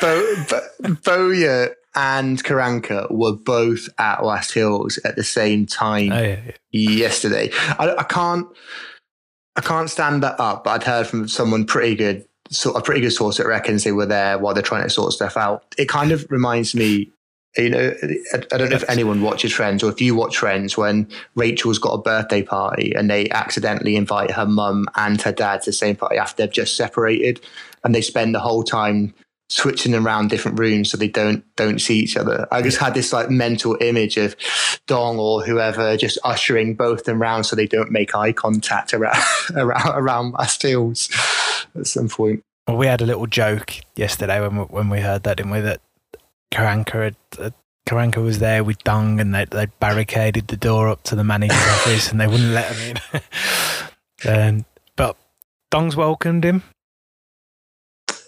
Bo, 0.00 0.44
Bo, 0.50 0.96
Bowyer 1.04 1.74
and 1.94 2.42
Karanka 2.42 3.10
were 3.10 3.34
both 3.34 3.88
at 3.98 4.22
Wast 4.22 4.52
Hills 4.52 4.98
at 5.04 5.16
the 5.16 5.24
same 5.24 5.66
time 5.66 6.12
oh, 6.12 6.20
yeah, 6.20 6.40
yeah. 6.70 6.90
yesterday. 6.90 7.50
I, 7.78 7.94
I, 7.98 8.04
can't, 8.04 8.46
I 9.56 9.62
can't 9.62 9.88
stand 9.88 10.22
that 10.22 10.38
up. 10.38 10.64
But 10.64 10.70
I'd 10.70 10.84
heard 10.84 11.06
from 11.06 11.26
someone 11.26 11.64
pretty 11.64 11.94
good, 11.94 12.26
sort 12.50 12.76
a 12.76 12.82
pretty 12.82 13.00
good 13.00 13.12
source 13.12 13.38
that 13.38 13.46
reckons 13.46 13.84
they 13.84 13.92
were 13.92 14.06
there 14.06 14.38
while 14.38 14.52
they're 14.52 14.62
trying 14.62 14.84
to 14.84 14.90
sort 14.90 15.12
stuff 15.12 15.36
out. 15.38 15.74
It 15.78 15.88
kind 15.88 16.12
of 16.12 16.26
reminds 16.30 16.74
me 16.74 17.10
you 17.56 17.68
know, 17.68 17.94
I, 18.32 18.56
don't 18.56 18.70
know 18.70 18.76
if 18.76 18.88
anyone 18.88 19.20
watches 19.20 19.52
Friends 19.52 19.82
or 19.82 19.90
if 19.90 20.00
you 20.00 20.14
watch 20.14 20.38
Friends 20.38 20.76
when 20.76 21.08
Rachel's 21.34 21.78
got 21.78 21.92
a 21.92 21.98
birthday 21.98 22.42
party 22.42 22.94
and 22.94 23.10
they 23.10 23.28
accidentally 23.30 23.96
invite 23.96 24.30
her 24.30 24.46
mum 24.46 24.86
and 24.96 25.20
her 25.20 25.32
dad 25.32 25.62
to 25.62 25.70
the 25.70 25.74
same 25.74 25.96
party 25.96 26.16
after 26.16 26.42
they've 26.42 26.52
just 26.52 26.76
separated 26.76 27.40
and 27.84 27.94
they 27.94 28.00
spend 28.00 28.34
the 28.34 28.40
whole 28.40 28.62
time 28.62 29.14
switching 29.50 29.94
around 29.94 30.30
different 30.30 30.58
rooms 30.58 30.90
so 30.90 30.96
they 30.96 31.08
don't 31.08 31.44
don't 31.56 31.80
see 31.80 31.98
each 31.98 32.16
other. 32.16 32.48
I 32.50 32.62
just 32.62 32.78
had 32.78 32.94
this 32.94 33.12
like 33.12 33.28
mental 33.28 33.76
image 33.82 34.16
of 34.16 34.34
Dong 34.86 35.18
or 35.18 35.44
whoever 35.44 35.96
just 35.98 36.18
ushering 36.24 36.74
both 36.74 37.00
of 37.00 37.04
them 37.04 37.22
around 37.22 37.44
so 37.44 37.54
they 37.54 37.66
don't 37.66 37.90
make 37.90 38.14
eye 38.14 38.32
contact 38.32 38.94
around 38.94 39.22
around 39.54 39.92
around 39.94 40.32
my 40.32 40.46
steals 40.46 41.10
at 41.74 41.86
some 41.86 42.08
point. 42.08 42.42
Well, 42.66 42.78
we 42.78 42.86
had 42.86 43.02
a 43.02 43.06
little 43.06 43.26
joke 43.26 43.74
yesterday 43.94 44.40
when 44.40 44.56
we, 44.56 44.64
when 44.64 44.88
we 44.88 45.00
heard 45.00 45.24
that, 45.24 45.36
didn't 45.36 45.52
we? 45.52 45.60
That 45.60 45.82
Karanka 46.52 47.04
had, 47.04 47.16
uh, 47.38 47.50
Karanka 47.88 48.22
was 48.22 48.38
there 48.38 48.62
with 48.62 48.78
Dong 48.84 49.18
and 49.18 49.34
they 49.34 49.46
they 49.46 49.66
barricaded 49.80 50.48
the 50.48 50.56
door 50.56 50.88
up 50.88 51.02
to 51.04 51.16
the 51.16 51.24
manager's 51.24 51.56
office 51.68 52.10
and 52.10 52.20
they 52.20 52.26
wouldn't 52.26 52.52
let 52.52 52.74
him 52.74 52.96
in. 53.12 53.20
and 54.24 54.64
but 54.96 55.16
Dong's 55.70 55.96
welcomed 55.96 56.44
him. 56.44 56.62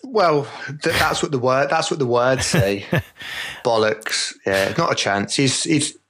Well, 0.02 0.46
th- 0.66 0.96
that's 0.96 1.22
what 1.22 1.32
the 1.32 1.38
word 1.38 1.70
that's 1.70 1.90
what 1.90 1.98
the 1.98 2.06
words 2.06 2.46
say. 2.46 2.86
Bollocks. 3.64 4.34
Yeah, 4.46 4.74
not 4.76 4.92
a 4.92 4.96
chance. 4.96 5.36
He's 5.36 5.62
he's. 5.62 5.96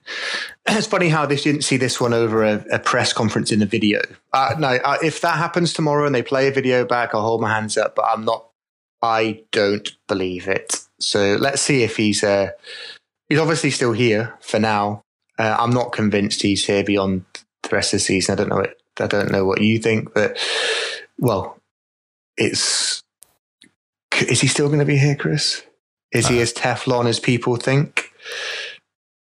It's 0.67 0.87
funny 0.87 1.09
how 1.09 1.27
they 1.27 1.35
didn't 1.35 1.61
see 1.61 1.77
this 1.77 2.01
one 2.01 2.11
over 2.11 2.43
a, 2.43 2.65
a 2.71 2.79
press 2.79 3.13
conference 3.13 3.51
in 3.51 3.59
the 3.59 3.67
video. 3.67 4.01
Uh, 4.33 4.55
no, 4.57 4.69
uh, 4.83 4.97
if 5.03 5.21
that 5.21 5.37
happens 5.37 5.73
tomorrow 5.73 6.07
and 6.07 6.15
they 6.15 6.23
play 6.23 6.47
a 6.47 6.51
video 6.51 6.85
back, 6.85 7.13
I'll 7.13 7.21
hold 7.21 7.39
my 7.39 7.53
hands 7.53 7.77
up. 7.77 7.95
But 7.95 8.05
I'm 8.05 8.25
not. 8.25 8.47
I 9.03 9.43
don't 9.51 9.87
believe 10.07 10.47
it. 10.47 10.84
So 10.99 11.37
let's 11.39 11.61
see 11.61 11.83
if 11.83 11.97
he's 11.97 12.23
uh, 12.23 12.51
he's 13.29 13.39
obviously 13.39 13.71
still 13.71 13.93
here 13.93 14.33
for 14.41 14.59
now. 14.59 15.01
Uh, 15.37 15.55
I'm 15.59 15.71
not 15.71 15.91
convinced 15.91 16.41
he's 16.41 16.65
here 16.65 16.83
beyond 16.83 17.25
the 17.63 17.69
rest 17.69 17.93
of 17.93 17.99
the 17.99 18.03
season. 18.03 18.33
I 18.33 18.35
don't 18.35 18.49
know 18.49 18.59
it. 18.59 18.81
I 18.99 19.07
don't 19.07 19.31
know 19.31 19.45
what 19.45 19.61
you 19.61 19.79
think, 19.79 20.13
but 20.13 20.37
well, 21.17 21.57
it's 22.37 23.01
is 24.21 24.41
he 24.41 24.47
still 24.47 24.67
going 24.67 24.79
to 24.79 24.85
be 24.85 24.97
here, 24.97 25.15
Chris? 25.15 25.63
Is 26.11 26.27
uh, 26.27 26.29
he 26.29 26.41
as 26.41 26.53
Teflon 26.53 27.07
as 27.07 27.19
people 27.19 27.57
think? 27.57 28.13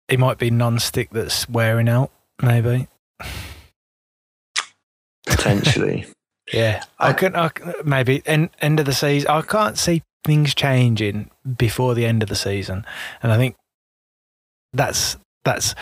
He 0.09 0.17
might 0.17 0.37
be 0.37 0.51
non-stick 0.51 1.11
that's 1.11 1.47
wearing 1.47 1.87
out, 1.87 2.11
maybe. 2.41 2.87
Potentially. 5.25 6.05
yeah, 6.53 6.83
I, 6.99 7.09
I 7.09 7.13
could. 7.13 7.35
I, 7.35 7.51
maybe 7.83 8.21
end 8.25 8.49
end 8.61 8.79
of 8.79 8.85
the 8.85 8.93
season. 8.93 9.29
I 9.29 9.41
can't 9.41 9.77
see 9.77 10.03
things 10.23 10.55
changing 10.55 11.29
before 11.57 11.93
the 11.95 12.05
end 12.05 12.23
of 12.23 12.29
the 12.29 12.35
season. 12.35 12.85
And 13.21 13.31
I 13.31 13.37
think 13.37 13.55
that's 14.73 15.17
that's 15.43 15.75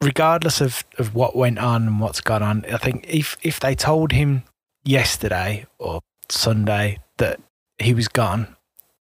regardless 0.00 0.60
of, 0.60 0.84
of 0.98 1.14
what 1.14 1.36
went 1.36 1.58
on 1.58 1.86
and 1.86 2.00
what's 2.00 2.20
gone 2.20 2.42
on, 2.42 2.64
I 2.72 2.78
think 2.78 3.04
if 3.08 3.36
if 3.42 3.60
they 3.60 3.74
told 3.74 4.12
him 4.12 4.42
yesterday 4.84 5.66
or 5.78 6.00
Sunday 6.28 6.98
that 7.18 7.40
he 7.78 7.94
was 7.94 8.08
gone, 8.08 8.56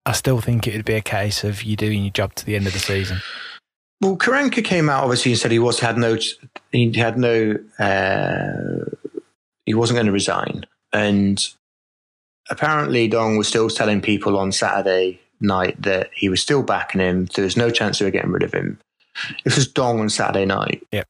I 0.07 0.13
still 0.13 0.41
think 0.41 0.67
it 0.67 0.75
would 0.77 0.85
be 0.85 0.95
a 0.95 1.01
case 1.01 1.45
of 1.45 1.63
you 1.63 1.77
doing 1.77 2.05
your 2.05 2.13
job 2.13 2.35
to 2.37 2.47
the 2.47 2.57
end 2.57 2.67
of 2.67 2.73
the 2.73 2.79
season. 2.79 3.19
Well, 4.01 4.17
Karanka 4.17 4.65
came 4.65 4.89
out 4.89 5.03
obviously 5.03 5.33
and 5.33 5.41
said 5.41 5.51
he 5.51 5.59
was 5.59 5.81
had 5.81 5.99
no 5.99 6.17
he 6.71 6.93
had 6.93 7.19
no 7.19 7.57
uh, 7.79 8.88
he 9.69 9.75
wasn't 9.75 9.97
going 9.97 10.07
to 10.07 10.13
resign, 10.13 10.65
and 10.93 11.47
apparently 12.51 13.09
Dong 13.09 13.37
was 13.37 13.49
still 13.49 13.69
telling 13.69 14.01
people 14.01 14.39
on 14.39 14.53
Saturday 14.53 15.21
night 15.41 15.81
that 15.83 16.11
he 16.15 16.29
was 16.29 16.41
still 16.41 16.63
backing 16.63 17.01
him. 17.01 17.27
There 17.27 17.45
was 17.45 17.57
no 17.57 17.71
chance 17.71 18.01
of 18.01 18.13
getting 18.13 18.33
rid 18.33 18.43
of 18.43 18.53
him. 18.53 18.79
This 19.45 19.57
was 19.57 19.69
Dong 19.69 20.01
on 20.01 20.09
Saturday 20.09 20.47
night. 20.47 20.87
Yep. 20.93 21.07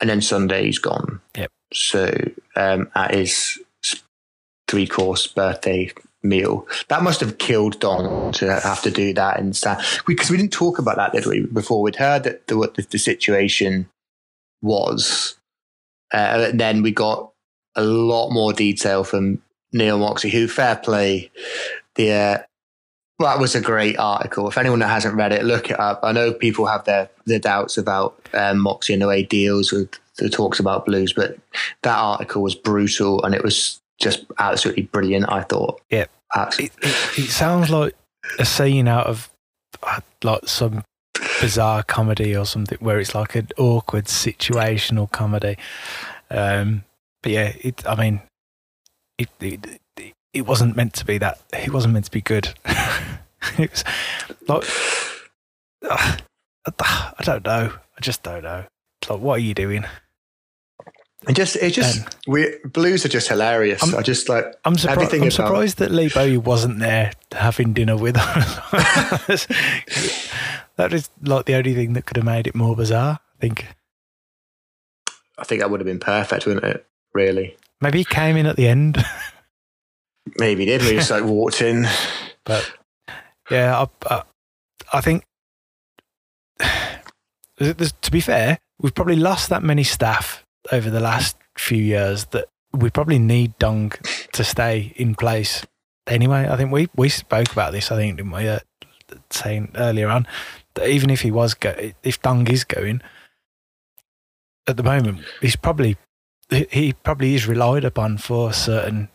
And 0.00 0.10
then 0.10 0.20
Sunday 0.20 0.66
he's 0.66 0.78
gone. 0.78 1.20
Yep. 1.36 1.50
So 1.72 2.12
um, 2.56 2.90
at 2.94 3.14
his 3.14 3.58
three 4.68 4.86
course 4.86 5.26
birthday 5.26 5.92
meal, 6.22 6.66
that 6.88 7.02
must 7.02 7.20
have 7.20 7.38
killed 7.38 7.80
Dong 7.80 8.32
to 8.32 8.60
have 8.60 8.82
to 8.82 8.90
do 8.90 9.12
that 9.14 9.38
and. 9.38 9.52
Because 10.06 10.30
we, 10.30 10.36
we, 10.36 10.40
didn't 10.40 10.52
talk 10.52 10.78
about 10.78 10.96
that, 10.96 11.12
did 11.12 11.26
we? 11.26 11.46
Before 11.46 11.82
we'd 11.82 11.96
heard 11.96 12.24
that 12.24 12.46
the, 12.46 12.56
what 12.56 12.74
the, 12.74 12.82
the 12.82 12.98
situation 12.98 13.88
was. 14.62 15.36
Uh, 16.12 16.48
and 16.50 16.60
then 16.60 16.82
we 16.82 16.90
got 16.90 17.29
a 17.80 17.84
lot 17.84 18.30
more 18.30 18.52
detail 18.52 19.04
from 19.04 19.42
Neil 19.72 19.98
Moxley, 19.98 20.30
who 20.30 20.48
fair 20.48 20.76
play. 20.76 21.30
The 21.94 22.12
uh, 22.12 22.38
that 23.20 23.38
was 23.38 23.54
a 23.54 23.60
great 23.60 23.98
article. 23.98 24.48
If 24.48 24.58
anyone 24.58 24.78
that 24.80 24.88
hasn't 24.88 25.14
read 25.14 25.32
it, 25.32 25.44
look 25.44 25.70
it 25.70 25.78
up. 25.78 26.00
I 26.02 26.12
know 26.12 26.32
people 26.32 26.66
have 26.66 26.84
their 26.84 27.08
their 27.26 27.38
doubts 27.38 27.78
about 27.78 28.28
um, 28.34 28.58
Moxley 28.60 28.94
and 28.94 29.02
the 29.02 29.08
way 29.08 29.18
he 29.18 29.26
deals 29.26 29.72
with 29.72 29.90
the 30.16 30.28
talks 30.28 30.60
about 30.60 30.86
blues, 30.86 31.12
but 31.12 31.38
that 31.82 31.96
article 31.96 32.42
was 32.42 32.54
brutal 32.54 33.24
and 33.24 33.34
it 33.34 33.42
was 33.42 33.80
just 34.00 34.24
absolutely 34.38 34.84
brilliant. 34.84 35.30
I 35.30 35.42
thought. 35.42 35.80
Yeah, 35.90 36.06
it, 36.36 36.58
it, 36.58 36.72
it 37.18 37.30
sounds 37.30 37.70
like 37.70 37.94
a 38.38 38.44
scene 38.44 38.88
out 38.88 39.06
of 39.06 39.30
uh, 39.82 40.00
like 40.22 40.46
some 40.46 40.84
bizarre 41.40 41.82
comedy 41.82 42.36
or 42.36 42.44
something 42.44 42.78
where 42.80 43.00
it's 43.00 43.14
like 43.14 43.34
an 43.34 43.48
awkward 43.56 44.06
situational 44.06 45.10
comedy. 45.10 45.56
Um, 46.30 46.84
but 47.22 47.32
yeah, 47.32 47.52
it, 47.60 47.86
I 47.86 47.94
mean, 47.94 48.22
it, 49.18 49.28
it, 49.40 49.80
it 50.32 50.46
wasn't 50.46 50.76
meant 50.76 50.94
to 50.94 51.04
be 51.04 51.18
that. 51.18 51.40
It 51.52 51.72
wasn't 51.72 51.94
meant 51.94 52.06
to 52.06 52.10
be 52.10 52.20
good. 52.20 52.54
it 53.58 53.70
was 53.70 53.84
like 54.48 54.64
uh, 55.88 56.16
I 56.78 57.22
don't 57.22 57.44
know. 57.44 57.72
I 57.72 58.00
just 58.00 58.22
don't 58.22 58.42
know. 58.42 58.64
It's 59.02 59.10
like, 59.10 59.20
what 59.20 59.34
are 59.34 59.42
you 59.42 59.54
doing? 59.54 59.84
It 61.28 61.34
just, 61.34 61.56
it 61.56 61.72
just, 61.72 62.00
um, 62.00 62.06
we 62.26 62.56
blues 62.64 63.04
are 63.04 63.10
just 63.10 63.28
hilarious. 63.28 63.82
I'm, 63.82 63.94
I 63.94 64.00
just 64.00 64.30
like 64.30 64.46
I'm, 64.64 64.76
surpri- 64.76 65.22
I'm 65.22 65.30
surprised 65.30 65.76
that 65.78 65.90
Lee 65.90 66.08
Bowyer 66.08 66.40
wasn't 66.40 66.78
there 66.78 67.12
having 67.32 67.74
dinner 67.74 67.96
with 67.96 68.16
us. 68.16 69.46
that 70.76 70.94
is 70.94 71.10
like 71.22 71.44
the 71.44 71.56
only 71.56 71.74
thing 71.74 71.92
that 71.92 72.06
could 72.06 72.16
have 72.16 72.24
made 72.24 72.46
it 72.46 72.54
more 72.54 72.74
bizarre. 72.74 73.18
I 73.20 73.38
think. 73.38 73.66
I 75.36 75.44
think 75.44 75.60
that 75.60 75.70
would 75.70 75.80
have 75.80 75.86
been 75.86 76.00
perfect, 76.00 76.46
wouldn't 76.46 76.64
it? 76.64 76.86
Really. 77.14 77.56
Maybe 77.80 77.98
he 77.98 78.04
came 78.04 78.36
in 78.36 78.46
at 78.46 78.56
the 78.56 78.68
end. 78.68 79.04
Maybe 80.36 80.64
he 80.64 80.66
did. 80.66 80.82
Maybe 80.82 80.96
just 80.96 81.10
like 81.10 81.24
walked 81.24 81.62
in. 81.62 81.86
But 82.42 82.72
yeah, 83.50 83.84
I, 83.84 84.14
I, 84.14 84.22
I 84.94 85.00
think 85.02 85.24
to 87.58 88.10
be 88.10 88.20
fair, 88.20 88.58
we've 88.80 88.94
probably 88.94 89.16
lost 89.16 89.50
that 89.50 89.62
many 89.62 89.84
staff 89.84 90.42
over 90.72 90.88
the 90.88 91.00
last 91.00 91.36
few 91.58 91.76
years 91.78 92.24
that 92.26 92.46
we 92.72 92.88
probably 92.88 93.18
need 93.18 93.58
Dong 93.58 93.92
to 94.32 94.42
stay 94.42 94.94
in 94.96 95.14
place. 95.14 95.66
Anyway, 96.06 96.48
I 96.48 96.56
think 96.56 96.72
we, 96.72 96.88
we 96.96 97.10
spoke 97.10 97.52
about 97.52 97.72
this. 97.72 97.92
I 97.92 97.96
think 97.96 98.16
didn't 98.16 98.32
we? 98.32 98.48
Uh, 98.48 98.60
saying 99.30 99.72
earlier 99.74 100.08
on 100.08 100.26
that 100.74 100.88
even 100.88 101.10
if 101.10 101.20
he 101.20 101.30
was 101.30 101.54
go- 101.54 101.92
if 102.02 102.22
Dong 102.22 102.46
is 102.48 102.64
going 102.64 103.02
at 104.66 104.76
the 104.76 104.82
moment, 104.82 105.24
he's 105.40 105.56
probably 105.56 105.96
he 106.50 106.92
probably 106.92 107.34
is 107.34 107.46
relied 107.46 107.84
upon 107.84 108.18
for 108.18 108.52
certain. 108.52 109.08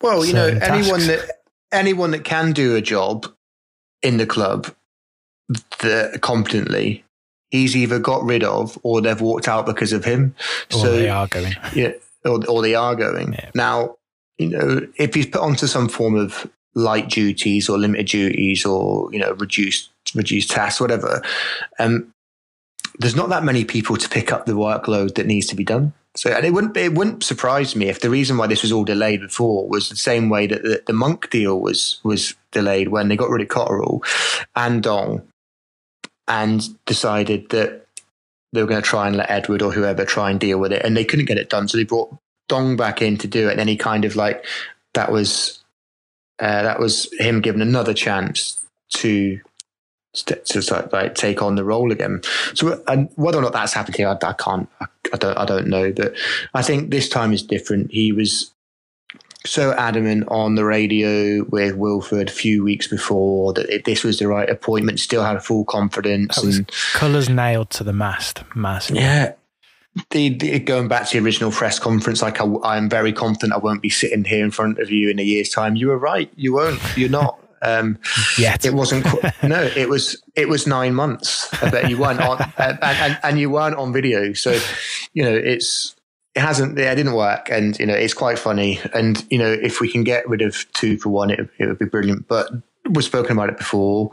Well, 0.00 0.24
you 0.24 0.32
certain 0.32 0.58
know, 0.58 0.64
anyone 0.64 1.06
that 1.06 1.30
anyone 1.72 2.10
that 2.12 2.24
can 2.24 2.52
do 2.52 2.76
a 2.76 2.80
job 2.80 3.26
in 4.02 4.16
the 4.16 4.26
club 4.26 4.74
that 5.80 6.20
competently, 6.20 7.04
he's 7.50 7.76
either 7.76 7.98
got 7.98 8.22
rid 8.22 8.44
of 8.44 8.78
or 8.82 9.00
they've 9.00 9.20
walked 9.20 9.48
out 9.48 9.66
because 9.66 9.92
of 9.92 10.04
him. 10.04 10.34
Or 10.72 10.78
so 10.78 10.92
they 10.92 11.08
are 11.08 11.26
going. 11.26 11.54
Yeah, 11.74 11.92
or, 12.24 12.44
or 12.48 12.62
they 12.62 12.74
are 12.74 12.94
going. 12.94 13.32
Yeah. 13.32 13.50
Now, 13.54 13.96
you 14.38 14.48
know, 14.48 14.86
if 14.96 15.14
he's 15.14 15.26
put 15.26 15.40
onto 15.40 15.66
some 15.66 15.88
form 15.88 16.14
of 16.14 16.48
light 16.74 17.08
duties 17.08 17.68
or 17.68 17.76
limited 17.76 18.06
duties 18.06 18.64
or 18.64 19.12
you 19.12 19.18
know 19.18 19.32
reduced 19.32 19.90
reduced 20.14 20.50
tasks, 20.50 20.80
whatever, 20.80 21.22
um, 21.78 22.12
there's 22.98 23.16
not 23.16 23.28
that 23.30 23.44
many 23.44 23.64
people 23.64 23.96
to 23.96 24.08
pick 24.08 24.32
up 24.32 24.46
the 24.46 24.52
workload 24.52 25.14
that 25.16 25.26
needs 25.26 25.46
to 25.46 25.56
be 25.56 25.64
done. 25.64 25.92
So, 26.18 26.30
and 26.30 26.44
it 26.44 26.52
wouldn't 26.52 26.74
be, 26.74 26.80
it 26.80 26.94
wouldn't 26.94 27.22
surprise 27.22 27.76
me 27.76 27.88
if 27.88 28.00
the 28.00 28.10
reason 28.10 28.38
why 28.38 28.48
this 28.48 28.62
was 28.62 28.72
all 28.72 28.82
delayed 28.82 29.20
before 29.20 29.68
was 29.68 29.88
the 29.88 29.94
same 29.94 30.28
way 30.28 30.48
that 30.48 30.64
the, 30.64 30.82
the 30.84 30.92
Monk 30.92 31.30
deal 31.30 31.60
was 31.60 32.00
was 32.02 32.34
delayed 32.50 32.88
when 32.88 33.06
they 33.06 33.16
got 33.16 33.30
rid 33.30 33.40
of 33.40 33.46
Cotterill 33.46 34.00
and 34.56 34.82
Dong, 34.82 35.22
and 36.26 36.84
decided 36.86 37.50
that 37.50 37.86
they 38.52 38.60
were 38.60 38.66
going 38.66 38.82
to 38.82 38.88
try 38.88 39.06
and 39.06 39.16
let 39.16 39.30
Edward 39.30 39.62
or 39.62 39.70
whoever 39.70 40.04
try 40.04 40.28
and 40.28 40.40
deal 40.40 40.58
with 40.58 40.72
it, 40.72 40.84
and 40.84 40.96
they 40.96 41.04
couldn't 41.04 41.26
get 41.26 41.38
it 41.38 41.50
done. 41.50 41.68
So 41.68 41.78
they 41.78 41.84
brought 41.84 42.12
Dong 42.48 42.76
back 42.76 43.00
in 43.00 43.16
to 43.18 43.28
do 43.28 43.46
it, 43.46 43.52
and 43.52 43.60
then 43.60 43.68
he 43.68 43.76
kind 43.76 44.04
of 44.04 44.16
like 44.16 44.44
that 44.94 45.12
was 45.12 45.62
uh, 46.40 46.62
that 46.64 46.80
was 46.80 47.08
him 47.20 47.40
given 47.40 47.62
another 47.62 47.94
chance 47.94 48.66
to 48.94 49.40
to 50.24 50.88
like 50.92 51.14
take 51.14 51.42
on 51.42 51.54
the 51.54 51.64
role 51.64 51.92
again. 51.92 52.22
So, 52.54 52.82
and 52.86 53.10
whether 53.16 53.38
or 53.38 53.42
not 53.42 53.52
that's 53.52 53.72
happened 53.72 53.96
here, 53.96 54.08
I, 54.08 54.26
I 54.26 54.32
can't, 54.32 54.68
I, 54.80 54.86
I, 55.12 55.16
don't, 55.16 55.38
I 55.38 55.44
don't 55.44 55.68
know. 55.68 55.92
But 55.92 56.14
I 56.54 56.62
think 56.62 56.90
this 56.90 57.08
time 57.08 57.32
is 57.32 57.42
different. 57.42 57.90
He 57.90 58.12
was 58.12 58.52
so 59.46 59.72
adamant 59.72 60.24
on 60.28 60.54
the 60.56 60.64
radio 60.64 61.44
with 61.44 61.76
Wilford 61.76 62.28
a 62.28 62.32
few 62.32 62.64
weeks 62.64 62.86
before 62.86 63.52
that 63.54 63.84
this 63.84 64.04
was 64.04 64.18
the 64.18 64.28
right 64.28 64.48
appointment. 64.48 65.00
Still 65.00 65.24
had 65.24 65.42
full 65.42 65.64
confidence. 65.64 66.36
and, 66.38 66.70
colours 66.94 67.28
nailed 67.28 67.70
to 67.70 67.84
the 67.84 67.92
mast, 67.92 68.42
massive. 68.54 68.96
Yeah. 68.96 69.32
The, 70.10 70.28
the, 70.28 70.58
going 70.60 70.86
back 70.86 71.08
to 71.08 71.18
the 71.18 71.24
original 71.24 71.50
press 71.50 71.78
conference, 71.78 72.22
like 72.22 72.40
I, 72.40 72.76
am 72.76 72.88
very 72.88 73.12
confident 73.12 73.52
I 73.52 73.58
won't 73.58 73.82
be 73.82 73.90
sitting 73.90 74.24
here 74.24 74.44
in 74.44 74.50
front 74.50 74.78
of 74.78 74.90
you 74.90 75.10
in 75.10 75.18
a 75.18 75.22
year's 75.22 75.48
time. 75.48 75.76
You 75.76 75.88
were 75.88 75.98
right. 75.98 76.30
You 76.36 76.52
won't. 76.54 76.80
You're 76.96 77.08
not. 77.08 77.40
Um, 77.62 77.98
Yet 78.38 78.64
it 78.64 78.74
wasn't. 78.74 79.06
no, 79.42 79.62
it 79.62 79.88
was. 79.88 80.22
It 80.34 80.48
was 80.48 80.66
nine 80.66 80.94
months. 80.94 81.52
I 81.62 81.70
bet 81.70 81.90
you 81.90 81.98
weren't 81.98 82.20
on, 82.20 82.40
and, 82.58 82.78
and, 82.82 83.18
and 83.22 83.38
you 83.38 83.50
weren't 83.50 83.76
on 83.76 83.92
video. 83.92 84.32
So, 84.32 84.58
you 85.12 85.24
know, 85.24 85.34
it's 85.34 85.96
it 86.34 86.40
hasn't. 86.40 86.78
It 86.78 86.94
didn't 86.94 87.14
work, 87.14 87.50
and 87.50 87.78
you 87.78 87.86
know, 87.86 87.94
it's 87.94 88.14
quite 88.14 88.38
funny. 88.38 88.80
And 88.94 89.24
you 89.30 89.38
know, 89.38 89.52
if 89.52 89.80
we 89.80 89.90
can 89.90 90.04
get 90.04 90.28
rid 90.28 90.42
of 90.42 90.70
two 90.72 90.98
for 90.98 91.08
one, 91.08 91.30
it, 91.30 91.48
it 91.58 91.66
would 91.66 91.78
be 91.78 91.86
brilliant. 91.86 92.28
But 92.28 92.50
we've 92.88 93.04
spoken 93.04 93.32
about 93.32 93.50
it 93.50 93.58
before. 93.58 94.10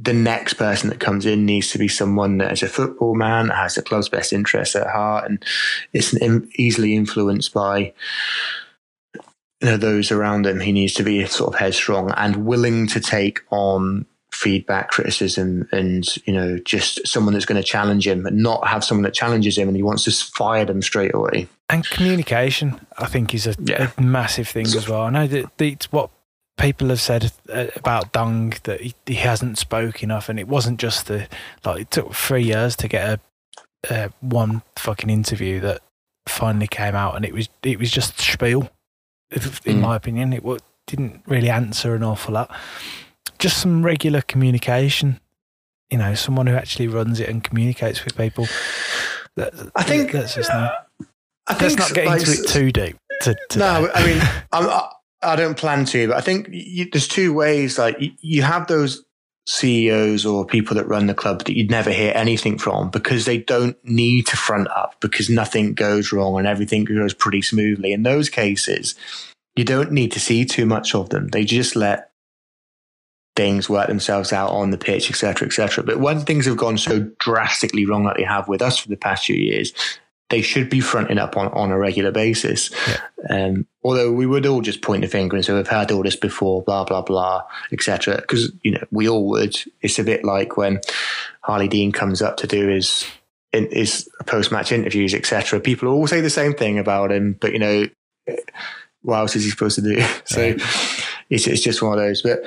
The 0.00 0.12
next 0.12 0.54
person 0.54 0.90
that 0.90 1.00
comes 1.00 1.26
in 1.26 1.44
needs 1.44 1.72
to 1.72 1.78
be 1.78 1.88
someone 1.88 2.38
that 2.38 2.52
is 2.52 2.62
a 2.62 2.68
football 2.68 3.16
man, 3.16 3.48
has 3.48 3.74
the 3.74 3.82
club's 3.82 4.08
best 4.08 4.32
interests 4.32 4.76
at 4.76 4.86
heart, 4.86 5.28
and 5.28 5.44
is 5.92 6.16
easily 6.54 6.94
influenced 6.94 7.52
by 7.52 7.94
those 9.60 10.10
around 10.10 10.46
him. 10.46 10.60
He 10.60 10.72
needs 10.72 10.94
to 10.94 11.02
be 11.02 11.24
sort 11.26 11.54
of 11.54 11.60
headstrong 11.60 12.12
and 12.12 12.46
willing 12.46 12.86
to 12.88 13.00
take 13.00 13.40
on 13.50 14.06
feedback, 14.30 14.90
criticism, 14.90 15.68
and 15.72 16.04
you 16.26 16.32
know, 16.32 16.58
just 16.58 17.06
someone 17.06 17.34
that's 17.34 17.46
going 17.46 17.60
to 17.60 17.66
challenge 17.66 18.06
him, 18.06 18.26
and 18.26 18.38
not 18.38 18.66
have 18.68 18.84
someone 18.84 19.02
that 19.02 19.14
challenges 19.14 19.58
him 19.58 19.68
and 19.68 19.76
he 19.76 19.82
wants 19.82 20.04
to 20.04 20.12
fire 20.12 20.64
them 20.64 20.82
straight 20.82 21.14
away. 21.14 21.48
And 21.68 21.88
communication, 21.88 22.80
I 22.98 23.06
think, 23.06 23.34
is 23.34 23.46
a, 23.46 23.54
yeah. 23.58 23.90
a 23.96 24.00
massive 24.00 24.48
thing 24.48 24.66
as 24.66 24.88
well. 24.88 25.02
I 25.02 25.10
know 25.10 25.26
that 25.26 25.60
it's 25.60 25.90
what 25.90 26.10
people 26.56 26.88
have 26.88 27.00
said 27.00 27.32
uh, 27.52 27.66
about 27.76 28.12
Dong 28.12 28.54
that 28.64 28.80
he, 28.80 28.94
he, 29.06 29.14
hasn't 29.14 29.58
spoke 29.58 30.02
enough, 30.02 30.28
and 30.28 30.38
it 30.38 30.48
wasn't 30.48 30.78
just 30.78 31.06
the 31.06 31.28
like 31.64 31.82
it 31.82 31.90
took 31.90 32.14
three 32.14 32.44
years 32.44 32.76
to 32.76 32.88
get 32.88 33.20
a, 33.88 33.94
a 33.94 34.10
one 34.20 34.62
fucking 34.76 35.10
interview 35.10 35.60
that 35.60 35.82
finally 36.28 36.68
came 36.68 36.94
out, 36.94 37.16
and 37.16 37.24
it 37.24 37.34
was 37.34 37.48
it 37.62 37.78
was 37.78 37.90
just 37.90 38.20
spiel 38.20 38.70
in 39.30 39.40
mm. 39.40 39.80
my 39.80 39.96
opinion. 39.96 40.32
It 40.32 40.42
didn't 40.86 41.22
really 41.26 41.50
answer 41.50 41.94
an 41.94 42.02
awful 42.02 42.34
lot. 42.34 42.54
Just 43.38 43.58
some 43.58 43.84
regular 43.84 44.22
communication. 44.22 45.20
You 45.90 45.98
know, 45.98 46.14
someone 46.14 46.46
who 46.46 46.54
actually 46.54 46.88
runs 46.88 47.20
it 47.20 47.28
and 47.28 47.42
communicates 47.42 48.04
with 48.04 48.16
people. 48.16 48.46
That, 49.36 49.54
I 49.74 49.84
think 49.84 50.12
that's 50.12 50.34
just 50.34 50.50
no. 50.50 50.70
I 51.46 51.56
let's 51.58 51.76
not 51.76 51.94
get 51.94 52.06
like, 52.06 52.20
into 52.20 52.32
it 52.32 52.48
too 52.48 52.70
deep. 52.70 52.96
To, 53.22 53.34
no, 53.56 53.90
I 53.94 54.06
mean, 54.06 54.20
I'm, 54.52 54.82
I 55.22 55.36
don't 55.36 55.56
plan 55.56 55.84
to, 55.86 56.08
but 56.08 56.16
I 56.16 56.20
think 56.20 56.48
you, 56.50 56.88
there's 56.90 57.08
two 57.08 57.32
ways. 57.32 57.78
Like 57.78 58.00
you, 58.00 58.12
you 58.20 58.42
have 58.42 58.66
those 58.66 59.04
CEOs 59.48 60.26
or 60.26 60.44
people 60.44 60.76
that 60.76 60.86
run 60.86 61.06
the 61.06 61.14
club 61.14 61.42
that 61.44 61.56
you'd 61.56 61.70
never 61.70 61.90
hear 61.90 62.12
anything 62.14 62.58
from 62.58 62.90
because 62.90 63.24
they 63.24 63.38
don't 63.38 63.82
need 63.82 64.26
to 64.26 64.36
front 64.36 64.68
up 64.68 64.96
because 65.00 65.30
nothing 65.30 65.72
goes 65.72 66.12
wrong 66.12 66.38
and 66.38 66.46
everything 66.46 66.84
goes 66.84 67.14
pretty 67.14 67.40
smoothly. 67.40 67.94
In 67.94 68.02
those 68.02 68.28
cases, 68.28 68.94
you 69.56 69.64
don't 69.64 69.90
need 69.90 70.12
to 70.12 70.20
see 70.20 70.44
too 70.44 70.66
much 70.66 70.94
of 70.94 71.08
them. 71.08 71.28
They 71.28 71.46
just 71.46 71.76
let 71.76 72.10
things 73.36 73.70
work 73.70 73.88
themselves 73.88 74.34
out 74.34 74.50
on 74.50 74.70
the 74.70 74.76
pitch, 74.76 75.08
etc., 75.08 75.46
etc. 75.46 75.82
But 75.82 75.98
when 75.98 76.20
things 76.20 76.44
have 76.44 76.58
gone 76.58 76.76
so 76.76 77.10
drastically 77.18 77.86
wrong 77.86 78.04
like 78.04 78.18
they 78.18 78.24
have 78.24 78.48
with 78.48 78.60
us 78.60 78.76
for 78.76 78.88
the 78.88 78.98
past 78.98 79.24
few 79.24 79.36
years, 79.36 79.72
they 80.30 80.42
should 80.42 80.68
be 80.68 80.80
fronting 80.80 81.18
up 81.18 81.36
on, 81.36 81.48
on 81.48 81.70
a 81.70 81.78
regular 81.78 82.10
basis. 82.10 82.70
Yeah. 82.86 82.98
Um, 83.46 83.66
although 83.82 84.12
we 84.12 84.26
would 84.26 84.44
all 84.46 84.60
just 84.60 84.82
point 84.82 85.02
the 85.02 85.08
finger 85.08 85.36
and 85.36 85.44
say, 85.44 85.54
we've 85.54 85.66
had 85.66 85.90
all 85.90 86.02
this 86.02 86.16
before, 86.16 86.62
blah, 86.62 86.84
blah, 86.84 87.02
blah, 87.02 87.42
etc. 87.72 88.16
Because, 88.16 88.52
you 88.62 88.72
know, 88.72 88.84
we 88.90 89.08
all 89.08 89.26
would. 89.28 89.56
It's 89.80 89.98
a 89.98 90.04
bit 90.04 90.24
like 90.24 90.56
when 90.56 90.80
Harley 91.40 91.68
Dean 91.68 91.92
comes 91.92 92.20
up 92.20 92.36
to 92.38 92.46
do 92.46 92.68
his, 92.68 93.06
his 93.52 94.08
post 94.26 94.52
match 94.52 94.70
interviews, 94.70 95.14
etc. 95.14 95.60
People 95.60 95.88
all 95.88 96.06
say 96.06 96.20
the 96.20 96.30
same 96.30 96.52
thing 96.52 96.78
about 96.78 97.10
him, 97.10 97.36
but, 97.40 97.52
you 97.52 97.58
know, 97.58 97.86
what 99.02 99.16
else 99.16 99.36
is 99.36 99.44
he 99.44 99.50
supposed 99.50 99.76
to 99.76 99.82
do? 99.82 100.00
so 100.24 100.42
yeah. 100.42 100.56
it's, 101.30 101.46
it's 101.46 101.62
just 101.62 101.80
one 101.80 101.92
of 101.92 101.98
those. 101.98 102.20
But 102.20 102.42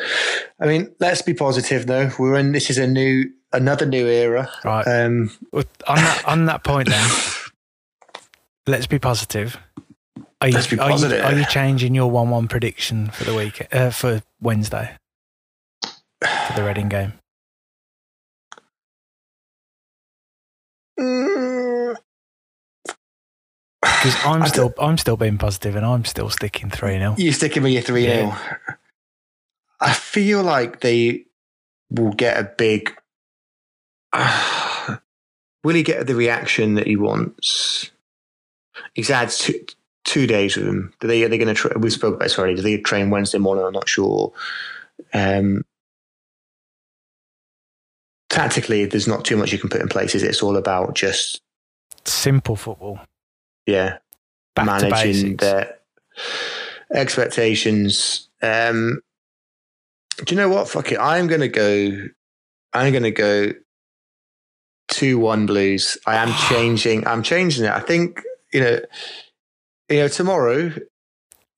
I 0.59 0.67
mean, 0.67 0.93
let's 0.99 1.23
be 1.23 1.33
positive 1.33 1.87
though. 1.87 2.11
We're 2.19 2.35
in, 2.35 2.51
this 2.51 2.69
is 2.69 2.77
a 2.77 2.85
new, 2.85 3.31
another 3.51 3.87
new 3.87 4.05
era. 4.05 4.51
Right. 4.63 4.83
Um, 4.83 5.31
on 5.51 5.65
that, 5.95 6.23
on 6.27 6.45
that 6.45 6.63
point 6.63 6.89
then. 6.89 7.09
let's 8.71 8.87
be 8.87 8.97
positive. 8.97 9.57
Are 10.39 10.47
you, 10.47 10.55
let's 10.55 10.67
be 10.67 10.77
positive. 10.77 11.23
Are 11.23 11.31
you, 11.31 11.37
are 11.37 11.39
you 11.41 11.45
changing 11.45 11.93
your 11.93 12.09
one-one 12.09 12.47
prediction 12.47 13.09
for 13.11 13.25
the 13.25 13.35
week 13.35 13.67
uh, 13.71 13.91
for 13.91 14.23
Wednesday 14.41 14.97
for 15.81 16.53
the 16.55 16.63
Reading 16.63 16.89
game? 16.89 17.13
Because 23.83 24.25
I'm 24.25 24.47
still 24.47 24.73
I'm 24.79 24.97
still 24.97 25.17
being 25.17 25.37
positive 25.37 25.75
and 25.75 25.85
I'm 25.85 26.05
still 26.05 26.29
sticking 26.29 26.71
three 26.71 26.97
0 26.97 27.15
You're 27.19 27.33
sticking 27.33 27.61
with 27.61 27.71
your 27.71 27.83
three 27.83 28.05
0 28.05 28.15
yeah. 28.15 28.57
I 29.79 29.93
feel 29.93 30.41
like 30.41 30.79
they 30.79 31.25
will 31.91 32.13
get 32.13 32.39
a 32.39 32.43
big. 32.43 32.95
Uh, 34.11 34.97
will 35.63 35.75
he 35.75 35.83
get 35.83 36.07
the 36.07 36.15
reaction 36.15 36.75
that 36.75 36.87
he 36.87 36.95
wants? 36.95 37.91
He's 38.93 39.07
had 39.07 39.29
two, 39.29 39.65
two 40.03 40.27
days 40.27 40.57
with 40.57 40.65
them. 40.65 40.93
Do 40.99 41.07
they, 41.07 41.23
are 41.23 41.29
they 41.29 41.37
going 41.37 41.47
to, 41.47 41.53
tra- 41.53 41.79
we 41.79 41.89
spoke 41.89 42.15
about 42.15 42.25
this 42.25 42.37
already. 42.37 42.55
Do 42.55 42.61
they 42.61 42.77
train 42.77 43.09
Wednesday 43.09 43.37
morning? 43.37 43.65
I'm 43.65 43.73
not 43.73 43.89
sure. 43.89 44.33
Um, 45.13 45.63
tactically, 48.29 48.85
there's 48.85 49.07
not 49.07 49.25
too 49.25 49.37
much 49.37 49.51
you 49.51 49.59
can 49.59 49.69
put 49.69 49.81
in 49.81 49.89
place, 49.89 50.15
is 50.15 50.23
it? 50.23 50.29
It's 50.29 50.43
all 50.43 50.57
about 50.57 50.95
just 50.95 51.41
simple 52.05 52.55
football. 52.55 52.99
Yeah. 53.65 53.97
Back 54.55 54.65
managing 54.65 55.37
their 55.37 55.77
expectations. 56.93 58.29
Um, 58.41 59.01
do 60.25 60.35
you 60.35 60.41
know 60.41 60.49
what? 60.49 60.67
Fuck 60.67 60.91
it. 60.91 60.99
I'm 60.99 61.27
going 61.27 61.41
to 61.41 61.47
go, 61.47 62.07
I'm 62.73 62.91
going 62.91 63.03
to 63.03 63.11
go 63.11 63.51
2 64.89 65.19
1 65.19 65.45
Blues. 65.45 65.97
I 66.05 66.15
am 66.15 66.33
changing, 66.49 67.07
I'm 67.07 67.23
changing 67.23 67.65
it. 67.65 67.71
I 67.71 67.79
think 67.79 68.21
you 68.53 68.61
know, 68.61 68.79
you 69.89 69.97
know, 69.97 70.07
tomorrow, 70.07 70.73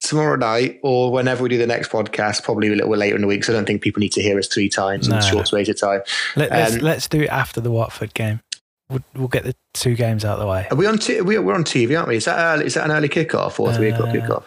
tomorrow 0.02 0.36
night, 0.36 0.80
or 0.84 1.12
whenever 1.12 1.44
we 1.44 1.50
do 1.50 1.58
the 1.58 1.68
next 1.68 1.92
podcast, 1.92 2.44
probably 2.44 2.68
a 2.68 2.72
little 2.72 2.90
bit 2.90 3.00
later 3.00 3.16
in 3.16 3.22
the 3.22 3.28
week. 3.28 3.44
So 3.44 3.54
I 3.54 3.56
don't 3.56 3.66
think 3.66 3.82
people 3.82 4.00
need 4.00 4.12
to 4.14 4.22
hear 4.22 4.38
us 4.38 4.48
three 4.48 4.70
times 4.70 5.08
no. 5.08 5.16
in 5.16 5.24
a 5.24 5.26
short 5.26 5.48
space 5.48 5.70
of 5.70 5.80
time. 5.80 6.02
Let, 6.36 6.52
us 6.52 6.74
um, 6.74 6.80
let's 6.80 7.08
do 7.08 7.22
it 7.22 7.30
after 7.30 7.62
the 7.62 7.72
Watford 7.72 8.14
game. 8.14 8.42
We'll, 8.90 9.04
we'll, 9.16 9.28
get 9.28 9.44
the 9.44 9.56
two 9.74 9.96
games 9.96 10.26
out 10.26 10.34
of 10.34 10.40
the 10.40 10.48
way. 10.48 10.68
Are 10.70 10.76
we 10.76 10.86
on? 10.86 10.98
T- 10.98 11.22
we, 11.22 11.38
are 11.38 11.54
on 11.54 11.64
TV, 11.64 11.98
aren't 11.98 12.10
we? 12.10 12.18
Is 12.18 12.26
that 12.26 12.38
early, 12.38 12.66
is 12.66 12.74
that 12.74 12.86
an 12.86 12.92
early 12.92 13.10
kickoff 13.10 13.60
or 13.60 13.74
three 13.74 13.92
uh, 13.92 13.96
o'clock 13.96 14.10
kickoff? 14.14 14.44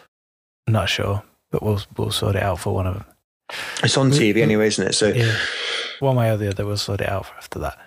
Not 0.69 0.89
sure, 0.89 1.23
but 1.51 1.63
we'll 1.63 1.81
we'll 1.97 2.11
sort 2.11 2.37
it 2.37 2.43
out 2.43 2.61
for 2.61 2.75
one 2.75 2.87
of 2.87 2.95
them. 2.95 3.05
It's 3.83 3.97
on 3.97 4.11
TV 4.11 4.43
anyway, 4.43 4.67
isn't 4.67 4.89
it? 4.89 4.93
So 4.93 5.09
yeah. 5.09 5.37
one 6.01 6.17
way 6.17 6.31
or 6.31 6.37
the 6.37 6.51
other, 6.51 6.67
we'll 6.67 6.77
sort 6.77 7.01
it 7.01 7.09
out 7.09 7.27
for 7.27 7.35
after 7.37 7.59
that. 7.61 7.79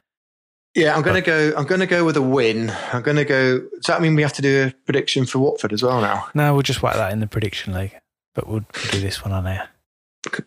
Yeah, 0.76 0.96
I'm 0.96 1.02
going 1.02 1.16
to 1.16 1.22
go. 1.22 1.54
I'm 1.58 1.66
going 1.66 1.82
to 1.82 1.88
go 1.88 2.06
with 2.06 2.16
a 2.16 2.22
win. 2.22 2.72
I'm 2.94 3.02
going 3.02 3.18
to 3.18 3.26
go. 3.26 3.60
Does 3.60 3.86
that 3.88 4.02
mean 4.02 4.16
we 4.16 4.22
have 4.22 4.34
to 4.34 4.42
do 4.42 4.68
a 4.68 4.74
prediction 4.86 5.26
for 5.26 5.40
Watford 5.40 5.74
as 5.74 5.82
well 5.82 6.00
now? 6.00 6.28
No, 6.34 6.54
we'll 6.54 6.62
just 6.62 6.84
whack 6.84 6.96
that 6.96 7.12
in 7.12 7.20
the 7.20 7.28
prediction 7.28 7.74
league. 7.74 7.96
But 8.36 8.48
we'll, 8.48 8.64
do 8.92 9.00
this 9.02 9.24
one 9.24 9.34
on 9.34 9.48
air. 9.48 9.70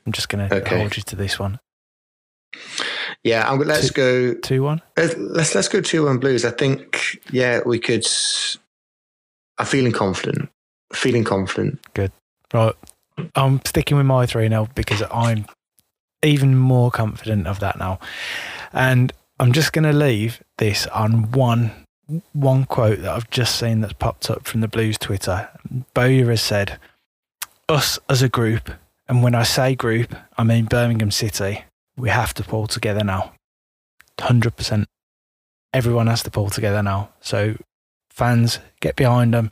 I'm 0.06 0.12
just 0.12 0.28
going 0.28 0.48
to 0.48 0.54
okay. 0.54 0.78
hold 0.78 0.96
you 0.96 1.02
to 1.02 1.16
this 1.16 1.38
one. 1.38 1.58
Yeah, 3.24 3.50
I'm, 3.50 3.58
let's 3.58 3.92
two, 3.92 3.94
go 4.32 4.34
two 4.34 4.62
one. 4.62 4.80
Let's 4.96 5.54
let's 5.54 5.68
go 5.68 5.80
two 5.80 6.04
one 6.04 6.18
Blues. 6.18 6.44
I 6.44 6.50
think 6.50 7.18
yeah 7.30 7.60
we 7.64 7.78
could. 7.78 8.06
I'm 9.58 9.66
feeling 9.66 9.92
confident. 9.92 10.48
Feeling 10.92 11.24
confident. 11.24 11.80
Good. 11.94 12.12
Right. 12.52 12.74
I'm 13.34 13.60
sticking 13.64 13.96
with 13.96 14.06
my 14.06 14.26
3 14.26 14.48
now 14.48 14.68
because 14.74 15.02
I'm 15.12 15.46
even 16.22 16.56
more 16.56 16.90
confident 16.90 17.46
of 17.46 17.60
that 17.60 17.78
now. 17.78 17.98
And 18.72 19.12
I'm 19.42 19.50
just 19.50 19.72
going 19.72 19.82
to 19.82 19.92
leave 19.92 20.40
this 20.58 20.86
on 20.86 21.32
one 21.32 21.72
one 22.32 22.64
quote 22.64 23.00
that 23.00 23.10
I've 23.10 23.28
just 23.28 23.58
seen 23.58 23.80
that's 23.80 23.92
popped 23.92 24.30
up 24.30 24.46
from 24.46 24.60
the 24.60 24.68
Blues 24.68 24.96
Twitter. 24.96 25.48
Bowyer 25.94 26.30
has 26.30 26.40
said, 26.40 26.78
Us 27.68 27.98
as 28.08 28.22
a 28.22 28.28
group, 28.28 28.70
and 29.08 29.20
when 29.20 29.34
I 29.34 29.42
say 29.42 29.74
group, 29.74 30.14
I 30.38 30.44
mean 30.44 30.66
Birmingham 30.66 31.10
City, 31.10 31.64
we 31.96 32.08
have 32.08 32.32
to 32.34 32.44
pull 32.44 32.68
together 32.68 33.02
now. 33.02 33.32
100%. 34.18 34.84
Everyone 35.74 36.06
has 36.06 36.22
to 36.22 36.30
pull 36.30 36.48
together 36.48 36.80
now. 36.80 37.08
So, 37.20 37.56
fans, 38.10 38.60
get 38.78 38.94
behind 38.94 39.34
them. 39.34 39.50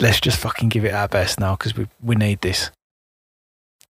Let's 0.00 0.20
just 0.20 0.38
fucking 0.38 0.70
give 0.70 0.84
it 0.84 0.92
our 0.92 1.06
best 1.06 1.38
now 1.38 1.54
because 1.54 1.76
we, 1.76 1.86
we 2.02 2.16
need 2.16 2.40
this. 2.40 2.72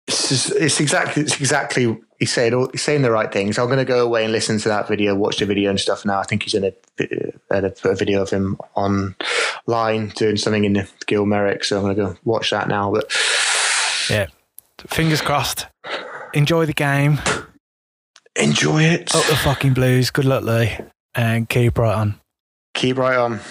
It's, 0.09 0.29
just, 0.29 0.51
it's 0.55 0.79
exactly 0.79 1.21
it's 1.21 1.39
exactly 1.39 1.95
he's 2.17 2.33
saying 2.33 2.55
all, 2.55 2.67
he's 2.71 2.81
saying 2.81 3.03
the 3.03 3.11
right 3.11 3.31
things. 3.31 3.59
I'm 3.59 3.67
going 3.67 3.77
to 3.77 3.85
go 3.85 4.03
away 4.03 4.23
and 4.23 4.31
listen 4.31 4.57
to 4.57 4.69
that 4.69 4.87
video, 4.87 5.13
watch 5.13 5.37
the 5.37 5.45
video 5.45 5.69
and 5.69 5.79
stuff. 5.79 6.03
Now 6.03 6.19
I 6.19 6.23
think 6.23 6.41
he's 6.41 6.53
going 6.53 6.73
to 6.97 7.69
put 7.69 7.91
a 7.91 7.95
video 7.95 8.23
of 8.23 8.31
him 8.31 8.57
online 8.73 10.07
doing 10.15 10.37
something 10.37 10.65
in 10.65 10.73
the 10.73 10.89
Gil 11.05 11.27
Merrick, 11.27 11.63
so 11.63 11.77
I'm 11.77 11.83
going 11.83 11.95
to 11.95 12.01
go 12.01 12.15
watch 12.23 12.49
that 12.49 12.67
now. 12.67 12.91
But 12.91 13.15
yeah, 14.09 14.27
fingers 14.87 15.21
crossed. 15.21 15.67
Enjoy 16.33 16.65
the 16.65 16.73
game. 16.73 17.19
Enjoy 18.35 18.81
it. 18.81 19.13
Up 19.13 19.25
the 19.27 19.35
fucking 19.35 19.75
blues. 19.75 20.09
Good 20.09 20.25
luck, 20.25 20.43
Lee, 20.43 20.75
and 21.13 21.47
keep 21.47 21.77
right 21.77 21.93
on. 21.93 22.19
Keep 22.73 22.97
right 22.97 23.17
on. 23.17 23.41